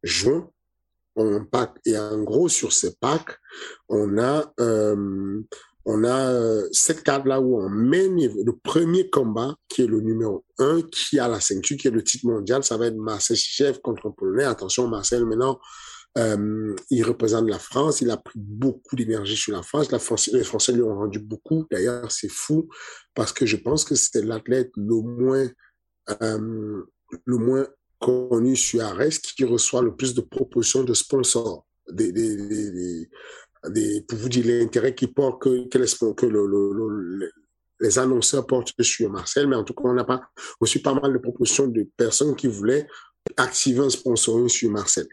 juin. 0.01 0.49
On 1.15 1.45
pack 1.45 1.77
et 1.85 1.97
en 1.97 2.23
gros 2.23 2.49
sur 2.49 2.73
ces 2.73 2.95
packs 2.95 3.37
on 3.87 4.17
a 4.17 4.51
euh, 4.59 5.41
on 5.85 6.03
a 6.03 6.31
euh, 6.31 6.67
cette 6.73 7.03
carte 7.03 7.25
là 7.25 7.39
où 7.39 7.57
on 7.61 7.69
met 7.69 8.09
le 8.09 8.51
premier 8.51 9.09
combat 9.09 9.55
qui 9.69 9.83
est 9.83 9.87
le 9.87 10.01
numéro 10.01 10.43
1 10.59 10.81
qui 10.91 11.17
a 11.17 11.29
la 11.29 11.39
ceinture 11.39 11.77
qui 11.77 11.87
est 11.87 11.91
le 11.91 12.03
titre 12.03 12.27
mondial. 12.27 12.65
Ça 12.65 12.75
va 12.75 12.87
être 12.87 12.97
Marcel 12.97 13.37
Chef 13.37 13.79
contre 13.79 14.07
un 14.07 14.11
Polonais. 14.11 14.43
Attention 14.43 14.89
Marcel 14.89 15.25
maintenant 15.25 15.57
euh, 16.17 16.75
il 16.89 17.03
représente 17.03 17.49
la 17.49 17.59
France, 17.59 17.99
il 18.01 18.09
a 18.09 18.17
pris 18.17 18.39
beaucoup 18.39 18.95
d'énergie 18.95 19.35
sur 19.35 19.53
la 19.53 19.61
France. 19.61 19.91
Les 19.91 20.43
Français 20.43 20.71
lui 20.71 20.81
ont 20.81 20.95
rendu 20.95 21.19
beaucoup. 21.19 21.65
D'ailleurs, 21.69 22.11
c'est 22.11 22.31
fou 22.31 22.69
parce 23.13 23.33
que 23.33 23.45
je 23.45 23.57
pense 23.57 23.83
que 23.83 23.95
c'est 23.95 24.23
l'athlète 24.23 24.71
le 24.77 25.01
moins, 25.01 25.49
euh, 26.21 26.83
le 27.25 27.37
moins 27.37 27.67
connu 27.99 28.55
sur 28.55 28.83
Ares 28.83 29.19
qui 29.21 29.43
reçoit 29.43 29.81
le 29.81 29.95
plus 29.95 30.13
de 30.13 30.21
propositions 30.21 30.83
de 30.83 30.93
sponsors. 30.93 31.65
Des, 31.91 32.11
des, 32.11 33.07
des, 33.69 34.01
pour 34.07 34.17
vous 34.17 34.29
dire 34.29 34.45
l'intérêt 34.45 34.95
qui 34.95 35.07
porte, 35.07 35.41
que, 35.41 35.67
que, 35.67 35.77
les, 37.79 37.99
annonceurs 37.99 38.47
portent 38.47 38.71
sur 38.81 39.11
Marcel, 39.11 39.47
mais 39.47 39.55
en 39.55 39.63
tout 39.63 39.73
cas, 39.73 39.83
on 39.85 39.93
n'a 39.93 40.03
pas 40.03 40.21
aussi 40.59 40.81
pas 40.81 40.93
mal 40.93 41.13
de 41.13 41.17
propositions 41.19 41.67
de 41.67 41.87
personnes 41.97 42.35
qui 42.35 42.47
voulaient 42.47 42.87
activer 43.37 43.81
un 43.81 43.89
sponsoring 43.89 44.47
sur 44.47 44.71
Marcel. 44.71 45.07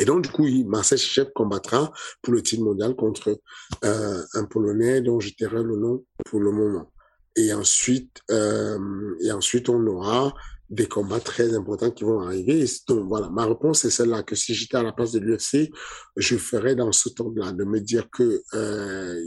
Et 0.00 0.06
donc, 0.06 0.22
du 0.22 0.30
coup, 0.30 0.46
Marcel 0.66 0.98
Chef 0.98 1.28
combattra 1.34 1.92
pour 2.22 2.32
le 2.32 2.42
titre 2.42 2.64
mondial 2.64 2.96
contre 2.96 3.38
euh, 3.84 4.22
un 4.32 4.44
Polonais 4.44 5.02
dont 5.02 5.20
je 5.20 5.28
tairai 5.34 5.62
le 5.62 5.76
nom 5.76 6.04
pour 6.24 6.40
le 6.40 6.50
moment. 6.50 6.90
Et 7.36 7.52
ensuite, 7.52 8.22
euh, 8.30 8.78
et 9.22 9.30
ensuite, 9.30 9.68
on 9.68 9.86
aura 9.86 10.32
des 10.70 10.86
combats 10.86 11.20
très 11.20 11.54
importants 11.54 11.90
qui 11.90 12.04
vont 12.04 12.20
arriver. 12.20 12.64
Donc 12.88 13.08
voilà, 13.08 13.28
ma 13.28 13.44
réponse 13.44 13.84
est 13.84 13.90
celle-là, 13.90 14.22
que 14.22 14.34
si 14.34 14.54
j'étais 14.54 14.78
à 14.78 14.82
la 14.82 14.92
place 14.92 15.12
de 15.12 15.18
l'UFC, 15.18 15.70
je 16.16 16.36
ferais 16.36 16.74
dans 16.74 16.92
ce 16.92 17.10
temps-là, 17.10 17.52
de 17.52 17.64
me 17.64 17.78
dire 17.78 18.08
que 18.10 18.42
euh, 18.54 19.20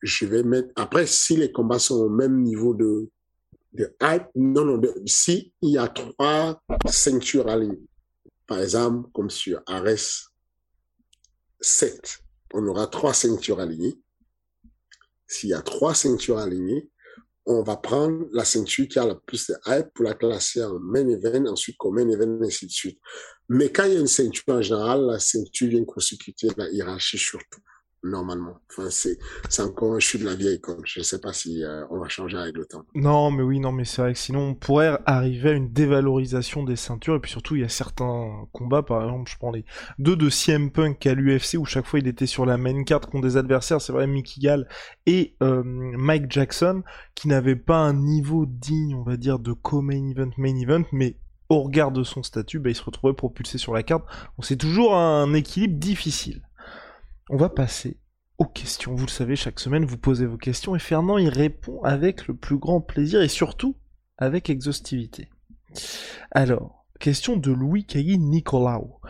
je 0.00 0.26
vais 0.26 0.44
mettre... 0.44 0.70
Après, 0.76 1.06
si 1.06 1.36
les 1.36 1.52
combats 1.52 1.78
sont 1.78 1.96
au 1.96 2.08
même 2.08 2.40
niveau 2.40 2.72
de, 2.72 3.10
de 3.74 3.94
hype, 4.00 4.28
non, 4.34 4.64
non, 4.64 4.80
si 5.04 5.52
il 5.60 5.72
y 5.72 5.78
a 5.78 5.88
trois 5.88 6.62
ceintures 6.88 7.48
alignées, 7.48 7.82
par 8.46 8.60
exemple, 8.60 9.10
comme 9.12 9.30
sur 9.30 9.62
Ares 9.66 10.32
7, 11.60 12.18
on 12.54 12.66
aura 12.66 12.86
trois 12.86 13.14
ceintures 13.14 13.60
alignées. 13.60 13.98
S'il 15.26 15.50
y 15.50 15.54
a 15.54 15.62
trois 15.62 15.94
ceintures 15.94 16.38
alignées, 16.38 16.88
on 17.44 17.62
va 17.62 17.76
prendre 17.76 18.26
la 18.32 18.44
ceinture 18.44 18.88
qui 18.88 18.98
a 18.98 19.06
le 19.06 19.18
plus 19.20 19.46
de 19.48 19.54
hype 19.66 19.88
pour 19.94 20.04
la 20.04 20.14
classer 20.14 20.64
en 20.64 20.78
main 20.80 21.08
event, 21.08 21.46
ensuite 21.46 21.76
comme 21.76 21.94
main 21.94 22.08
event, 22.08 22.40
ainsi 22.42 22.66
de 22.66 22.72
suite. 22.72 23.00
Mais 23.48 23.70
quand 23.70 23.84
il 23.84 23.94
y 23.94 23.96
a 23.96 24.00
une 24.00 24.06
ceinture 24.06 24.44
en 24.48 24.62
général, 24.62 25.06
la 25.06 25.18
ceinture 25.18 25.68
vient 25.68 25.84
consécuter 25.84 26.48
la 26.56 26.68
hiérarchie 26.70 27.18
surtout 27.18 27.60
normalement. 28.10 28.58
Enfin, 28.70 28.88
c'est, 28.90 29.18
encore, 29.62 30.00
je 30.00 30.06
suis 30.06 30.18
de 30.18 30.24
la 30.24 30.34
vieille 30.34 30.54
école. 30.54 30.80
Je 30.84 31.00
ne 31.00 31.04
sais 31.04 31.20
pas 31.20 31.32
si 31.32 31.64
euh, 31.64 31.84
on 31.90 31.98
va 31.98 32.08
changer 32.08 32.36
avec 32.36 32.56
le 32.56 32.64
temps. 32.66 32.84
Non, 32.94 33.30
mais 33.30 33.42
oui, 33.42 33.60
non, 33.60 33.72
mais 33.72 33.84
c'est 33.84 34.02
vrai 34.02 34.12
que 34.12 34.18
sinon 34.18 34.40
on 34.50 34.54
pourrait 34.54 34.98
arriver 35.06 35.50
à 35.50 35.52
une 35.52 35.72
dévalorisation 35.72 36.64
des 36.64 36.76
ceintures. 36.76 37.16
Et 37.16 37.20
puis 37.20 37.30
surtout, 37.30 37.56
il 37.56 37.62
y 37.62 37.64
a 37.64 37.68
certains 37.68 38.46
combats, 38.52 38.82
par 38.82 39.02
exemple, 39.02 39.30
je 39.30 39.36
prends 39.36 39.50
les 39.50 39.64
deux 39.98 40.16
de 40.16 40.30
CM 40.30 40.70
Punk 40.70 41.06
à 41.06 41.14
l'UFC 41.14 41.54
où 41.58 41.64
chaque 41.64 41.86
fois 41.86 41.98
il 41.98 42.06
était 42.06 42.26
sur 42.26 42.46
la 42.46 42.56
main 42.56 42.84
card 42.84 43.00
contre 43.00 43.26
des 43.26 43.36
adversaires, 43.36 43.80
c'est 43.80 43.92
vrai, 43.92 44.06
Mickey 44.06 44.40
Gall 44.40 44.68
et 45.06 45.36
euh, 45.42 45.62
Mike 45.64 46.30
Jackson, 46.30 46.82
qui 47.14 47.28
n'avaient 47.28 47.56
pas 47.56 47.78
un 47.78 47.94
niveau 47.94 48.46
digne, 48.46 48.94
on 48.94 49.02
va 49.02 49.16
dire, 49.16 49.38
de 49.38 49.52
co-main 49.52 50.10
event, 50.10 50.30
main 50.36 50.56
event, 50.56 50.84
mais 50.92 51.16
au 51.48 51.62
regard 51.62 51.92
de 51.92 52.02
son 52.02 52.22
statut, 52.22 52.58
bah, 52.58 52.70
il 52.70 52.74
se 52.74 52.82
retrouvait 52.82 53.14
propulsé 53.14 53.58
sur 53.58 53.72
la 53.72 53.82
carte. 53.82 54.04
C'est 54.40 54.56
toujours 54.56 54.96
un 54.96 55.32
équilibre 55.34 55.78
difficile. 55.78 56.42
On 57.30 57.36
va 57.36 57.48
passer 57.48 57.98
aux 58.38 58.44
questions. 58.44 58.94
Vous 58.94 59.06
le 59.06 59.10
savez, 59.10 59.36
chaque 59.36 59.60
semaine, 59.60 59.84
vous 59.84 59.98
posez 59.98 60.26
vos 60.26 60.36
questions 60.36 60.76
et 60.76 60.78
Fernand 60.80 61.18
y 61.18 61.28
répond 61.28 61.82
avec 61.82 62.26
le 62.26 62.34
plus 62.34 62.58
grand 62.58 62.80
plaisir 62.80 63.22
et 63.22 63.28
surtout 63.28 63.76
avec 64.18 64.50
exhaustivité. 64.50 65.28
Alors, 66.30 66.86
question 67.00 67.36
de 67.36 67.52
Louis 67.52 67.84
Cailly 67.84 68.18
Nicolao. 68.18 69.00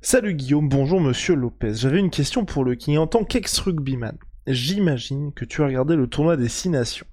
Salut 0.00 0.34
Guillaume, 0.34 0.68
bonjour 0.68 1.00
Monsieur 1.00 1.34
Lopez. 1.34 1.74
J'avais 1.74 1.98
une 1.98 2.10
question 2.10 2.44
pour 2.44 2.64
le 2.64 2.74
King. 2.74 2.98
En 2.98 3.06
tant 3.06 3.24
qu'ex-rugbyman, 3.24 4.16
j'imagine 4.46 5.32
que 5.32 5.44
tu 5.44 5.62
as 5.62 5.66
regardé 5.66 5.96
le 5.96 6.06
tournoi 6.06 6.36
des 6.36 6.48
Six 6.48 6.68
Nations. 6.68 7.06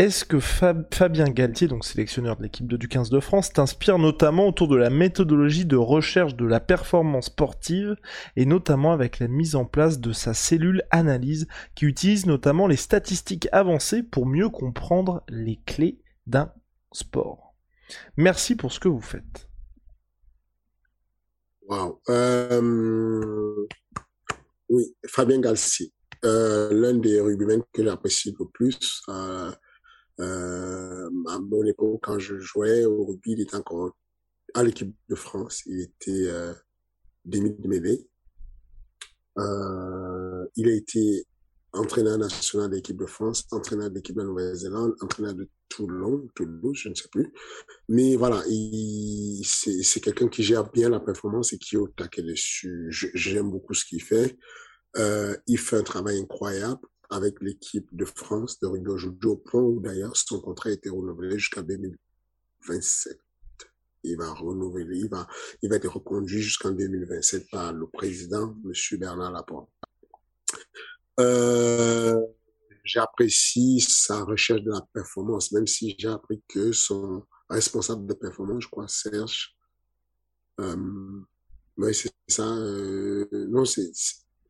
Est-ce 0.00 0.24
que 0.24 0.40
Fabien 0.40 1.28
Galtier, 1.28 1.68
donc 1.68 1.84
sélectionneur 1.84 2.34
de 2.38 2.42
l'équipe 2.42 2.66
de 2.66 2.78
du 2.78 2.88
15 2.88 3.10
de 3.10 3.20
France, 3.20 3.52
t'inspire 3.52 3.98
notamment 3.98 4.48
autour 4.48 4.66
de 4.66 4.76
la 4.76 4.88
méthodologie 4.88 5.66
de 5.66 5.76
recherche 5.76 6.34
de 6.36 6.46
la 6.46 6.58
performance 6.58 7.26
sportive 7.26 7.96
et 8.34 8.46
notamment 8.46 8.92
avec 8.92 9.18
la 9.18 9.28
mise 9.28 9.56
en 9.56 9.66
place 9.66 10.00
de 10.00 10.14
sa 10.14 10.32
cellule 10.32 10.84
analyse 10.90 11.48
qui 11.74 11.84
utilise 11.84 12.24
notamment 12.24 12.66
les 12.66 12.76
statistiques 12.76 13.46
avancées 13.52 14.02
pour 14.02 14.24
mieux 14.24 14.48
comprendre 14.48 15.22
les 15.28 15.60
clés 15.66 16.00
d'un 16.26 16.50
sport? 16.92 17.54
Merci 18.16 18.56
pour 18.56 18.72
ce 18.72 18.80
que 18.80 18.88
vous 18.88 19.02
faites. 19.02 19.50
Wow. 21.68 22.00
Euh, 22.08 23.66
oui, 24.70 24.96
Fabien 25.06 25.40
Galtier, 25.40 25.92
euh, 26.24 26.70
l'un 26.72 26.94
des 26.94 27.20
rugbymen 27.20 27.60
que 27.74 27.84
j'apprécie 27.84 28.34
le 28.38 28.46
plus. 28.46 29.02
Euh, 29.10 29.52
à 30.20 31.38
mon 31.38 31.64
époque, 31.64 32.00
quand 32.02 32.18
je 32.18 32.38
jouais 32.38 32.84
au 32.84 33.04
rugby, 33.04 33.32
il 33.32 33.40
était 33.40 33.56
encore 33.56 33.96
à 34.54 34.62
l'équipe 34.62 34.94
de 35.08 35.14
France. 35.14 35.62
Il 35.66 35.80
était 35.80 36.26
euh, 36.28 36.52
demi 37.24 37.50
de 37.50 37.98
Euh, 39.38 40.46
il 40.56 40.68
a 40.68 40.72
été 40.72 41.24
entraîneur 41.72 42.18
national 42.18 42.70
de 42.70 42.76
l'équipe 42.76 42.96
de 42.96 43.06
France, 43.06 43.46
entraîneur 43.52 43.90
de 43.90 43.94
l'équipe 43.94 44.16
de 44.16 44.22
Nouvelle-Zélande, 44.22 44.94
entraîneur 45.00 45.34
de 45.34 45.48
Toulon, 45.68 46.28
Toulouse, 46.34 46.76
je 46.76 46.88
ne 46.88 46.94
sais 46.94 47.08
plus. 47.10 47.32
Mais 47.88 48.16
voilà, 48.16 48.42
c'est 49.44 50.00
quelqu'un 50.00 50.28
qui 50.28 50.42
gère 50.42 50.68
bien 50.70 50.88
la 50.88 51.00
performance 51.00 51.52
et 51.52 51.58
qui 51.58 51.76
est 51.76 51.78
au 51.78 51.88
taquet 51.88 52.22
dessus. 52.22 52.88
J'aime 52.90 53.50
beaucoup 53.50 53.74
ce 53.74 53.84
qu'il 53.84 54.02
fait. 54.02 54.36
Euh, 54.96 55.36
il 55.46 55.58
fait 55.58 55.76
un 55.76 55.84
travail 55.84 56.18
incroyable 56.18 56.80
avec 57.10 57.40
l'équipe 57.40 57.88
de 57.92 58.04
France 58.04 58.58
de 58.60 58.66
rugby 58.66 58.88
aujourd'hui 58.88 59.28
au 59.28 59.36
point 59.36 59.62
où 59.62 59.80
d'ailleurs 59.80 60.16
son 60.16 60.40
contrat 60.40 60.70
a 60.70 60.72
été 60.72 60.88
renouvelé 60.88 61.38
jusqu'à 61.38 61.62
2027. 61.62 63.18
Il 64.04 64.16
va 64.16 64.32
renouveler, 64.32 64.98
il 64.98 65.08
va, 65.08 65.26
il 65.60 65.68
va 65.68 65.76
être 65.76 65.88
reconduit 65.88 66.40
jusqu'en 66.40 66.70
2027 66.70 67.50
par 67.50 67.72
le 67.72 67.86
président, 67.86 68.54
Monsieur 68.64 68.96
Bernard 68.96 69.32
Laporte. 69.32 69.68
Euh, 71.18 72.18
j'apprécie 72.84 73.80
sa 73.80 74.24
recherche 74.24 74.62
de 74.62 74.70
la 74.70 74.80
performance, 74.94 75.52
même 75.52 75.66
si 75.66 75.94
j'ai 75.98 76.08
appris 76.08 76.42
que 76.48 76.72
son 76.72 77.26
responsable 77.50 78.06
de 78.06 78.14
performance, 78.14 78.64
je 78.64 78.68
crois, 78.68 78.88
Serge, 78.88 79.54
euh, 80.60 81.22
c'est 81.92 82.12
ça, 82.28 82.46
euh, 82.46 83.26
non, 83.32 83.64
c'est 83.64 83.90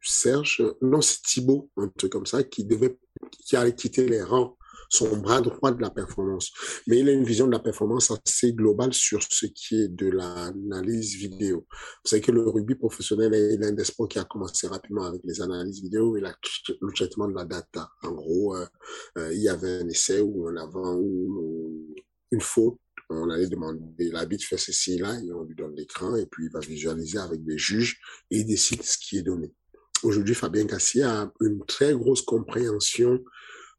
Serge, 0.03 0.63
non, 0.81 1.01
c'est 1.01 1.23
Thibaut, 1.23 1.71
un 1.77 1.89
truc 1.89 2.13
comme 2.13 2.27
ça, 2.27 2.43
qui 2.43 2.65
devait, 2.65 2.99
qui 3.45 3.57
allait 3.57 3.75
quitter 3.75 4.09
les 4.09 4.23
rangs, 4.23 4.57
son 4.89 5.17
bras 5.19 5.41
droit 5.41 5.71
de 5.71 5.81
la 5.81 5.91
performance. 5.91 6.51
Mais 6.87 6.99
il 6.99 7.09
a 7.09 7.13
une 7.13 7.25
vision 7.25 7.47
de 7.47 7.53
la 7.53 7.61
performance 7.61 8.11
assez 8.11 8.53
globale 8.53 8.93
sur 8.93 9.23
ce 9.23 9.47
qui 9.47 9.83
est 9.83 9.89
de 9.89 10.11
l'analyse 10.11 11.15
vidéo. 11.15 11.67
Vous 11.71 12.09
savez 12.09 12.23
que 12.23 12.33
le 12.33 12.49
rugby 12.49 12.75
professionnel 12.75 13.33
est 13.35 13.57
l'un 13.57 13.73
des 13.73 13.85
sports 13.85 14.09
qui 14.09 14.19
a 14.19 14.25
commencé 14.25 14.67
rapidement 14.67 15.05
avec 15.05 15.21
les 15.25 15.41
analyses 15.41 15.81
vidéo 15.81 16.17
et 16.17 16.21
la, 16.21 16.35
le 16.81 16.93
traitement 16.93 17.29
de 17.29 17.35
la 17.35 17.45
data. 17.45 17.89
En 18.03 18.13
gros, 18.13 18.57
euh, 18.57 18.67
euh, 19.19 19.33
il 19.33 19.41
y 19.41 19.49
avait 19.49 19.81
un 19.83 19.89
essai 19.89 20.21
ou 20.21 20.49
un 20.49 20.57
avant 20.57 20.97
ou 20.97 21.95
une 22.33 22.41
faute 22.41 22.79
on 23.13 23.29
allait 23.29 23.49
demander, 23.49 24.09
l'arbitre 24.11 24.45
fait 24.45 24.57
ceci 24.57 24.97
là, 24.97 25.19
et 25.19 25.33
on 25.33 25.43
lui 25.43 25.57
donne 25.57 25.75
l'écran, 25.75 26.15
et 26.15 26.27
puis 26.27 26.45
il 26.45 26.53
va 26.53 26.61
visualiser 26.61 27.19
avec 27.19 27.45
des 27.45 27.59
juges, 27.59 27.99
et 28.31 28.39
il 28.39 28.47
décide 28.47 28.85
ce 28.85 28.97
qui 28.99 29.19
est 29.19 29.23
donné 29.23 29.53
aujourd'hui, 30.03 30.35
Fabien 30.35 30.65
Gassier 30.65 31.03
a 31.03 31.33
une 31.41 31.65
très 31.65 31.95
grosse 31.95 32.23
compréhension 32.23 33.21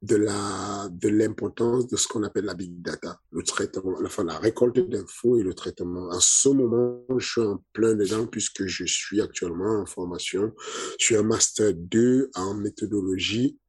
de 0.01 0.15
la 0.15 0.89
de 0.91 1.09
l'importance 1.09 1.87
de 1.87 1.95
ce 1.95 2.07
qu'on 2.07 2.23
appelle 2.23 2.45
la 2.45 2.55
big 2.55 2.81
data, 2.81 3.19
le 3.31 3.43
traitement, 3.43 3.95
enfin 4.03 4.23
la 4.23 4.39
récolte 4.39 4.79
d'infos 4.89 5.37
et 5.37 5.43
le 5.43 5.53
traitement. 5.53 6.09
À 6.09 6.17
ce 6.19 6.49
moment, 6.49 7.03
je 7.17 7.27
suis 7.27 7.41
en 7.41 7.63
plein 7.71 7.93
dedans 7.93 8.25
puisque 8.25 8.65
je 8.65 8.85
suis 8.85 9.21
actuellement 9.21 9.81
en 9.81 9.85
formation. 9.85 10.53
Suis 10.97 11.15
un 11.15 11.23
master 11.23 11.73
2 11.73 12.31
en 12.35 12.55
méthodologie 12.55 13.59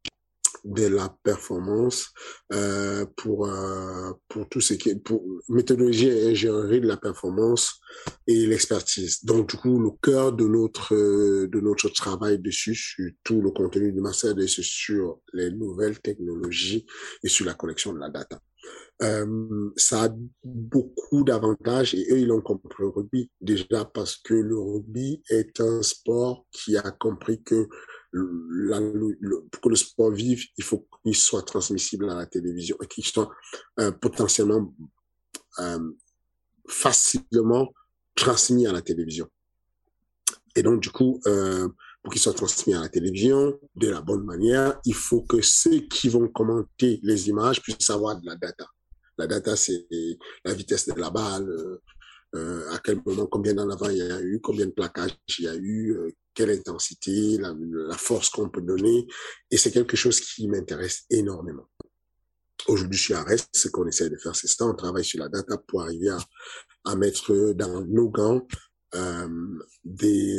de 0.64 0.86
la 0.86 1.14
performance 1.22 2.12
euh, 2.52 3.06
pour 3.16 3.46
euh, 3.46 4.12
pour 4.28 4.48
tout 4.48 4.60
ce 4.60 4.74
qui 4.74 4.90
est 4.90 4.96
pour 4.96 5.22
méthodologie 5.48 6.08
et 6.08 6.30
ingénierie 6.30 6.80
de 6.80 6.88
la 6.88 6.96
performance 6.96 7.80
et 8.26 8.46
l'expertise. 8.46 9.24
Donc 9.24 9.50
du 9.50 9.56
coup 9.56 9.78
le 9.78 9.90
cœur 10.02 10.32
de 10.32 10.46
notre 10.46 10.94
de 10.94 11.60
notre 11.60 11.88
travail 11.90 12.38
dessus 12.38 12.74
sur 12.74 13.10
tout 13.24 13.40
le 13.40 13.50
contenu 13.50 13.92
du 13.92 14.00
master 14.00 14.34
c'est 14.48 14.62
sur 14.62 15.20
les 15.32 15.50
nouvelles 15.50 16.00
technologies 16.00 16.86
et 17.22 17.28
sur 17.28 17.46
la 17.46 17.54
connexion 17.54 17.92
de 17.92 17.98
la 17.98 18.08
data. 18.08 18.40
Euh, 19.02 19.70
ça 19.76 20.04
a 20.04 20.08
beaucoup 20.44 21.24
d'avantages 21.24 21.94
et 21.94 22.06
eux, 22.12 22.20
ils 22.20 22.30
ont 22.30 22.40
compris 22.40 22.70
le 22.78 22.88
rugby 22.88 23.30
déjà 23.40 23.84
parce 23.84 24.16
que 24.16 24.34
le 24.34 24.58
rugby 24.58 25.22
est 25.28 25.60
un 25.60 25.82
sport 25.82 26.46
qui 26.52 26.76
a 26.76 26.90
compris 26.92 27.42
que 27.42 27.68
pour 28.12 29.60
que 29.60 29.68
le 29.68 29.76
sport 29.76 30.10
vive, 30.10 30.44
il 30.58 30.64
faut 30.64 30.86
qu'il 31.02 31.16
soit 31.16 31.42
transmissible 31.42 32.10
à 32.10 32.14
la 32.14 32.26
télévision 32.26 32.76
et 32.82 32.86
qu'il 32.86 33.04
soit 33.04 33.30
euh, 33.80 33.90
potentiellement 33.90 34.74
euh, 35.60 35.92
facilement 36.68 37.72
transmis 38.14 38.66
à 38.66 38.72
la 38.72 38.82
télévision. 38.82 39.28
Et 40.54 40.62
donc, 40.62 40.80
du 40.80 40.90
coup, 40.90 41.20
euh, 41.26 41.68
pour 42.02 42.12
qu'il 42.12 42.20
soit 42.20 42.34
transmis 42.34 42.74
à 42.74 42.80
la 42.80 42.88
télévision 42.90 43.58
de 43.76 43.88
la 43.88 44.02
bonne 44.02 44.24
manière, 44.24 44.78
il 44.84 44.94
faut 44.94 45.22
que 45.22 45.40
ceux 45.40 45.80
qui 45.80 46.08
vont 46.08 46.28
commenter 46.28 47.00
les 47.02 47.28
images 47.28 47.62
puissent 47.62 47.88
avoir 47.88 48.20
de 48.20 48.26
la 48.26 48.36
data. 48.36 48.66
La 49.16 49.26
data, 49.26 49.56
c'est 49.56 49.86
la 50.44 50.52
vitesse 50.52 50.88
de 50.88 51.00
la 51.00 51.10
balle, 51.10 51.48
à 52.34 52.78
quel 52.78 53.00
moment, 53.04 53.26
combien 53.26 53.54
d'en 53.54 53.68
avant 53.70 53.88
il 53.90 53.98
y 53.98 54.02
a 54.02 54.20
eu, 54.20 54.40
combien 54.40 54.66
de 54.66 54.70
plaquages 54.70 55.16
il 55.38 55.44
y 55.44 55.48
a 55.48 55.54
eu, 55.54 55.92
euh, 55.96 56.10
quelle 56.34 56.50
intensité, 56.50 57.38
la, 57.38 57.54
la 57.58 57.96
force 57.96 58.30
qu'on 58.30 58.48
peut 58.48 58.62
donner. 58.62 59.06
Et 59.50 59.56
c'est 59.56 59.70
quelque 59.70 59.96
chose 59.96 60.20
qui 60.20 60.48
m'intéresse 60.48 61.04
énormément. 61.10 61.68
Aujourd'hui, 62.68 62.96
je 62.96 63.04
suis 63.04 63.14
à 63.14 63.22
Rest. 63.22 63.48
Ce 63.52 63.68
qu'on 63.68 63.86
essaie 63.86 64.08
de 64.08 64.16
faire, 64.16 64.36
c'est 64.36 64.46
ça. 64.46 64.64
On 64.66 64.74
travaille 64.74 65.04
sur 65.04 65.20
la 65.20 65.28
data 65.28 65.58
pour 65.58 65.82
arriver 65.82 66.10
à, 66.10 66.18
à 66.84 66.96
mettre 66.96 67.52
dans 67.52 67.84
nos 67.84 68.08
gants 68.08 68.46
euh, 68.94 69.28
des, 69.84 70.38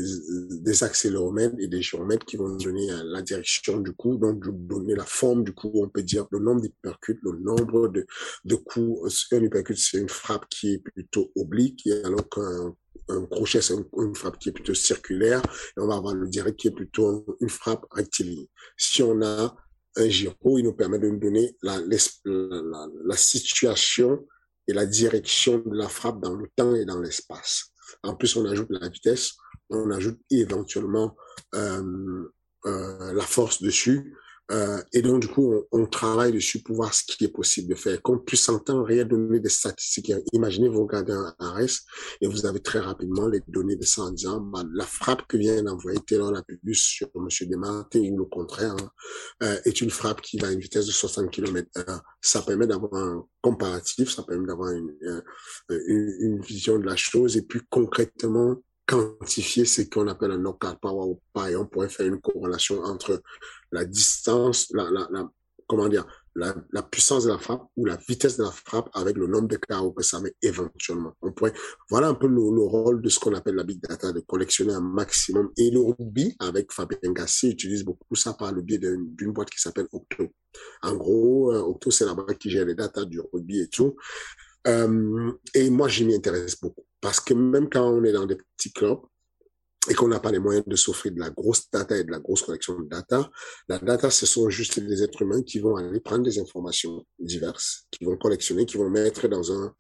des 0.61 0.83
accéléromètres 0.83 1.55
et 1.57 1.67
des 1.67 1.81
géomètres 1.81 2.25
qui 2.25 2.37
vont 2.37 2.55
donner 2.55 2.91
euh, 2.91 3.01
la 3.05 3.23
direction 3.23 3.79
du 3.79 3.93
coup, 3.93 4.17
donc 4.17 4.43
donner 4.67 4.93
la 4.93 5.05
forme 5.05 5.43
du 5.43 5.53
coup, 5.53 5.71
on 5.73 5.89
peut 5.89 6.03
dire 6.03 6.27
le 6.31 6.39
nombre 6.39 6.61
d'hypercutes, 6.61 7.19
le 7.23 7.39
nombre 7.39 7.87
de, 7.87 8.05
de 8.45 8.55
coups. 8.55 9.27
Un 9.31 9.43
hypercute, 9.43 9.77
c'est 9.77 9.97
une 9.97 10.09
frappe 10.09 10.47
qui 10.49 10.73
est 10.73 10.77
plutôt 10.77 11.31
oblique, 11.35 11.87
alors 12.03 12.29
qu'un 12.29 12.75
un 13.09 13.25
crochet, 13.25 13.61
c'est 13.61 13.73
une, 13.73 14.15
frappe 14.15 14.37
qui 14.37 14.49
est 14.49 14.53
plutôt 14.53 14.73
circulaire, 14.73 15.41
et 15.75 15.81
on 15.81 15.87
va 15.87 15.95
avoir 15.95 16.13
le 16.13 16.27
direct 16.27 16.59
qui 16.59 16.67
est 16.67 16.71
plutôt 16.71 17.25
une 17.41 17.49
frappe 17.49 17.85
rectiligne. 17.91 18.45
Si 18.77 19.01
on 19.03 19.21
a 19.23 19.55
un 19.95 20.09
gyro, 20.09 20.57
il 20.57 20.63
nous 20.63 20.73
permet 20.73 20.99
de 20.99 21.09
nous 21.09 21.19
donner 21.19 21.57
la, 21.61 21.79
la, 21.79 22.87
la 23.05 23.17
situation 23.17 24.25
et 24.67 24.73
la 24.73 24.85
direction 24.85 25.57
de 25.59 25.75
la 25.75 25.89
frappe 25.89 26.21
dans 26.21 26.35
le 26.35 26.47
temps 26.55 26.75
et 26.75 26.85
dans 26.85 26.99
l'espace. 26.99 27.72
En 28.03 28.15
plus, 28.15 28.35
on 28.35 28.45
ajoute 28.45 28.69
la 28.69 28.89
vitesse, 28.89 29.33
on 29.69 29.91
ajoute 29.91 30.19
éventuellement 30.29 31.15
euh, 31.55 32.29
euh, 32.65 33.13
la 33.13 33.23
force 33.23 33.61
dessus. 33.61 34.15
Euh, 34.53 34.81
et 34.93 35.01
donc, 35.01 35.21
du 35.21 35.27
coup, 35.27 35.53
on, 35.71 35.81
on, 35.81 35.85
travaille 35.87 36.31
dessus 36.31 36.61
pour 36.61 36.75
voir 36.75 36.93
ce 36.93 37.03
qui 37.03 37.23
est 37.23 37.29
possible 37.29 37.69
de 37.69 37.75
faire. 37.75 38.01
Qu'on 38.01 38.19
puisse 38.19 38.47
en 38.49 38.59
temps 38.59 38.83
réel 38.83 39.07
donner 39.07 39.39
des 39.39 39.49
statistiques. 39.49 40.11
Imaginez, 40.31 40.69
vous 40.69 40.83
regardez 40.83 41.13
un 41.13 41.33
RS 41.39 41.81
et 42.21 42.27
vous 42.27 42.45
avez 42.45 42.59
très 42.59 42.79
rapidement 42.79 43.27
les 43.27 43.41
données 43.47 43.75
de 43.75 43.85
ça 43.85 44.03
en 44.03 44.11
disant, 44.11 44.41
bah, 44.41 44.63
la 44.73 44.85
frappe 44.85 45.27
que 45.27 45.37
vient 45.37 45.61
d'envoyer 45.63 45.99
Taylor 46.05 46.31
Lapidus 46.31 46.75
sur 46.75 47.09
M. 47.15 47.27
Desmarté 47.41 48.11
ou 48.11 48.17
le 48.17 48.25
contraire 48.25 48.75
hein, 48.79 48.89
euh, 49.43 49.59
est 49.65 49.81
une 49.81 49.89
frappe 49.89 50.21
qui 50.21 50.37
va 50.37 50.47
à 50.47 50.51
une 50.51 50.59
vitesse 50.59 50.85
de 50.85 50.91
60 50.91 51.31
km 51.31 51.67
Ça 52.21 52.41
permet 52.41 52.67
d'avoir 52.67 52.93
un 52.93 53.25
comparatif, 53.41 54.13
ça 54.13 54.23
permet 54.23 54.47
d'avoir 54.47 54.71
une, 54.71 54.93
une, 55.69 56.15
une 56.19 56.41
vision 56.41 56.77
de 56.77 56.85
la 56.85 56.95
chose 56.95 57.37
et 57.37 57.41
puis 57.41 57.61
concrètement 57.69 58.57
quantifier 58.85 59.65
ce 59.65 59.83
qu'on 59.83 60.07
appelle 60.07 60.31
un 60.31 60.37
knockout 60.37 60.77
power 60.81 61.11
ou 61.11 61.21
pas 61.33 61.49
et 61.51 61.55
on 61.55 61.65
pourrait 61.65 61.89
faire 61.89 62.07
une 62.07 62.19
corrélation 62.19 62.81
entre 62.83 63.21
la 63.71 63.85
distance, 63.85 64.67
la, 64.73 64.89
la, 64.91 65.07
la 65.11 65.29
comment 65.67 65.87
dire, 65.87 66.05
la, 66.35 66.83
puissance 66.83 67.25
de 67.25 67.29
la 67.29 67.37
frappe 67.37 67.63
ou 67.75 67.85
la 67.85 67.97
vitesse 68.07 68.37
de 68.37 68.43
la 68.43 68.51
frappe 68.51 68.89
avec 68.93 69.17
le 69.17 69.27
nombre 69.27 69.47
de 69.47 69.57
KO 69.57 69.91
que 69.91 70.03
ça 70.03 70.19
met 70.19 70.33
éventuellement. 70.41 71.13
On 71.21 71.31
pourrait, 71.31 71.53
voilà 71.89 72.07
un 72.07 72.15
peu 72.15 72.27
le, 72.27 72.35
le 72.35 72.63
rôle 72.63 73.01
de 73.01 73.09
ce 73.09 73.19
qu'on 73.19 73.33
appelle 73.33 73.55
la 73.55 73.63
big 73.63 73.79
data, 73.81 74.11
de 74.11 74.19
collectionner 74.19 74.73
un 74.73 74.81
maximum. 74.81 75.51
Et 75.57 75.69
le 75.69 75.79
rugby, 75.79 76.35
avec 76.39 76.71
Fabien 76.71 77.11
Gassi, 77.13 77.49
utilise 77.49 77.83
beaucoup 77.83 78.15
ça 78.15 78.33
par 78.33 78.51
le 78.51 78.61
biais 78.61 78.79
d'une 78.79 79.31
boîte 79.31 79.49
qui 79.49 79.59
s'appelle 79.59 79.87
Octo. 79.91 80.27
En 80.81 80.95
gros, 80.95 81.53
euh, 81.53 81.59
Octo, 81.59 81.91
c'est 81.91 82.05
la 82.05 82.13
boîte 82.13 82.37
qui 82.37 82.49
gère 82.49 82.65
les 82.65 82.75
data 82.75 83.05
du 83.05 83.19
rugby 83.19 83.61
et 83.61 83.67
tout. 83.67 83.95
Euh, 84.67 85.31
et 85.53 85.69
moi, 85.69 85.87
je 85.87 86.03
m'y 86.03 86.15
intéresse 86.15 86.59
beaucoup. 86.59 86.85
Parce 87.03 87.19
que 87.19 87.33
même 87.33 87.69
quand 87.69 87.85
on 87.85 88.01
est 88.05 88.13
dans 88.13 88.25
des 88.25 88.37
petits 88.55 88.71
clubs, 88.71 89.01
et 89.89 89.93
qu'on 89.93 90.07
n'a 90.07 90.21
pas 90.21 90.31
les 90.31 90.39
moyens 90.39 90.65
de 90.65 90.77
s'offrir 90.77 91.11
de 91.11 91.19
la 91.19 91.29
grosse 91.29 91.69
data 91.69 91.97
et 91.97 92.05
de 92.05 92.11
la 92.11 92.19
grosse 92.19 92.43
collection 92.43 92.79
de 92.79 92.87
data, 92.87 93.29
la 93.67 93.77
data, 93.77 94.09
ce 94.09 94.25
sont 94.25 94.49
juste 94.49 94.79
des 94.79 95.03
êtres 95.03 95.21
humains 95.21 95.41
qui 95.43 95.59
vont 95.59 95.75
aller 95.75 95.99
prendre 95.99 96.23
des 96.23 96.39
informations 96.39 97.05
diverses, 97.19 97.85
qui 97.91 98.05
vont 98.05 98.15
collectionner, 98.15 98.65
qui 98.65 98.77
vont 98.77 98.89
mettre 98.89 99.27
dans 99.27 99.51
un 99.51 99.75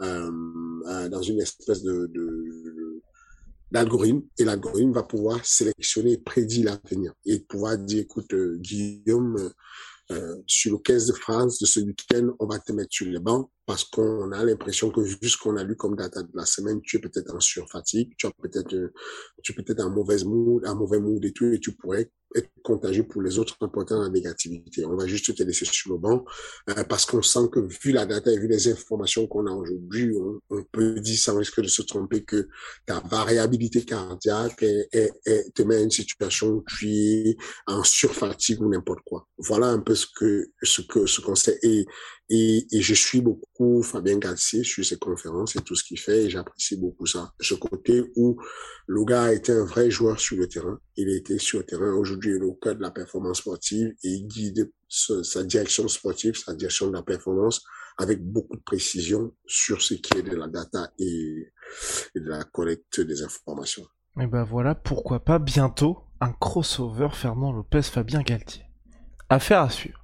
euh, 0.00 1.08
dans 1.08 1.22
une 1.22 1.40
espèce 1.40 1.82
de, 1.82 2.10
d'algorithme 3.70 4.22
et 4.36 4.44
l'algorithme 4.44 4.90
va 4.90 5.04
pouvoir 5.04 5.44
sélectionner 5.44 6.12
et 6.12 6.18
prédire 6.18 6.64
l'avenir 6.64 7.12
et 7.24 7.38
pouvoir 7.38 7.78
dire 7.78 8.00
écoute 8.02 8.32
euh, 8.34 8.56
Guillaume 8.56 9.52
euh, 10.10 10.36
sur 10.46 10.72
le 10.72 10.78
15 10.78 11.06
de 11.06 11.12
France 11.12 11.60
de 11.60 11.66
ce 11.66 11.78
week-end 11.78 12.34
on 12.40 12.46
va 12.46 12.58
te 12.58 12.72
mettre 12.72 12.90
sur 12.90 13.06
les 13.06 13.20
bancs 13.20 13.48
parce 13.66 13.84
qu'on 13.84 14.32
a 14.32 14.44
l'impression 14.44 14.90
que 14.90 15.00
vu 15.00 15.28
ce 15.28 15.36
qu'on 15.36 15.56
a 15.56 15.64
lu 15.64 15.76
comme 15.76 15.96
data 15.96 16.22
de 16.22 16.30
la 16.34 16.46
semaine, 16.46 16.80
tu 16.82 16.96
es 16.96 17.00
peut-être 17.00 17.34
en 17.34 17.40
surfatigue, 17.40 18.12
tu 18.16 18.26
as 18.26 18.32
peut-être, 18.42 18.74
euh, 18.74 18.92
tu 19.42 19.52
es 19.52 19.54
peut-être 19.54 19.80
en 19.80 19.90
mauvaise 19.90 20.24
mood, 20.24 20.66
en 20.66 20.74
mauvais 20.74 20.98
mood 20.98 21.24
et 21.24 21.32
tout, 21.32 21.46
et 21.46 21.60
tu 21.60 21.72
pourrais 21.72 22.10
être 22.34 22.50
contagieux 22.62 23.04
pour 23.04 23.22
les 23.22 23.38
autres 23.38 23.56
en 23.60 23.68
portant 23.68 24.00
la 24.00 24.08
négativité. 24.08 24.84
On 24.86 24.96
va 24.96 25.06
juste 25.06 25.34
te 25.34 25.42
laisser 25.42 25.64
sur 25.66 25.92
le 25.92 25.98
banc 25.98 26.24
euh, 26.70 26.84
parce 26.84 27.04
qu'on 27.06 27.22
sent 27.22 27.50
que 27.52 27.60
vu 27.60 27.92
la 27.92 28.06
data 28.06 28.32
et 28.32 28.38
vu 28.38 28.48
les 28.48 28.68
informations 28.68 29.26
qu'on 29.26 29.46
a 29.46 29.52
aujourd'hui, 29.52 30.12
on, 30.50 30.62
peut 30.72 31.00
dire 31.00 31.18
sans 31.18 31.36
risque 31.36 31.60
de 31.60 31.68
se 31.68 31.82
tromper 31.82 32.24
que 32.24 32.48
ta 32.86 33.00
variabilité 33.00 33.84
cardiaque 33.84 34.62
est, 34.62 35.52
te 35.54 35.62
met 35.62 35.76
à 35.76 35.80
une 35.80 35.90
situation 35.90 36.48
où 36.48 36.64
tu 36.66 36.88
es 36.88 37.36
en 37.66 37.82
surfatigue 37.84 38.62
ou 38.62 38.68
n'importe 38.70 39.00
quoi. 39.04 39.28
Voilà 39.38 39.66
un 39.66 39.80
peu 39.80 39.94
ce 39.94 40.06
que 40.06 40.50
ce 40.62 40.80
que 40.82 41.06
ce 41.06 41.20
qu'on 41.20 41.34
sait 41.34 41.58
et, 42.34 42.80
je 42.80 42.94
suis 42.94 43.20
beaucoup 43.20 43.82
Fabien 43.82 44.16
Galtier, 44.16 44.64
suis 44.64 44.86
ses 44.86 44.96
conférences 44.96 45.54
et 45.54 45.60
tout 45.60 45.74
ce 45.74 45.84
qu'il 45.84 45.98
fait 45.98 46.24
et 46.24 46.30
j'apprécie 46.30 46.78
beaucoup 46.78 47.04
ça. 47.04 47.34
Ce 47.38 47.52
côté 47.52 48.02
où 48.16 48.40
le 48.86 49.04
gars 49.04 49.24
a 49.24 49.32
été 49.34 49.52
un 49.52 49.66
vrai 49.66 49.90
joueur 49.90 50.18
sur 50.18 50.38
le 50.38 50.48
terrain. 50.48 50.80
Il 50.96 51.10
a 51.10 51.14
été 51.14 51.38
sur 51.38 51.58
le 51.58 51.66
terrain. 51.66 51.92
Aujourd'hui, 51.92 52.30
il 52.30 52.38
est 52.38 52.46
au 52.46 52.54
cœur 52.54 52.74
de 52.74 52.80
la 52.80 52.90
performance 52.90 53.40
sportive 53.40 53.88
et 54.02 54.08
il 54.08 54.26
guide 54.26 54.72
sa 54.88 55.44
direction 55.44 55.86
sportive, 55.88 56.34
sa 56.34 56.54
direction 56.54 56.86
de 56.86 56.94
la 56.94 57.02
performance 57.02 57.62
avec 57.98 58.22
beaucoup 58.24 58.56
de 58.56 58.62
précision 58.62 59.34
sur 59.46 59.82
ce 59.82 59.92
qui 59.92 60.16
est 60.16 60.22
de 60.22 60.34
la 60.34 60.48
data 60.48 60.90
et, 60.98 61.52
de 62.14 62.28
la 62.30 62.44
collecte 62.44 63.02
des 63.02 63.22
informations. 63.22 63.86
Et 64.18 64.26
ben 64.26 64.44
voilà, 64.44 64.74
pourquoi 64.74 65.22
pas 65.22 65.38
bientôt 65.38 65.98
un 66.22 66.32
crossover 66.32 67.08
Fernand 67.12 67.52
Lopez-Fabien 67.52 68.22
Galtier. 68.22 68.64
Affaire 69.28 69.60
à 69.60 69.68
suivre. 69.68 70.02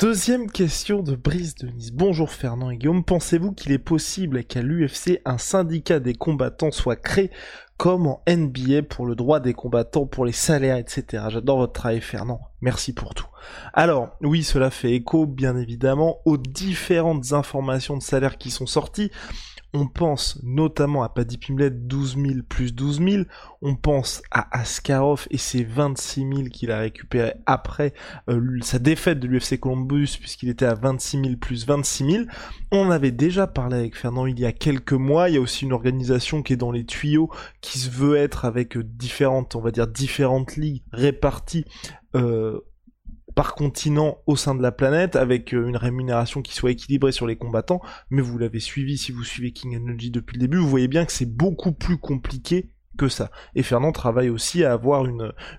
Deuxième 0.00 0.50
question 0.50 1.02
de 1.02 1.14
Brice 1.14 1.54
Denise. 1.54 1.92
Bonjour 1.92 2.30
Fernand 2.30 2.70
et 2.70 2.76
Guillaume. 2.76 3.04
Pensez-vous 3.04 3.52
qu'il 3.52 3.70
est 3.70 3.78
possible 3.78 4.42
qu'à 4.42 4.60
l'UFC 4.60 5.20
un 5.24 5.38
syndicat 5.38 6.00
des 6.00 6.14
combattants 6.14 6.72
soit 6.72 6.96
créé 6.96 7.30
comme 7.76 8.06
en 8.06 8.22
NBA 8.28 8.82
pour 8.88 9.06
le 9.06 9.14
droit 9.14 9.38
des 9.38 9.54
combattants, 9.54 10.06
pour 10.06 10.24
les 10.24 10.32
salaires, 10.32 10.76
etc. 10.76 11.24
J'adore 11.28 11.58
votre 11.58 11.72
travail 11.72 12.00
Fernand. 12.00 12.40
Merci 12.60 12.92
pour 12.92 13.14
tout. 13.14 13.26
Alors, 13.72 14.16
oui, 14.20 14.42
cela 14.42 14.70
fait 14.70 14.92
écho, 14.92 15.26
bien 15.26 15.56
évidemment, 15.56 16.18
aux 16.24 16.36
différentes 16.36 17.32
informations 17.32 17.96
de 17.96 18.02
salaire 18.02 18.38
qui 18.38 18.50
sont 18.50 18.66
sorties. 18.66 19.10
On 19.74 19.86
pense 19.86 20.38
notamment 20.42 21.02
à 21.02 21.08
Paddy 21.08 21.38
Pimlet 21.38 21.70
12 21.70 22.16
000 22.16 22.26
plus 22.46 22.74
12 22.74 22.98
000. 22.98 23.22
On 23.62 23.74
pense 23.74 24.22
à 24.30 24.58
Askarov 24.58 25.26
et 25.30 25.38
ses 25.38 25.64
26 25.64 26.20
000 26.20 26.42
qu'il 26.52 26.70
a 26.70 26.78
récupéré 26.78 27.34
après 27.46 27.94
euh, 28.28 28.58
sa 28.60 28.78
défaite 28.78 29.18
de 29.18 29.26
l'UFC 29.26 29.58
Columbus 29.58 30.18
puisqu'il 30.20 30.50
était 30.50 30.66
à 30.66 30.74
26 30.74 31.22
000 31.22 31.36
plus 31.36 31.66
26 31.66 32.10
000. 32.10 32.24
On 32.70 32.90
avait 32.90 33.12
déjà 33.12 33.46
parlé 33.46 33.76
avec 33.78 33.96
Fernand 33.96 34.26
il 34.26 34.38
y 34.38 34.44
a 34.44 34.52
quelques 34.52 34.92
mois. 34.92 35.30
Il 35.30 35.36
y 35.36 35.38
a 35.38 35.40
aussi 35.40 35.64
une 35.64 35.72
organisation 35.72 36.42
qui 36.42 36.52
est 36.52 36.56
dans 36.56 36.72
les 36.72 36.84
tuyaux 36.84 37.30
qui 37.62 37.78
se 37.78 37.88
veut 37.88 38.16
être 38.16 38.44
avec 38.44 38.76
différentes, 38.76 39.56
on 39.56 39.60
va 39.60 39.70
dire 39.70 39.86
différentes 39.86 40.56
ligues 40.56 40.82
réparties 40.92 41.64
euh, 42.14 42.60
par 43.34 43.54
continent 43.54 44.18
au 44.26 44.36
sein 44.36 44.54
de 44.54 44.62
la 44.62 44.72
planète 44.72 45.16
avec 45.16 45.54
euh, 45.54 45.68
une 45.68 45.76
rémunération 45.76 46.42
qui 46.42 46.54
soit 46.54 46.70
équilibrée 46.70 47.12
sur 47.12 47.26
les 47.26 47.36
combattants, 47.36 47.80
mais 48.10 48.22
vous 48.22 48.38
l'avez 48.38 48.60
suivi 48.60 48.98
si 48.98 49.12
vous 49.12 49.24
suivez 49.24 49.52
King 49.52 49.76
Energy 49.76 50.10
depuis 50.10 50.34
le 50.36 50.40
début, 50.40 50.58
vous 50.58 50.68
voyez 50.68 50.88
bien 50.88 51.04
que 51.04 51.12
c'est 51.12 51.26
beaucoup 51.26 51.72
plus 51.72 51.98
compliqué 51.98 52.70
que 52.96 53.08
ça. 53.08 53.30
Et 53.54 53.62
Fernand 53.62 53.92
travaille 53.92 54.28
aussi 54.28 54.64
à 54.64 54.72
avoir 54.72 55.04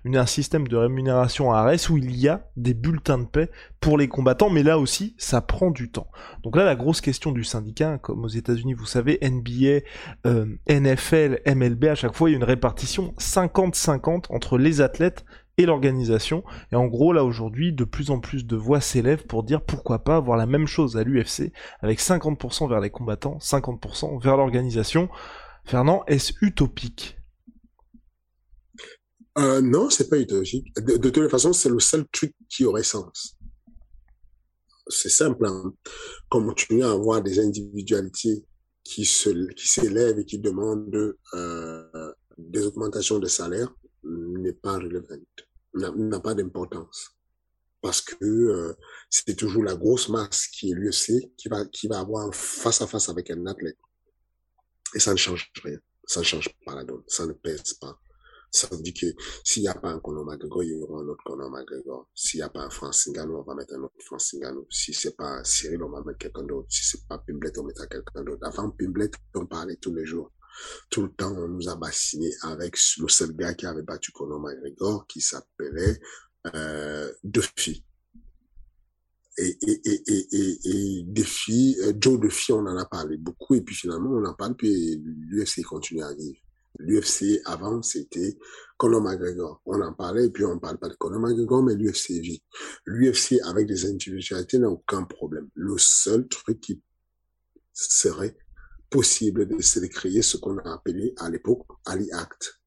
un 0.05 0.26
système 0.26 0.67
de 0.67 0.76
rémunération 0.76 1.51
à 1.51 1.63
RS 1.63 1.89
où 1.89 1.97
il 1.97 2.15
y 2.15 2.28
a 2.28 2.47
des 2.57 2.74
bulletins 2.74 3.17
de 3.17 3.26
paix 3.26 3.49
pour 3.80 3.97
les 3.97 4.07
combattants, 4.07 4.49
mais 4.49 4.63
là 4.63 4.78
aussi, 4.78 5.15
ça 5.17 5.41
prend 5.41 5.71
du 5.71 5.89
temps. 5.89 6.07
Donc 6.43 6.55
là, 6.55 6.63
la 6.63 6.76
grosse 6.76 7.01
question 7.01 7.32
du 7.32 7.43
syndicat, 7.43 7.97
comme 7.97 8.24
aux 8.24 8.30
États-Unis, 8.30 8.74
vous 8.74 8.86
savez, 8.86 9.19
NBA, 9.21 9.86
euh, 10.28 10.45
NFL, 10.69 11.41
MLB, 11.47 11.86
à 11.86 11.95
chaque 11.95 12.15
fois, 12.15 12.30
il 12.30 12.34
y 12.34 12.36
a 12.36 12.38
une 12.38 12.43
répartition 12.43 13.13
50-50 13.17 14.26
entre 14.30 14.57
les 14.57 14.82
athlètes 14.82 15.26
et 15.58 15.66
l'organisation. 15.66 16.43
Et 16.72 16.76
en 16.76 16.88
gros, 16.88 17.14
là 17.14 17.24
aujourd'hui, 17.24 17.74
de 17.74 17.84
plus 17.84 18.10
en 18.10 18.20
plus 18.20 18.45
de 18.45 18.56
voix 18.56 18.82
s'élèvent 18.82 19.26
pour 19.26 19.43
dire 19.43 19.62
pourquoi 19.62 20.04
pas 20.04 20.16
avoir 20.16 20.38
la 20.38 20.45
même 20.45 20.68
chose 20.68 20.97
à 20.97 21.04
l'UFC, 21.04 21.51
avec 21.82 21.99
50% 21.99 22.70
vers 22.70 22.80
les 22.80 22.89
combattants, 22.89 23.38
50% 23.39 24.22
vers 24.22 24.38
l'organisation. 24.38 25.10
Fernand, 25.66 26.04
est-ce 26.08 26.34
utopique? 26.41 27.18
Euh, 29.38 29.62
Non, 29.62 29.89
c'est 29.89 30.10
pas 30.10 30.18
utopique. 30.18 30.76
De, 30.76 31.10
toute 31.10 31.30
façon, 31.30 31.54
c'est 31.54 31.70
le 31.70 31.80
seul 31.80 32.06
truc 32.12 32.34
qui 32.49 32.66
aurait 32.66 32.84
sens. 32.84 33.38
C'est 34.88 35.10
simple. 35.10 35.45
Hein. 35.45 35.74
Continuer 36.30 36.84
à 36.84 36.91
avoir 36.91 37.22
des 37.22 37.39
individualités 37.39 38.45
qui 38.84 39.06
se 39.06 39.30
qui 39.54 39.70
s'élèvent 39.70 40.20
et 40.20 40.26
qui 40.26 40.39
demandent 40.39 41.16
euh, 41.36 42.14
des 42.38 42.66
augmentations 42.66 43.18
de 43.18 43.28
salaire 43.28 43.74
n'est 44.04 44.54
pas 44.54 44.78
relevant, 44.78 45.18
n'a 45.74 46.20
pas 46.20 46.34
d'importance. 46.34 47.12
Parce 47.82 48.01
que 48.01 48.16
euh, 48.24 48.74
c'est 49.10 49.36
toujours 49.36 49.64
la 49.64 49.76
grosse 49.76 50.08
masse 50.08 50.47
qui 50.47 50.72
est 50.72 50.74
l'UFC 50.74 51.36
qui 51.36 51.49
va, 51.49 51.66
qui 51.66 51.88
va 51.88 51.99
avoir 51.99 52.34
face 52.34 52.82
à 52.82 52.88
face 52.88 53.10
avec 53.10 53.30
un 53.30 53.45
athlète. 53.45 53.78
Et 54.95 54.99
ça 54.99 55.12
ne 55.12 55.18
change 55.18 55.51
rien. 55.64 55.78
Ça 56.06 56.22
ne 56.22 56.26
change 56.26 56.49
pas 56.66 56.76
la 56.76 56.86
donne. 56.86 57.04
Ça 57.08 57.26
ne 57.26 57.34
pèse 57.34 57.74
pas. 57.74 57.99
Ça 58.51 58.68
veut 58.72 58.82
dire 58.82 58.93
que 58.93 59.08
s'il 59.43 59.64
n'y 59.64 59.68
a 59.68 59.74
pas 59.74 59.89
un 59.89 59.99
Conor 59.99 60.26
McGregor, 60.26 60.64
il 60.64 60.70
y 60.70 60.82
aura 60.82 61.01
un 61.01 61.08
autre 61.08 61.24
Conor 61.26 61.49
McGregor. 61.49 62.08
S'il 62.14 62.39
n'y 62.39 62.43
a 62.43 62.49
pas 62.49 62.62
un 62.62 62.70
Francis 62.70 63.12
Ngannou, 63.12 63.38
on 63.38 63.41
va 63.41 63.56
mettre 63.56 63.74
un 63.74 63.82
autre 63.82 63.95
Francis 63.99 64.39
Ngannou. 64.39 64.68
Si 64.70 64.93
c'est 64.93 65.18
pas 65.18 65.43
Cyril, 65.43 65.82
on 65.84 65.89
va 65.89 66.04
mettre 66.04 66.20
quelqu'un 66.20 66.43
d'autre. 66.43 66.68
Si 66.70 66.86
c'est 66.86 67.06
pas 67.08 67.18
Pimblet, 67.18 67.58
on 67.58 67.64
mettra 67.64 67.88
quelqu'un 67.88 68.24
d'autre. 68.24 68.45
Avant 68.45 68.70
Pimblet, 68.70 69.10
on 69.34 69.47
parlait 69.47 69.78
tous 69.78 69.93
les 69.93 70.06
jours 70.06 70.32
tout 70.89 71.04
le 71.04 71.12
temps, 71.12 71.36
on 71.36 71.47
nous 71.47 71.70
a 71.70 71.76
bassiné 71.76 72.32
avec 72.41 72.78
le 72.99 73.08
seul 73.08 73.36
gars 73.36 73.54
qui 73.54 73.66
avait 73.66 73.82
battu 73.82 74.12
Conor 74.12 74.39
McGregor, 74.39 75.08
qui 75.08 75.22
s'appelait 75.22 75.99
euh, 76.54 77.12
Duffy. 77.24 77.84
Et, 79.38 79.58
et, 79.62 79.82
et, 79.86 80.04
et, 80.08 80.60
et 80.66 81.04
Duffy, 81.04 81.76
euh, 81.82 81.93
Joe 81.99 82.20
Duffy, 82.20 82.51
on 82.51 82.60
en 82.60 82.78
a 82.78 82.86
parlé 82.86 83.18
beaucoup, 83.18 83.56
et 83.56 83.62
puis 83.62 83.76
finalement, 83.76 84.12
on 84.12 84.26
en 84.26 84.34
parle, 84.36 84.56
puis 84.56 85.01
l'UFC 85.04 85.64
continue 85.64 86.04
à 86.04 86.14
vivre. 86.14 86.38
L'UFC, 86.80 87.39
avant, 87.45 87.82
c'était 87.82 88.38
Conor 88.78 89.01
McGregor. 89.01 89.62
On 89.66 89.80
en 89.82 89.93
parlait, 89.93 90.26
et 90.26 90.30
puis 90.30 90.43
on 90.43 90.56
ne 90.56 90.60
parle 90.60 90.78
pas 90.78 90.89
de 90.89 90.95
Conor 90.95 91.20
McGregor, 91.20 91.64
mais 91.64 91.76
l'UFC 91.76 92.20
vit. 92.20 92.43
L'UFC, 92.86 93.39
avec 93.43 93.68
des 93.68 93.86
individualités, 93.86 94.58
n'a 94.58 94.70
aucun 94.70 95.04
problème. 95.04 95.49
Le 95.56 95.78
seul 95.78 96.28
truc 96.28 96.60
qui 96.62 96.82
serait 97.74 98.38
possible 98.94 99.48
de 99.48 99.88
créer 99.88 100.22
ce 100.22 100.38
qu'on 100.38 100.60
a 100.60 100.74
appelé 100.76 101.16
à 101.18 101.28
l'époque 101.28 101.66
Ali 101.84 102.12
Act. 102.12 102.62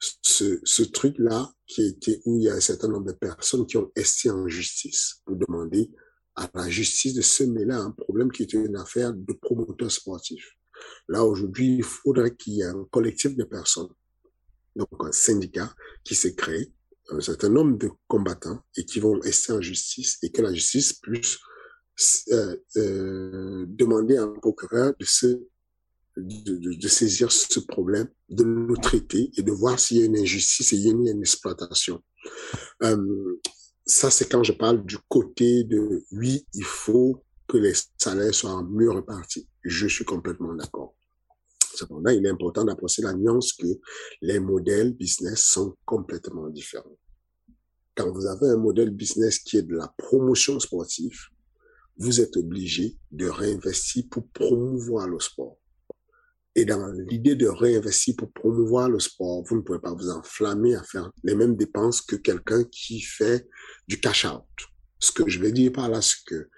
Ce, 0.00 0.60
ce 0.64 0.82
truc-là 0.82 1.52
qui 1.64 1.82
a 1.82 2.10
où 2.24 2.38
il 2.38 2.42
y 2.42 2.48
a 2.48 2.54
un 2.54 2.60
certain 2.60 2.88
nombre 2.88 3.06
de 3.06 3.12
personnes 3.12 3.64
qui 3.64 3.76
ont 3.76 3.92
estimé 3.94 4.34
en 4.34 4.48
justice 4.48 5.22
pour 5.24 5.36
demander 5.36 5.92
à 6.34 6.50
la 6.54 6.68
justice 6.68 7.14
de 7.14 7.22
se 7.22 7.44
mêler 7.44 7.72
à 7.72 7.82
un 7.82 7.92
problème 7.92 8.32
qui 8.32 8.42
était 8.42 8.56
une 8.56 8.76
affaire 8.76 9.12
de 9.12 9.32
promoteurs 9.32 9.92
sportifs. 9.92 10.56
Là, 11.08 11.24
aujourd'hui, 11.24 11.76
il 11.76 11.84
faudrait 11.84 12.34
qu'il 12.34 12.54
y 12.54 12.62
ait 12.62 12.64
un 12.64 12.84
collectif 12.90 13.36
de 13.36 13.44
personnes, 13.44 13.92
donc 14.74 14.88
un 15.00 15.12
syndicat 15.12 15.72
qui 16.02 16.16
s'est 16.16 16.34
créé, 16.34 16.72
un 17.10 17.20
certain 17.20 17.48
nombre 17.48 17.78
de 17.78 17.90
combattants 18.08 18.60
et 18.76 18.84
qui 18.84 18.98
vont 18.98 19.18
rester 19.20 19.52
en 19.52 19.60
justice 19.60 20.18
et 20.22 20.30
que 20.32 20.42
la 20.42 20.52
justice 20.52 20.94
puisse 20.94 21.38
euh, 22.30 22.56
euh, 22.76 23.66
demander 23.68 24.16
à 24.16 24.22
un 24.22 24.32
procureur 24.32 24.92
de, 24.98 25.04
se, 25.04 25.26
de, 26.16 26.76
de, 26.76 26.88
saisir 26.88 27.32
ce 27.32 27.58
problème, 27.58 28.08
de 28.28 28.44
le 28.44 28.76
traiter 28.76 29.32
et 29.36 29.42
de 29.42 29.50
voir 29.50 29.80
s'il 29.80 29.98
y 29.98 30.02
a 30.02 30.04
une 30.04 30.16
injustice 30.16 30.72
et 30.72 30.76
il 30.76 30.82
y 30.82 30.88
a 30.88 30.92
une, 30.92 31.20
exploitation. 31.20 32.00
Euh, 32.84 33.40
ça, 33.84 34.10
c'est 34.10 34.30
quand 34.30 34.44
je 34.44 34.52
parle 34.52 34.84
du 34.84 34.96
côté 35.08 35.64
de 35.64 36.04
oui, 36.12 36.46
il 36.54 36.64
faut 36.64 37.24
que 37.48 37.56
les 37.56 37.72
salaires 37.96 38.34
soient 38.34 38.62
mieux 38.62 38.92
répartis. 38.92 39.48
Je 39.64 39.88
suis 39.88 40.04
complètement 40.04 40.54
d'accord. 40.54 40.94
Cependant, 41.74 42.10
il 42.10 42.24
est 42.24 42.30
important 42.30 42.64
d'approcher 42.64 43.02
la 43.02 43.12
nuance 43.12 43.52
que 43.54 43.66
les 44.22 44.38
modèles 44.38 44.92
business 44.92 45.40
sont 45.40 45.74
complètement 45.84 46.48
différents. 46.48 46.98
Quand 47.96 48.12
vous 48.12 48.26
avez 48.26 48.50
un 48.50 48.56
modèle 48.56 48.90
business 48.90 49.40
qui 49.40 49.56
est 49.56 49.62
de 49.62 49.74
la 49.74 49.92
promotion 49.96 50.60
sportive, 50.60 51.18
vous 51.98 52.20
êtes 52.20 52.36
obligé 52.36 52.96
de 53.10 53.26
réinvestir 53.26 54.04
pour 54.10 54.28
promouvoir 54.28 55.08
le 55.08 55.18
sport. 55.20 55.58
Et 56.54 56.64
dans 56.64 56.88
l'idée 56.88 57.36
de 57.36 57.46
réinvestir 57.46 58.16
pour 58.16 58.32
promouvoir 58.32 58.88
le 58.88 58.98
sport, 58.98 59.44
vous 59.44 59.56
ne 59.56 59.60
pouvez 59.60 59.80
pas 59.80 59.92
vous 59.92 60.08
enflammer 60.10 60.74
à 60.74 60.82
faire 60.82 61.10
les 61.22 61.34
mêmes 61.34 61.56
dépenses 61.56 62.00
que 62.00 62.16
quelqu'un 62.16 62.64
qui 62.64 63.00
fait 63.00 63.48
du 63.86 64.00
cash 64.00 64.24
out. 64.24 64.44
Ce 64.98 65.12
que 65.12 65.28
je 65.28 65.38
veux 65.38 65.52
dire 65.52 65.72
par 65.72 65.88
là, 65.88 66.02
c'est 66.02 66.24
que 66.26 66.48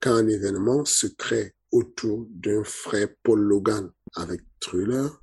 quand 0.00 0.14
un 0.14 0.28
événement 0.28 0.84
se 0.84 1.06
crée 1.06 1.54
autour 1.72 2.26
d'un 2.30 2.64
frère 2.64 3.08
Paul 3.22 3.40
Logan 3.40 3.90
avec 4.14 4.40
Thriller, 4.60 5.22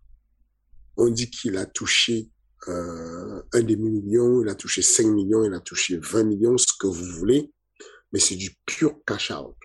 on 0.97 1.09
dit 1.09 1.30
qu'il 1.30 1.57
a 1.57 1.65
touché 1.65 2.30
euh, 2.67 3.41
un 3.53 3.61
demi-million, 3.61 4.41
il 4.41 4.49
a 4.49 4.55
touché 4.55 4.82
5 4.82 5.07
millions, 5.07 5.43
il 5.43 5.53
a 5.53 5.59
touché 5.59 5.97
20 5.97 6.23
millions, 6.23 6.57
ce 6.57 6.73
que 6.80 6.88
vous 6.88 7.05
voulez, 7.17 7.51
mais 8.11 8.19
c'est 8.19 8.36
du 8.36 8.55
pur 8.65 8.93
cash 9.05 9.32
out. 9.32 9.55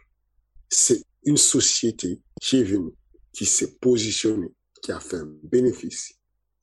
C'est 0.75 1.05
une 1.25 1.37
société 1.37 2.23
qui 2.41 2.61
est 2.61 2.65
venue, 2.65 2.95
qui 3.31 3.45
s'est 3.45 3.77
positionnée, 3.79 4.55
qui 4.83 4.91
a 4.91 5.01
fait 5.01 5.19
un 5.19 5.31
bénéfice, 5.43 6.15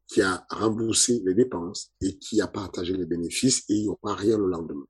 qui 0.07 0.23
a 0.23 0.47
remboursé 0.49 1.21
les 1.23 1.35
dépenses 1.35 1.91
et 2.01 2.17
qui 2.17 2.41
a 2.41 2.47
partagé 2.47 2.97
les 2.97 3.05
bénéfices 3.05 3.59
et 3.69 3.75
il 3.75 3.81
n'y 3.83 3.87
aura 3.87 4.15
rien 4.15 4.39
le 4.39 4.47
lendemain. 4.47 4.87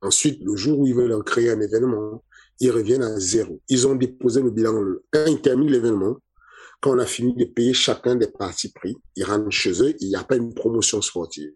Ensuite, 0.00 0.40
le 0.44 0.54
jour 0.54 0.78
où 0.78 0.86
ils 0.86 0.94
veulent 0.94 1.24
créer 1.24 1.50
un 1.50 1.60
événement, 1.60 2.22
ils 2.60 2.70
reviennent 2.70 3.02
à 3.02 3.18
zéro. 3.18 3.60
Ils 3.68 3.88
ont 3.88 3.96
déposé 3.96 4.42
le 4.42 4.52
bilan. 4.52 4.80
Quand 5.10 5.26
ils 5.26 5.42
terminent 5.42 5.72
l'événement, 5.72 6.18
quand 6.80 6.94
on 6.94 7.00
a 7.00 7.06
fini 7.06 7.34
de 7.34 7.46
payer 7.46 7.74
chacun 7.74 8.14
des 8.14 8.28
parties 8.28 8.70
pris, 8.72 8.96
ils 9.16 9.24
rentrent 9.24 9.50
chez 9.50 9.82
eux, 9.82 9.96
il 9.98 10.08
n'y 10.08 10.14
a 10.14 10.22
pas 10.22 10.36
une 10.36 10.54
promotion 10.54 11.02
sportive. 11.02 11.50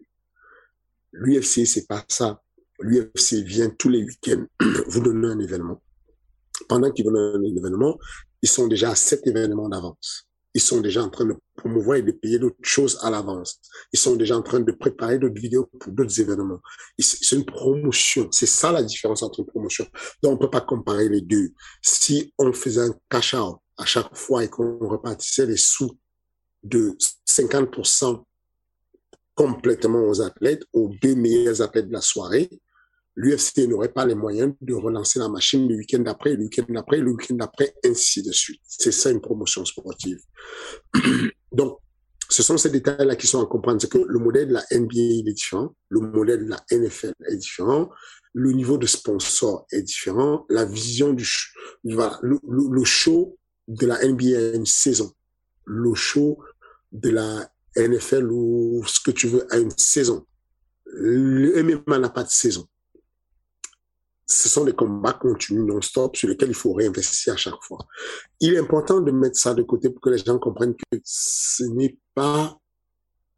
L'UFC, 1.13 1.65
c'est 1.65 1.87
pas 1.87 2.03
ça. 2.09 2.41
L'UFC 2.81 3.45
vient 3.45 3.69
tous 3.69 3.87
les 3.87 4.03
week-ends 4.03 4.45
vous 4.87 4.99
donner 4.99 5.29
un 5.29 5.39
événement. 5.39 5.81
Pendant 6.67 6.91
qu'ils 6.91 7.05
donnent 7.05 7.17
un 7.17 7.43
événement, 7.43 7.97
ils 8.41 8.49
sont 8.49 8.67
déjà 8.67 8.91
à 8.91 8.95
sept 8.95 9.25
événements 9.27 9.69
d'avance 9.69 10.27
ils 10.53 10.61
sont 10.61 10.81
déjà 10.81 11.03
en 11.03 11.09
train 11.09 11.25
de 11.25 11.35
promouvoir 11.55 11.97
et 11.97 12.01
de 12.01 12.11
payer 12.11 12.37
d'autres 12.37 12.55
choses 12.61 12.99
à 13.01 13.09
l'avance. 13.09 13.59
Ils 13.91 13.99
sont 13.99 14.15
déjà 14.15 14.37
en 14.37 14.43
train 14.43 14.59
de 14.59 14.71
préparer 14.71 15.17
d'autres 15.17 15.39
vidéos 15.39 15.65
pour 15.79 15.91
d'autres 15.91 16.19
événements. 16.19 16.59
C'est 16.99 17.35
une 17.35 17.45
promotion. 17.45 18.27
C'est 18.31 18.45
ça 18.45 18.71
la 18.71 18.83
différence 18.83 19.23
entre 19.23 19.39
une 19.39 19.47
promotion. 19.47 19.85
Donc, 20.21 20.33
on 20.33 20.37
peut 20.37 20.49
pas 20.49 20.61
comparer 20.61 21.09
les 21.09 21.21
deux. 21.21 21.51
Si 21.81 22.33
on 22.37 22.53
faisait 22.53 22.81
un 22.81 22.95
cash 23.09 23.33
out 23.33 23.57
à 23.77 23.85
chaque 23.85 24.15
fois 24.15 24.43
et 24.43 24.49
qu'on 24.49 24.77
repartissait 24.77 25.47
les 25.47 25.57
sous 25.57 25.97
de 26.61 26.95
50% 27.27 28.23
complètement 29.33 30.07
aux 30.07 30.21
athlètes, 30.21 30.63
aux 30.71 30.91
deux 31.01 31.15
meilleurs 31.15 31.61
athlètes 31.61 31.87
de 31.87 31.93
la 31.93 32.01
soirée, 32.01 32.49
l'UFC 33.15 33.67
n'aurait 33.67 33.93
pas 33.93 34.05
les 34.05 34.15
moyens 34.15 34.53
de 34.61 34.73
relancer 34.73 35.19
la 35.19 35.29
machine 35.29 35.67
le 35.67 35.75
week-end 35.75 35.99
d'après, 35.99 36.35
le 36.35 36.43
week-end 36.43 36.65
d'après, 36.69 36.97
le 36.97 37.11
week-end 37.11 37.35
d'après, 37.35 37.75
ainsi 37.85 38.23
de 38.23 38.31
suite. 38.31 38.61
C'est 38.67 38.91
ça 38.91 39.11
une 39.11 39.21
promotion 39.21 39.63
sportive. 39.65 40.19
Donc, 41.51 41.79
ce 42.29 42.41
sont 42.41 42.57
ces 42.57 42.69
détails-là 42.69 43.15
qui 43.15 43.27
sont 43.27 43.41
à 43.41 43.45
comprendre. 43.45 43.79
C'est 43.79 43.91
que 43.91 43.99
le 43.99 44.19
modèle 44.19 44.47
de 44.47 44.53
la 44.53 44.63
NBA 44.71 45.29
est 45.29 45.33
différent, 45.33 45.75
le 45.89 45.99
modèle 45.99 46.45
de 46.45 46.49
la 46.49 46.63
NFL 46.71 47.13
est 47.27 47.37
différent, 47.37 47.89
le 48.33 48.51
niveau 48.51 48.77
de 48.77 48.87
sponsor 48.87 49.67
est 49.71 49.83
différent, 49.83 50.45
la 50.49 50.65
vision 50.65 51.13
du 51.13 51.27
voilà, 51.83 52.17
le, 52.23 52.39
le, 52.43 52.83
show 52.83 53.37
de 53.67 53.85
la 53.85 54.03
NBA 54.03 54.37
a 54.37 54.55
une 54.55 54.65
saison, 54.65 55.11
le 55.65 55.93
show 55.93 56.39
de 56.91 57.09
la 57.09 57.51
NFL 57.77 58.31
ou 58.31 58.83
ce 58.87 58.99
que 58.99 59.11
tu 59.11 59.27
veux 59.27 59.45
a 59.53 59.59
une 59.59 59.71
saison. 59.77 60.25
Le 60.85 61.61
MMA 61.61 61.99
n'a 61.99 62.09
pas 62.09 62.23
de 62.23 62.29
saison 62.29 62.67
ce 64.25 64.49
sont 64.49 64.63
des 64.63 64.73
combats 64.73 65.13
continus 65.13 65.63
non-stop 65.63 66.15
sur 66.15 66.29
lesquels 66.29 66.49
il 66.49 66.55
faut 66.55 66.73
réinvestir 66.73 67.33
à 67.33 67.37
chaque 67.37 67.61
fois. 67.61 67.79
Il 68.39 68.53
est 68.53 68.59
important 68.59 69.01
de 69.01 69.11
mettre 69.11 69.37
ça 69.37 69.53
de 69.53 69.63
côté 69.63 69.89
pour 69.89 70.01
que 70.01 70.09
les 70.09 70.17
gens 70.17 70.39
comprennent 70.39 70.75
que 70.75 70.99
ce 71.03 71.63
n'est 71.63 71.97
pas 72.15 72.57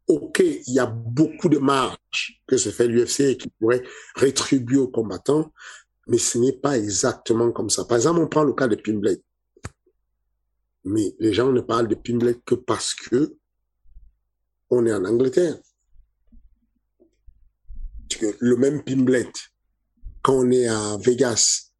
OK, 0.08 0.38
il 0.38 0.72
y 0.72 0.78
a 0.78 0.86
beaucoup 0.86 1.48
de 1.48 1.58
marge 1.58 2.40
que 2.46 2.56
se 2.56 2.68
fait 2.68 2.86
l'UFC 2.86 3.20
et 3.20 3.36
qui 3.36 3.48
pourrait 3.48 3.82
rétribuer 4.14 4.78
aux 4.78 4.88
combattants, 4.88 5.52
mais 6.06 6.18
ce 6.18 6.38
n'est 6.38 6.52
pas 6.52 6.78
exactement 6.78 7.50
comme 7.50 7.70
ça. 7.70 7.84
Par 7.84 7.96
exemple, 7.96 8.20
on 8.20 8.28
prend 8.28 8.44
le 8.44 8.52
cas 8.52 8.68
de 8.68 8.76
Pimblade. 8.76 9.20
Mais 10.84 11.16
les 11.18 11.32
gens 11.32 11.50
ne 11.50 11.60
parlent 11.60 11.88
de 11.88 11.96
Pimblade 11.96 12.40
que 12.44 12.54
parce 12.54 12.94
que 12.94 13.36
on 14.70 14.86
est 14.86 14.94
en 14.94 15.04
Angleterre. 15.04 15.56
Le 18.38 18.56
même 18.56 18.84
Pimblade 18.84 19.26
quand 20.26 20.34
on 20.34 20.50
est 20.50 20.66
à 20.66 20.96
Vegas, 20.96 21.70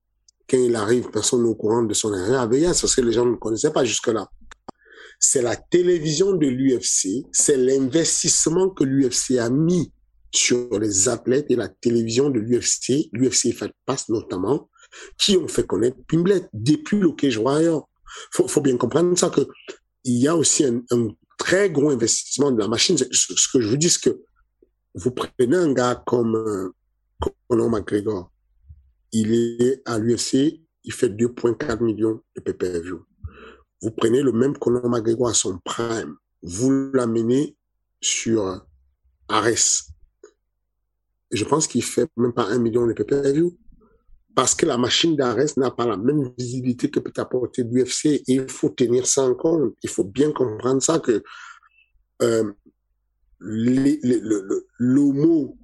quand 0.48 0.56
il 0.56 0.76
arrive, 0.76 1.10
personne 1.10 1.42
n'est 1.42 1.48
au 1.48 1.56
courant 1.56 1.82
de 1.82 1.92
son 1.94 2.12
arrivée 2.12 2.36
à 2.36 2.46
Vegas 2.46 2.78
parce 2.80 2.94
que 2.94 3.00
les 3.00 3.10
gens 3.10 3.26
ne 3.26 3.34
connaissaient 3.34 3.72
pas 3.72 3.84
jusque-là. 3.84 4.30
C'est 5.18 5.42
la 5.42 5.56
télévision 5.56 6.32
de 6.32 6.46
l'UFC, 6.46 7.26
c'est 7.32 7.56
l'investissement 7.56 8.70
que 8.70 8.84
l'UFC 8.84 9.38
a 9.40 9.50
mis 9.50 9.92
sur 10.32 10.78
les 10.78 11.08
athlètes 11.08 11.46
et 11.48 11.56
la 11.56 11.66
télévision 11.66 12.30
de 12.30 12.38
l'UFC, 12.38 13.08
l'UFC 13.12 13.52
fait 13.52 13.72
passe 13.84 14.08
notamment, 14.10 14.70
qui 15.18 15.36
ont 15.36 15.48
fait 15.48 15.66
connaître 15.66 15.96
Pimblet 16.06 16.48
depuis 16.52 17.00
le 17.00 17.10
Cage 17.10 17.38
Warrior. 17.38 17.88
Faut, 18.30 18.46
faut 18.46 18.60
bien 18.60 18.76
comprendre 18.76 19.18
ça 19.18 19.28
que 19.28 19.40
il 20.04 20.18
y 20.18 20.28
a 20.28 20.36
aussi 20.36 20.64
un, 20.64 20.82
un 20.92 21.08
très 21.36 21.68
gros 21.68 21.90
investissement 21.90 22.52
de 22.52 22.60
la 22.60 22.68
machine. 22.68 22.96
Ce 22.96 23.48
que 23.52 23.60
je 23.60 23.68
vous 23.68 23.76
dis, 23.76 23.90
c'est 23.90 24.02
que 24.02 24.20
vous 24.94 25.10
prenez 25.10 25.56
un 25.56 25.72
gars 25.72 26.00
comme 26.06 26.36
euh, 26.36 26.72
Conor 27.48 27.70
McGregor, 27.70 28.30
il 29.12 29.32
est 29.34 29.82
à 29.84 29.98
l'UFC, 29.98 30.60
il 30.84 30.92
fait 30.92 31.08
2,4 31.08 31.82
millions 31.82 32.20
de 32.36 32.40
PPV. 32.40 32.90
Vous 33.82 33.90
prenez 33.90 34.22
le 34.22 34.32
même 34.32 34.56
Conor 34.56 34.88
McGregor 34.88 35.28
à 35.28 35.34
son 35.34 35.58
prime, 35.64 36.16
vous 36.42 36.90
l'amenez 36.92 37.56
sur 38.00 38.66
Ares. 39.28 39.90
Je 41.32 41.44
pense 41.44 41.66
qu'il 41.66 41.82
fait 41.82 42.08
même 42.16 42.32
pas 42.32 42.46
un 42.46 42.58
million 42.58 42.86
de 42.86 42.92
PPV. 42.92 43.56
Parce 44.36 44.54
que 44.54 44.66
la 44.66 44.76
machine 44.76 45.16
d'Ares 45.16 45.56
n'a 45.56 45.70
pas 45.70 45.86
la 45.86 45.96
même 45.96 46.30
visibilité 46.36 46.90
que 46.90 47.00
peut 47.00 47.12
apporter 47.16 47.64
l'UFC. 47.64 48.22
Il 48.26 48.46
faut 48.50 48.68
tenir 48.68 49.06
ça 49.06 49.22
en 49.22 49.34
compte. 49.34 49.74
Il 49.82 49.88
faut 49.88 50.04
bien 50.04 50.30
comprendre 50.30 50.82
ça 50.82 50.98
que 50.98 51.22
euh, 52.20 52.52
le, 53.38 55.12
mot, 55.12 55.56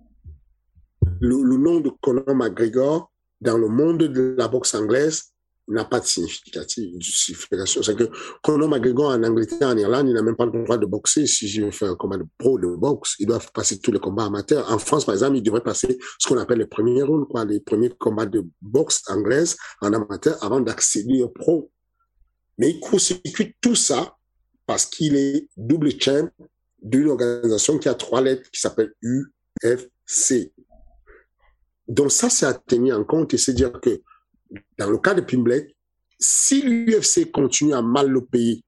le, 1.21 1.57
nom 1.59 1.81
de 1.81 1.91
Conor 2.01 2.35
McGregor 2.35 3.12
dans 3.43 3.59
le 3.59 3.69
monde 3.69 4.05
de 4.05 4.35
la 4.39 4.49
boxe 4.49 4.75
anglaise, 4.75 5.33
n'a 5.69 5.85
pas 5.85 6.01
de 6.01 6.07
signification. 6.07 7.83
C'est 7.83 7.97
que 7.97 8.11
Conor 8.43 8.69
McGregor 8.69 9.11
en 9.11 9.23
Angleterre, 9.23 9.69
en 9.69 9.77
Irlande, 9.77 10.09
il 10.09 10.15
n'a 10.15 10.23
même 10.23 10.37
pas 10.37 10.47
le 10.47 10.65
droit 10.65 10.77
de 10.77 10.87
boxer. 10.87 11.27
Si 11.27 11.49
je 11.49 11.63
veux 11.63 11.71
faire 11.71 11.91
un 11.91 11.95
combat 11.95 12.17
de 12.17 12.25
pro 12.39 12.59
de 12.59 12.67
boxe, 12.67 13.15
il 13.19 13.27
doit 13.27 13.41
passer 13.55 13.79
tous 13.79 13.93
les 13.93 14.01
combats 14.01 14.27
amateurs. 14.27 14.71
En 14.71 14.79
France, 14.79 15.05
par 15.05 15.15
exemple, 15.15 15.37
il 15.37 15.43
devrait 15.43 15.63
passer 15.63 15.99
ce 16.19 16.29
qu'on 16.29 16.39
appelle 16.39 16.59
les 16.59 16.67
premiers 16.67 17.03
rounds, 17.03 17.27
les 17.49 17.61
premiers 17.61 17.91
combats 17.91 18.27
de 18.27 18.45
boxe 18.61 19.03
anglaise 19.09 19.57
en 19.81 19.93
amateur 19.93 20.43
avant 20.43 20.61
d'accéder 20.61 21.23
au 21.23 21.29
pro. 21.29 21.71
Mais 22.59 22.71
il 22.71 22.81
court-circuite 22.81 23.57
tout 23.61 23.77
ça 23.77 24.17
parce 24.67 24.87
qu'il 24.87 25.17
est 25.17 25.49
double 25.57 25.91
champ 26.01 26.29
d'une 26.83 27.09
organisation 27.09 27.79
qui 27.79 27.89
a 27.89 27.95
trois 27.95 28.21
lettres 28.21 28.51
qui 28.51 28.61
s'appelle 28.61 28.93
UFC. 29.03 30.53
Donc 31.89 32.13
ça, 32.13 32.31
c'est 32.31 32.47
à 32.47 32.55
tenir 32.55 32.99
en 32.99 33.05
compte 33.05 33.35
et 33.35 33.39
c'est 33.39 33.55
dire 33.55 33.73
que 33.81 34.01
dans 34.79 34.91
le 34.91 34.99
cas 34.99 35.15
de 35.15 35.21
Pimblet, 35.21 35.75
si 36.19 36.63
l'UFC 36.63 37.31
continue 37.31 37.75
à 37.75 37.83
mal 37.83 38.09
le 38.09 38.25
payer 38.25 38.65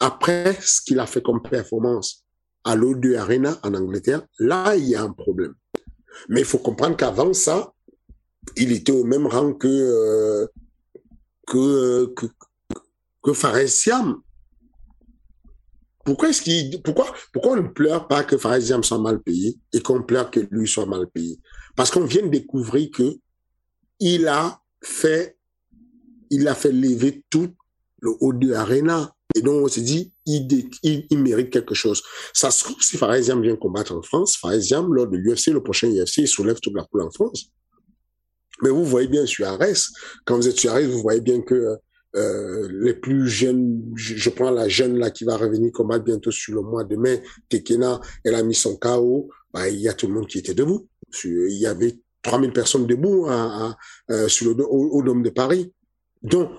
après 0.00 0.56
ce 0.60 0.80
qu'il 0.82 0.98
a 0.98 1.06
fait 1.06 1.22
comme 1.22 1.42
performance 1.42 2.24
à 2.64 2.76
l'O2 2.76 3.16
Arena 3.16 3.58
en 3.62 3.74
Angleterre, 3.74 4.26
là, 4.38 4.76
il 4.76 4.88
y 4.88 4.96
a 4.96 5.02
un 5.02 5.12
problème. 5.12 5.54
Mais 6.28 6.40
il 6.40 6.46
faut 6.46 6.58
comprendre 6.58 6.96
qu'avant 6.96 7.32
ça, 7.32 7.72
il 8.56 8.72
était 8.72 8.92
au 8.92 9.04
même 9.04 9.26
rang 9.26 9.52
que, 9.52 9.68
euh, 9.68 10.46
que, 11.46 12.06
que, 12.14 12.26
pourquoi, 16.84 17.06
pourquoi 17.32 17.52
on 17.52 17.62
ne 17.62 17.68
pleure 17.68 18.06
pas 18.06 18.24
que 18.24 18.36
Fares 18.36 18.60
Siam 18.62 18.82
soit 18.84 18.98
mal 18.98 19.20
payé 19.20 19.58
et 19.72 19.80
qu'on 19.80 20.02
pleure 20.02 20.30
que 20.30 20.40
lui 20.50 20.68
soit 20.68 20.86
mal 20.86 21.08
payé? 21.08 21.40
Parce 21.76 21.90
qu'on 21.90 22.04
vient 22.04 22.22
de 22.22 22.30
découvrir 22.30 22.90
que 22.90 23.16
il 24.00 24.26
a 24.26 24.60
fait, 24.82 25.38
il 26.30 26.48
a 26.48 26.54
fait 26.54 26.72
lever 26.72 27.24
tout 27.30 27.48
le 28.00 28.10
O2 28.10 28.54
Arena. 28.54 29.12
Et 29.34 29.42
donc, 29.42 29.62
on 29.62 29.68
s'est 29.68 29.82
dit, 29.82 30.12
il, 30.24 31.18
mérite 31.18 31.50
quelque 31.50 31.74
chose. 31.74 32.02
Ça 32.32 32.50
se 32.50 32.64
trouve, 32.64 32.80
si 32.80 32.96
Faresiam 32.96 33.42
vient 33.42 33.56
combattre 33.56 33.94
en 33.94 34.02
France, 34.02 34.36
Faresiam, 34.36 34.92
lors 34.94 35.06
de 35.06 35.16
l'UFC, 35.16 35.48
le 35.48 35.62
prochain 35.62 35.88
UFC, 35.88 36.18
il 36.18 36.28
soulève 36.28 36.58
toute 36.60 36.74
la 36.74 36.84
poule 36.84 37.02
en 37.02 37.10
France. 37.10 37.50
Mais 38.62 38.70
vous 38.70 38.84
voyez 38.84 39.08
bien 39.08 39.26
sur 39.26 39.46
Arès, 39.46 39.88
quand 40.24 40.36
vous 40.36 40.48
êtes 40.48 40.58
sur 40.58 40.70
Arès, 40.70 40.86
vous 40.86 41.02
voyez 41.02 41.20
bien 41.20 41.42
que 41.42 41.76
euh, 42.14 42.68
les 42.80 42.94
plus 42.94 43.28
jeunes, 43.28 43.82
je, 43.94 44.30
prends 44.30 44.50
la 44.50 44.68
jeune 44.68 44.96
là 44.96 45.10
qui 45.10 45.24
va 45.24 45.36
revenir 45.36 45.70
combattre 45.72 46.04
bientôt 46.04 46.30
sur 46.30 46.54
le 46.54 46.62
mois 46.62 46.84
de 46.84 46.96
mai, 46.96 47.22
Tekena, 47.50 48.00
elle 48.24 48.36
a 48.36 48.42
mis 48.42 48.54
son 48.54 48.76
KO, 48.76 49.28
bah, 49.52 49.68
il 49.68 49.80
y 49.80 49.88
a 49.88 49.92
tout 49.92 50.06
le 50.06 50.14
monde 50.14 50.26
qui 50.26 50.38
était 50.38 50.54
debout. 50.54 50.88
Il 51.24 51.58
y 51.58 51.66
avait 51.66 51.98
3000 52.22 52.52
personnes 52.52 52.86
debout 52.86 53.26
à, 53.28 53.76
euh, 54.10 54.28
sur 54.28 54.54
le, 54.54 54.64
au, 54.68 55.02
Dôme 55.02 55.22
de 55.22 55.30
Paris. 55.30 55.72
Donc, 56.22 56.50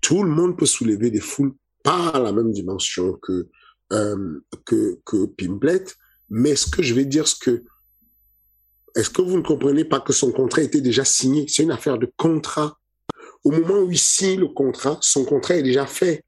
tout 0.00 0.22
le 0.22 0.30
monde 0.30 0.58
peut 0.58 0.66
soulever 0.66 1.10
des 1.10 1.20
foules 1.20 1.54
pas 1.82 2.08
à 2.08 2.20
la 2.20 2.32
même 2.32 2.52
dimension 2.52 3.14
que, 3.14 3.48
euh, 3.92 4.40
que, 4.64 4.98
que 5.04 5.26
Pimblet, 5.26 5.84
mais 6.28 6.56
ce 6.56 6.66
que 6.66 6.82
je 6.82 6.94
vais 6.94 7.04
dire, 7.04 7.28
ce 7.28 7.36
que, 7.36 7.64
est-ce 8.94 9.10
que 9.10 9.22
vous 9.22 9.36
ne 9.36 9.42
comprenez 9.42 9.84
pas 9.84 10.00
que 10.00 10.12
son 10.12 10.32
contrat 10.32 10.62
était 10.62 10.80
déjà 10.80 11.04
signé? 11.04 11.46
C'est 11.48 11.62
une 11.62 11.70
affaire 11.70 11.98
de 11.98 12.12
contrat. 12.16 12.78
Au 13.44 13.50
moment 13.50 13.80
où 13.80 13.90
il 13.90 13.98
signe 13.98 14.40
le 14.40 14.48
contrat, 14.48 14.98
son 15.00 15.24
contrat 15.24 15.56
est 15.56 15.62
déjà 15.62 15.86
fait. 15.86 16.24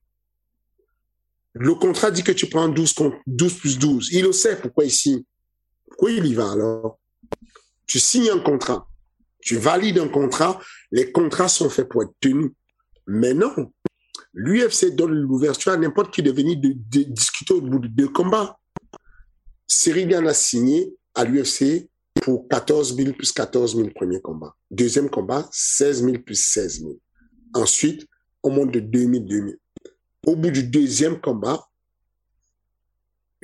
Le 1.53 1.75
contrat 1.75 2.11
dit 2.11 2.25
que 2.25 2.33
tu 2.33 2.49
prends 2.49 2.69
12, 2.69 2.95
12 3.27 3.55
plus 3.55 3.79
12. 3.79 4.09
Il 4.13 4.25
le 4.25 4.33
sait 4.33 4.57
pourquoi 4.57 4.85
il 4.85 4.91
signe. 4.91 5.23
Pourquoi 5.87 6.11
il 6.11 6.27
y 6.27 6.35
va 6.35 6.51
alors? 6.51 6.99
Tu 7.87 7.99
signes 7.99 8.31
un 8.31 8.41
contrat. 8.41 8.89
Tu 9.41 9.57
valides 9.57 9.99
un 9.99 10.09
contrat. 10.09 10.61
Les 10.91 11.13
contrats 11.13 11.49
sont 11.49 11.69
faits 11.69 11.89
pour 11.89 12.03
être 12.03 12.15
tenus. 12.21 12.53
Mais 13.07 13.35
non. 13.35 13.73
L'UFC 14.33 14.95
donne 14.95 15.13
l'ouverture 15.13 15.73
à 15.73 15.77
n'importe 15.77 16.13
qui 16.13 16.23
de 16.23 16.33
venir 16.33 16.57
de, 16.59 16.73
discuter 17.03 17.55
au 17.55 17.61
bout 17.61 17.79
de 17.79 17.89
deux 17.89 18.09
combats. 18.09 18.59
Cyril 19.67 20.09
Gann 20.09 20.27
a 20.27 20.35
signé 20.35 20.95
à 21.15 21.25
l'UFC 21.25 21.89
pour 22.15 22.49
14 22.49 22.97
000 22.97 23.13
plus 23.13 23.33
14 23.33 23.77
000 23.77 23.91
premier 23.95 24.21
combat. 24.21 24.55
Deuxième 24.71 25.11
combat, 25.11 25.49
16 25.53 26.05
000 26.05 26.19
plus 26.19 26.43
16 26.43 26.81
000. 26.81 26.99
Ensuite, 27.55 28.07
on 28.43 28.51
monte 28.51 28.73
de 28.73 28.81
2 28.81 28.99
000, 29.01 29.13
2 29.21 29.37
000. 29.37 29.49
Au 30.27 30.37
bout 30.37 30.51
du 30.51 30.65
deuxième 30.65 31.21
combat, 31.21 31.69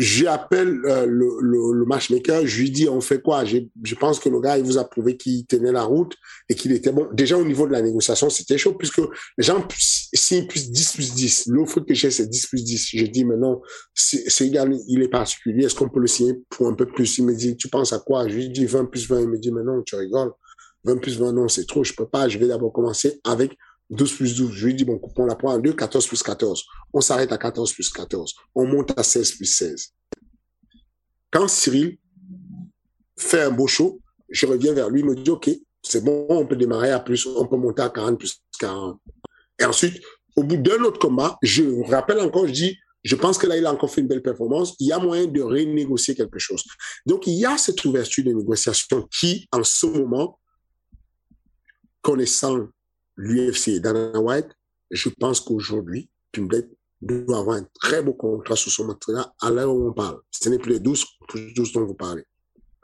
j'appelle 0.01 0.81
euh, 0.87 1.05
le, 1.05 1.29
le, 1.43 1.73
le, 1.75 1.85
matchmaker, 1.85 2.47
je 2.47 2.63
lui 2.63 2.71
dis 2.71 2.89
on 2.89 3.03
fait 3.03 3.21
quoi? 3.21 3.45
Je, 3.45 3.59
je 3.83 3.95
pense 3.95 4.19
que 4.19 4.31
le 4.31 4.41
gars 4.41 4.57
il 4.57 4.65
vous 4.65 4.79
a 4.79 4.85
prouvé 4.85 5.19
qu'il 5.19 5.47
tenait 5.47 5.73
la 5.73 5.83
route 5.83 6.15
et 6.49 6.55
qu'il 6.55 6.73
était 6.73 6.91
bon. 6.91 7.07
Déjà 7.13 7.37
au 7.37 7.45
niveau 7.45 7.67
de 7.67 7.73
la 7.73 7.83
négociation, 7.83 8.31
c'était 8.31 8.57
chaud 8.57 8.73
puisque 8.73 9.03
les 9.37 9.45
gens 9.45 9.63
signent 10.15 10.47
plus 10.47 10.71
10 10.71 10.93
plus 10.95 11.13
10. 11.13 11.47
L'offre 11.49 11.81
que 11.81 11.93
j'ai 11.93 12.11
c'est 12.11 12.27
10 12.27 12.47
plus 12.47 12.65
10. 12.65 12.89
Je 12.95 13.05
dis 13.05 13.27
mais 13.27 13.37
non, 13.37 13.61
c'est 13.93 14.47
égal, 14.47 14.75
il 14.89 15.03
est 15.03 15.09
particulier, 15.09 15.67
est-ce 15.67 15.75
qu'on 15.75 15.91
peut 15.91 16.01
le 16.01 16.07
signer 16.07 16.33
pour 16.49 16.67
un 16.67 16.75
peu 16.75 16.87
plus? 16.87 17.19
Il 17.19 17.27
me 17.27 17.35
dit 17.35 17.59
tu 17.59 17.69
penses 17.69 17.93
à 17.93 17.99
quoi? 17.99 18.27
Je 18.27 18.37
lui 18.37 18.49
dis 18.49 18.65
20 18.65 18.87
plus 18.87 19.07
20, 19.07 19.21
il 19.21 19.29
me 19.29 19.39
dit 19.39 19.53
mais 19.53 19.63
non, 19.63 19.83
tu 19.83 19.97
rigoles. 19.97 20.33
20 20.85 20.97
plus 20.97 21.19
20 21.19 21.33
non, 21.35 21.49
c'est 21.49 21.67
trop, 21.67 21.85
je 21.85 21.93
peux 21.93 22.09
pas, 22.09 22.27
je 22.27 22.39
vais 22.39 22.49
d'abord 22.49 22.73
commencer 22.73 23.21
avec 23.25 23.55
12 23.91 24.15
plus 24.15 24.37
12. 24.37 24.53
Je 24.53 24.67
lui 24.67 24.75
dis, 24.75 24.85
bon, 24.85 25.01
on 25.17 25.27
la 25.27 25.35
prend 25.35 25.53
en 25.53 25.59
2, 25.59 25.73
14 25.73 26.07
plus 26.07 26.23
14. 26.23 26.65
On 26.93 27.01
s'arrête 27.01 27.33
à 27.33 27.39
14 27.39 27.73
plus 27.73 27.91
14. 27.91 28.35
On 28.55 28.67
monte 28.67 28.99
à 28.99 29.03
16 29.03 29.33
plus 29.33 29.47
16. 29.47 29.93
Quand 31.31 31.49
Cyril 31.49 31.99
fait 33.17 33.43
un 33.43 33.51
beau 33.51 33.67
show, 33.67 34.01
je 34.29 34.47
reviens 34.47 34.73
vers 34.73 34.89
lui, 34.91 35.01
il 35.01 35.07
me 35.07 35.15
dit, 35.15 35.31
OK, 35.31 35.51
c'est 35.83 36.05
bon, 36.05 36.27
on 36.29 36.47
peut 36.47 36.57
démarrer 36.57 36.91
à 36.91 37.01
plus, 37.01 37.27
on 37.27 37.47
peut 37.47 37.57
monter 37.57 37.83
à 37.83 37.91
40 37.91 38.19
plus 38.19 38.41
40. 38.59 39.01
Et 39.59 39.65
ensuite, 39.65 40.01
au 40.37 40.45
bout 40.45 40.57
d'un 40.57 40.83
autre 40.83 40.99
combat, 40.99 41.39
je 41.43 41.63
rappelle 41.91 42.21
encore, 42.21 42.47
je 42.47 42.53
dis, 42.53 42.79
je 43.03 43.17
pense 43.17 43.39
que 43.39 43.47
là, 43.47 43.57
il 43.57 43.65
a 43.67 43.73
encore 43.73 43.91
fait 43.91 44.03
une 44.03 44.09
belle 44.09 44.23
performance. 44.23 44.75
Il 44.79 44.89
y 44.89 44.93
a 44.93 44.99
moyen 44.99 45.27
de 45.27 45.41
renégocier 45.41 46.15
quelque 46.15 46.39
chose. 46.39 46.63
Donc, 47.07 47.27
il 47.27 47.35
y 47.35 47.47
a 47.47 47.57
cette 47.57 47.83
ouverture 47.85 48.25
de 48.25 48.33
négociation 48.33 49.09
qui, 49.19 49.49
en 49.53 49.65
ce 49.65 49.87
moment, 49.87 50.39
connaissant 52.03 52.69
l'UFC 53.21 53.69
et 53.69 53.81
Dana 53.81 54.19
White, 54.19 54.49
je 54.91 55.11
pense 55.11 55.41
qu'aujourd'hui, 55.41 56.09
Pimblet 56.33 56.69
doit 57.03 57.39
avoir 57.39 57.57
un 57.57 57.67
très 57.81 58.03
beau 58.03 58.15
contrat 58.15 58.57
sur 58.57 58.71
son 58.71 58.87
matériel 58.87 59.25
à 59.41 59.51
l'heure 59.51 59.75
où 59.75 59.89
on 59.89 59.93
parle. 59.93 60.21
Ce 60.31 60.49
n'est 60.49 60.59
plus 60.59 60.73
les 60.73 60.81
12, 60.81 61.05
12 61.55 61.73
dont 61.73 61.85
vous 61.85 61.95
parlez. 61.95 62.25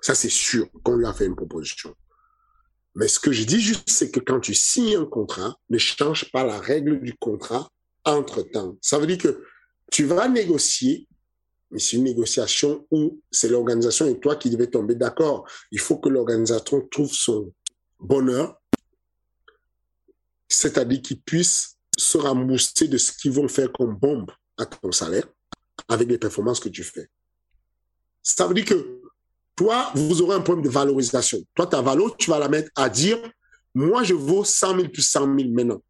Ça, 0.01 0.15
c'est 0.15 0.31
sûr 0.31 0.69
qu'on 0.83 0.97
lui 0.97 1.07
a 1.07 1.13
fait 1.13 1.27
une 1.27 1.37
proposition. 1.37 1.95
Mais 2.95 3.09
ce 3.09 3.19
que 3.19 3.33
je 3.33 3.45
dis 3.45 3.61
juste, 3.61 3.89
c'est 3.89 4.11
que 4.11 4.21
quand 4.21 4.41
tu 4.41 4.55
signes 4.55 4.97
un 4.97 5.07
contrat, 5.07 5.57
ne 5.71 5.79
change 5.79 6.31
pas 6.33 6.45
la 6.45 6.59
règle 6.61 7.01
du 7.01 7.15
contrat 7.15 7.69
entre-temps. 8.05 8.77
Ça 8.81 8.99
veut 8.99 9.07
dire 9.07 9.19
que 9.19 9.43
tu 9.91 10.05
vas 10.05 10.29
négocier, 10.29 11.09
mais 11.71 11.79
c'est 11.79 11.97
une 11.97 12.05
négociation 12.05 12.87
où 12.91 13.21
c'est 13.31 13.49
l'organisation 13.49 14.07
et 14.07 14.19
toi 14.21 14.37
qui 14.37 14.51
devez 14.51 14.71
tomber 14.71 14.95
d'accord. 14.95 15.49
Il 15.71 15.81
faut 15.81 15.99
que 15.99 16.09
l'organisation 16.09 16.87
trouve 16.91 17.13
son 17.13 17.53
bonheur 17.99 18.61
c'est-à-dire 20.49 21.03
qu'ils 21.03 21.21
puissent 21.21 21.77
se 21.97 22.19
rembourser 22.19 22.89
de 22.89 22.99
ce 22.99 23.13
qu'ils 23.13 23.33
vont 23.33 23.49
faire 23.49 23.73
comme 23.73 23.97
bombe 23.97 24.31
à 24.59 24.67
ton 24.67 24.93
salaire 24.93 25.27
avec 25.89 26.09
les 26.09 26.19
performances 26.19 26.61
que 26.61 26.69
tu 26.69 26.83
fais. 26.83 27.09
Ça 28.23 28.47
veut 28.47 28.55
dire 28.55 28.65
que 28.65 29.01
toi, 29.55 29.91
vous 29.95 30.21
aurez 30.21 30.37
un 30.37 30.41
problème 30.41 30.65
de 30.65 30.71
valorisation. 30.71 31.39
Toi, 31.55 31.67
ta 31.67 31.81
valeur, 31.81 32.17
tu 32.17 32.31
vas 32.31 32.39
la 32.39 32.49
mettre 32.49 32.71
à 32.77 32.89
dire, 32.89 33.19
moi, 33.75 34.03
je 34.03 34.15
vaux 34.15 34.45
100 34.45 34.77
000 34.77 34.89
plus 34.89 35.03
100 35.03 35.21
000 35.39 35.51
maintenant. 35.51 35.83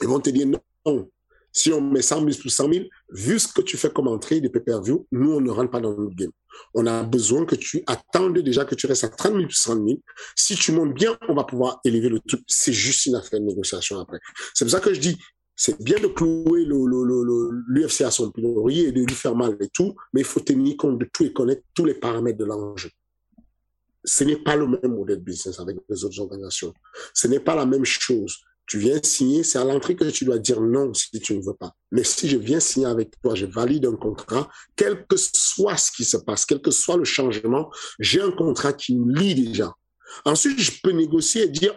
Ils 0.00 0.08
vont 0.08 0.20
te 0.20 0.30
dire, 0.30 0.46
non, 0.46 1.10
si 1.56 1.72
on 1.72 1.80
met 1.80 2.02
100 2.02 2.16
000 2.16 2.38
plus 2.38 2.50
100 2.50 2.70
000, 2.70 2.84
vu 3.12 3.38
ce 3.38 3.48
que 3.48 3.62
tu 3.62 3.78
fais 3.78 3.88
comme 3.88 4.08
entrée 4.08 4.42
de 4.42 4.48
pay-per-view, 4.48 5.06
nous, 5.10 5.32
on 5.32 5.40
ne 5.40 5.50
rentre 5.50 5.70
pas 5.70 5.80
dans 5.80 5.96
le 5.96 6.08
game. 6.10 6.30
On 6.74 6.86
a 6.86 7.02
besoin 7.02 7.46
que 7.46 7.54
tu 7.54 7.82
attendes 7.86 8.38
déjà 8.40 8.66
que 8.66 8.74
tu 8.74 8.86
restes 8.86 9.04
à 9.04 9.08
30 9.08 9.32
000 9.32 9.46
plus 9.46 9.56
100 9.56 9.74
000. 9.76 9.86
Si 10.36 10.54
tu 10.54 10.72
montes 10.72 10.92
bien, 10.92 11.16
on 11.30 11.34
va 11.34 11.44
pouvoir 11.44 11.80
élever 11.82 12.10
le 12.10 12.20
truc. 12.20 12.42
C'est 12.46 12.74
juste 12.74 13.06
une 13.06 13.14
affaire 13.14 13.40
de 13.40 13.46
négociation 13.46 13.98
après. 13.98 14.18
C'est 14.52 14.66
pour 14.66 14.72
ça 14.72 14.80
que 14.80 14.92
je 14.92 15.00
dis, 15.00 15.16
c'est 15.54 15.82
bien 15.82 15.98
de 15.98 16.08
clouer 16.08 16.66
l'UFC 16.66 18.02
à 18.02 18.10
son 18.10 18.30
pilori 18.30 18.80
et 18.80 18.92
de 18.92 19.00
lui 19.00 19.14
faire 19.14 19.34
mal 19.34 19.56
et 19.58 19.68
tout, 19.68 19.96
mais 20.12 20.20
il 20.20 20.26
faut 20.26 20.40
tenir 20.40 20.76
compte 20.76 20.98
de 20.98 21.08
tout 21.10 21.24
et 21.24 21.32
connaître 21.32 21.62
tous 21.72 21.86
les 21.86 21.94
paramètres 21.94 22.38
de 22.38 22.44
l'enjeu. 22.44 22.90
Ce 24.04 24.24
n'est 24.24 24.36
pas 24.36 24.56
le 24.56 24.66
même 24.66 24.94
modèle 24.94 25.20
de 25.20 25.24
business 25.24 25.58
avec 25.58 25.78
les 25.88 26.04
autres 26.04 26.20
organisations. 26.20 26.74
Ce 27.14 27.26
n'est 27.26 27.40
pas 27.40 27.56
la 27.56 27.64
même 27.64 27.86
chose 27.86 28.36
tu 28.66 28.78
viens 28.78 28.98
signer, 29.02 29.44
c'est 29.44 29.58
à 29.58 29.64
l'entrée 29.64 29.94
que 29.94 30.04
tu 30.10 30.24
dois 30.24 30.38
dire 30.38 30.60
non 30.60 30.92
si 30.92 31.20
tu 31.20 31.36
ne 31.36 31.42
veux 31.42 31.54
pas. 31.54 31.72
Mais 31.92 32.02
si 32.02 32.28
je 32.28 32.36
viens 32.36 32.58
signer 32.58 32.86
avec 32.86 33.12
toi, 33.22 33.34
je 33.34 33.46
valide 33.46 33.86
un 33.86 33.94
contrat, 33.94 34.48
quel 34.74 35.06
que 35.06 35.16
soit 35.16 35.76
ce 35.76 35.92
qui 35.92 36.04
se 36.04 36.16
passe, 36.16 36.44
quel 36.44 36.60
que 36.60 36.72
soit 36.72 36.96
le 36.96 37.04
changement, 37.04 37.70
j'ai 38.00 38.20
un 38.20 38.32
contrat 38.32 38.72
qui 38.72 38.96
me 38.96 39.12
lie 39.12 39.34
déjà. 39.34 39.72
Ensuite, 40.24 40.58
je 40.58 40.72
peux 40.82 40.90
négocier 40.90 41.44
et 41.44 41.48
dire, 41.48 41.74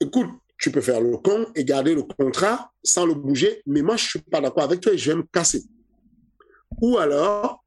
écoute, 0.00 0.28
tu 0.58 0.70
peux 0.72 0.80
faire 0.80 1.00
le 1.00 1.16
con 1.18 1.46
et 1.54 1.64
garder 1.64 1.94
le 1.94 2.02
contrat 2.02 2.72
sans 2.82 3.04
le 3.04 3.14
bouger, 3.14 3.62
mais 3.66 3.82
moi, 3.82 3.96
je 3.96 4.08
suis 4.08 4.18
pas 4.18 4.40
d'accord 4.40 4.64
avec 4.64 4.80
toi 4.80 4.92
et 4.92 4.98
je 4.98 5.10
vais 5.10 5.16
me 5.16 5.24
casser. 5.30 5.62
Ou 6.80 6.96
alors, 6.96 7.64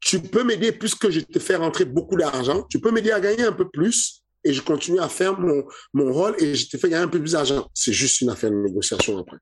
tu 0.00 0.20
peux 0.20 0.42
m'aider 0.42 0.72
puisque 0.72 1.10
je 1.10 1.20
te 1.20 1.38
fais 1.38 1.56
rentrer 1.56 1.84
beaucoup 1.84 2.16
d'argent, 2.16 2.62
tu 2.62 2.80
peux 2.80 2.90
m'aider 2.90 3.10
à 3.10 3.20
gagner 3.20 3.44
un 3.44 3.52
peu 3.52 3.68
plus 3.68 4.23
et 4.44 4.52
je 4.52 4.62
continue 4.62 5.00
à 5.00 5.08
faire 5.08 5.38
mon, 5.38 5.64
mon 5.92 6.12
rôle 6.12 6.34
et 6.38 6.54
je 6.54 6.68
te 6.68 6.76
fais 6.76 6.88
gagner 6.88 7.04
un 7.04 7.08
peu 7.08 7.20
plus 7.20 7.32
d'argent. 7.32 7.68
C'est 7.74 7.92
juste 7.92 8.20
une 8.20 8.30
affaire 8.30 8.50
de 8.50 8.56
négociation 8.56 9.18
après. 9.18 9.38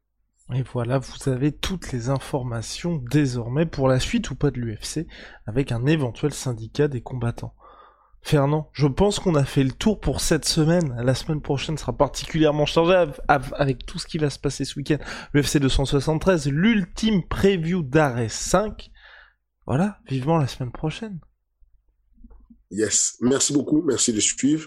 Et 0.54 0.62
voilà, 0.72 0.98
vous 0.98 1.30
avez 1.30 1.52
toutes 1.52 1.92
les 1.92 2.10
informations 2.10 3.02
désormais 3.10 3.64
pour 3.64 3.88
la 3.88 4.00
suite 4.00 4.30
ou 4.30 4.34
pas 4.34 4.50
de 4.50 4.60
l'UFC 4.60 5.06
avec 5.46 5.72
un 5.72 5.86
éventuel 5.86 6.32
syndicat 6.32 6.88
des 6.88 7.00
combattants. 7.00 7.54
Fernand, 8.24 8.70
je 8.72 8.86
pense 8.86 9.18
qu'on 9.18 9.34
a 9.34 9.44
fait 9.44 9.64
le 9.64 9.72
tour 9.72 9.98
pour 9.98 10.20
cette 10.20 10.44
semaine. 10.44 10.94
La 11.02 11.14
semaine 11.14 11.40
prochaine 11.40 11.76
sera 11.76 11.96
particulièrement 11.96 12.66
chargée 12.66 13.06
avec 13.28 13.84
tout 13.84 13.98
ce 13.98 14.06
qui 14.06 14.18
va 14.18 14.30
se 14.30 14.38
passer 14.38 14.64
ce 14.64 14.78
week-end. 14.78 14.98
L'UFC 15.32 15.58
273, 15.58 16.48
l'ultime 16.48 17.26
preview 17.26 17.82
d'Ares 17.82 18.30
5. 18.30 18.90
Voilà, 19.66 19.98
vivement 20.08 20.38
la 20.38 20.46
semaine 20.46 20.70
prochaine. 20.70 21.18
Yes, 22.72 23.18
merci 23.20 23.52
beaucoup, 23.52 23.82
merci 23.82 24.14
de 24.14 24.20
suivre. 24.20 24.66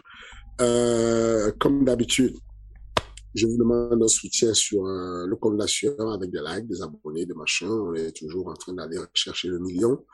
Euh, 0.61 1.51
comme 1.59 1.83
d'habitude, 1.83 2.37
je 3.33 3.47
vous 3.47 3.57
demande 3.57 4.01
un 4.01 4.07
soutien 4.07 4.53
sur 4.53 4.85
euh, 4.85 5.25
le 5.25 5.35
compte 5.35 5.59
avec 5.59 6.29
des 6.29 6.39
likes, 6.39 6.67
des 6.67 6.83
abonnés, 6.83 7.25
des 7.25 7.33
machins. 7.33 7.67
On 7.67 7.95
est 7.95 8.15
toujours 8.15 8.47
en 8.47 8.53
train 8.53 8.73
d'aller 8.73 8.99
chercher 9.15 9.47
le 9.47 9.57
million. 9.57 10.05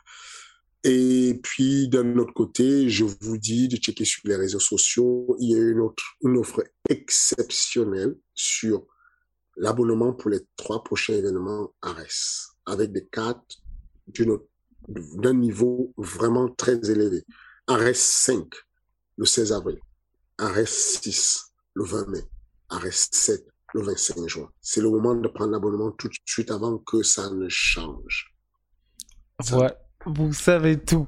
Et 0.86 1.38
puis, 1.44 1.89
d'un 1.89 2.18
autre 2.18 2.34
côté, 2.34 2.89
je 2.89 3.04
vous 3.04 3.38
dis 3.38 3.68
de 3.68 3.76
checker 3.76 4.06
sur 4.06 4.22
les 4.24 4.38
réseaux 4.38 4.62
sociaux. 4.62 5.36
Il 5.39 5.50
y 5.50 5.56
a 5.56 5.58
une, 5.62 5.82
autre, 5.82 6.16
une 6.24 6.38
offre 6.38 6.64
exceptionnelle 6.88 8.16
sur 8.34 8.88
l'abonnement 9.58 10.14
pour 10.14 10.30
les 10.30 10.39
trois 10.56 10.82
prochains 10.82 11.16
événements 11.16 11.74
ARES, 11.82 12.56
avec 12.66 12.94
des 12.94 13.06
cartes 13.06 13.62
d'un 14.88 15.34
niveau 15.34 15.94
vraiment 15.98 16.48
très 16.48 16.89
élevé. 16.89 17.26
ARES 17.68 17.93
5, 17.95 18.47
le 19.18 19.26
16 19.26 19.51
avril. 19.53 19.80
ARES 20.38 20.66
6 20.66 21.53
le 21.76 21.86
20 21.86 22.07
mai, 22.07 22.24
ARES 22.70 23.07
7 23.12 23.45
le 23.74 23.84
25 23.84 24.28
juin. 24.28 24.49
C'est 24.62 24.82
le 24.82 24.89
moment 24.89 25.16
de 25.16 25.28
prendre 25.28 25.51
l'abonnement 25.51 25.91
tout 25.91 26.07
de 26.07 26.14
suite 26.26 26.51
avant 26.51 26.78
que 26.80 27.03
ça 27.03 27.30
ne 27.30 27.47
change. 27.49 28.36
Ouais, 29.51 29.74
vous 30.05 30.34
savez 30.34 30.84
tout. 30.84 31.07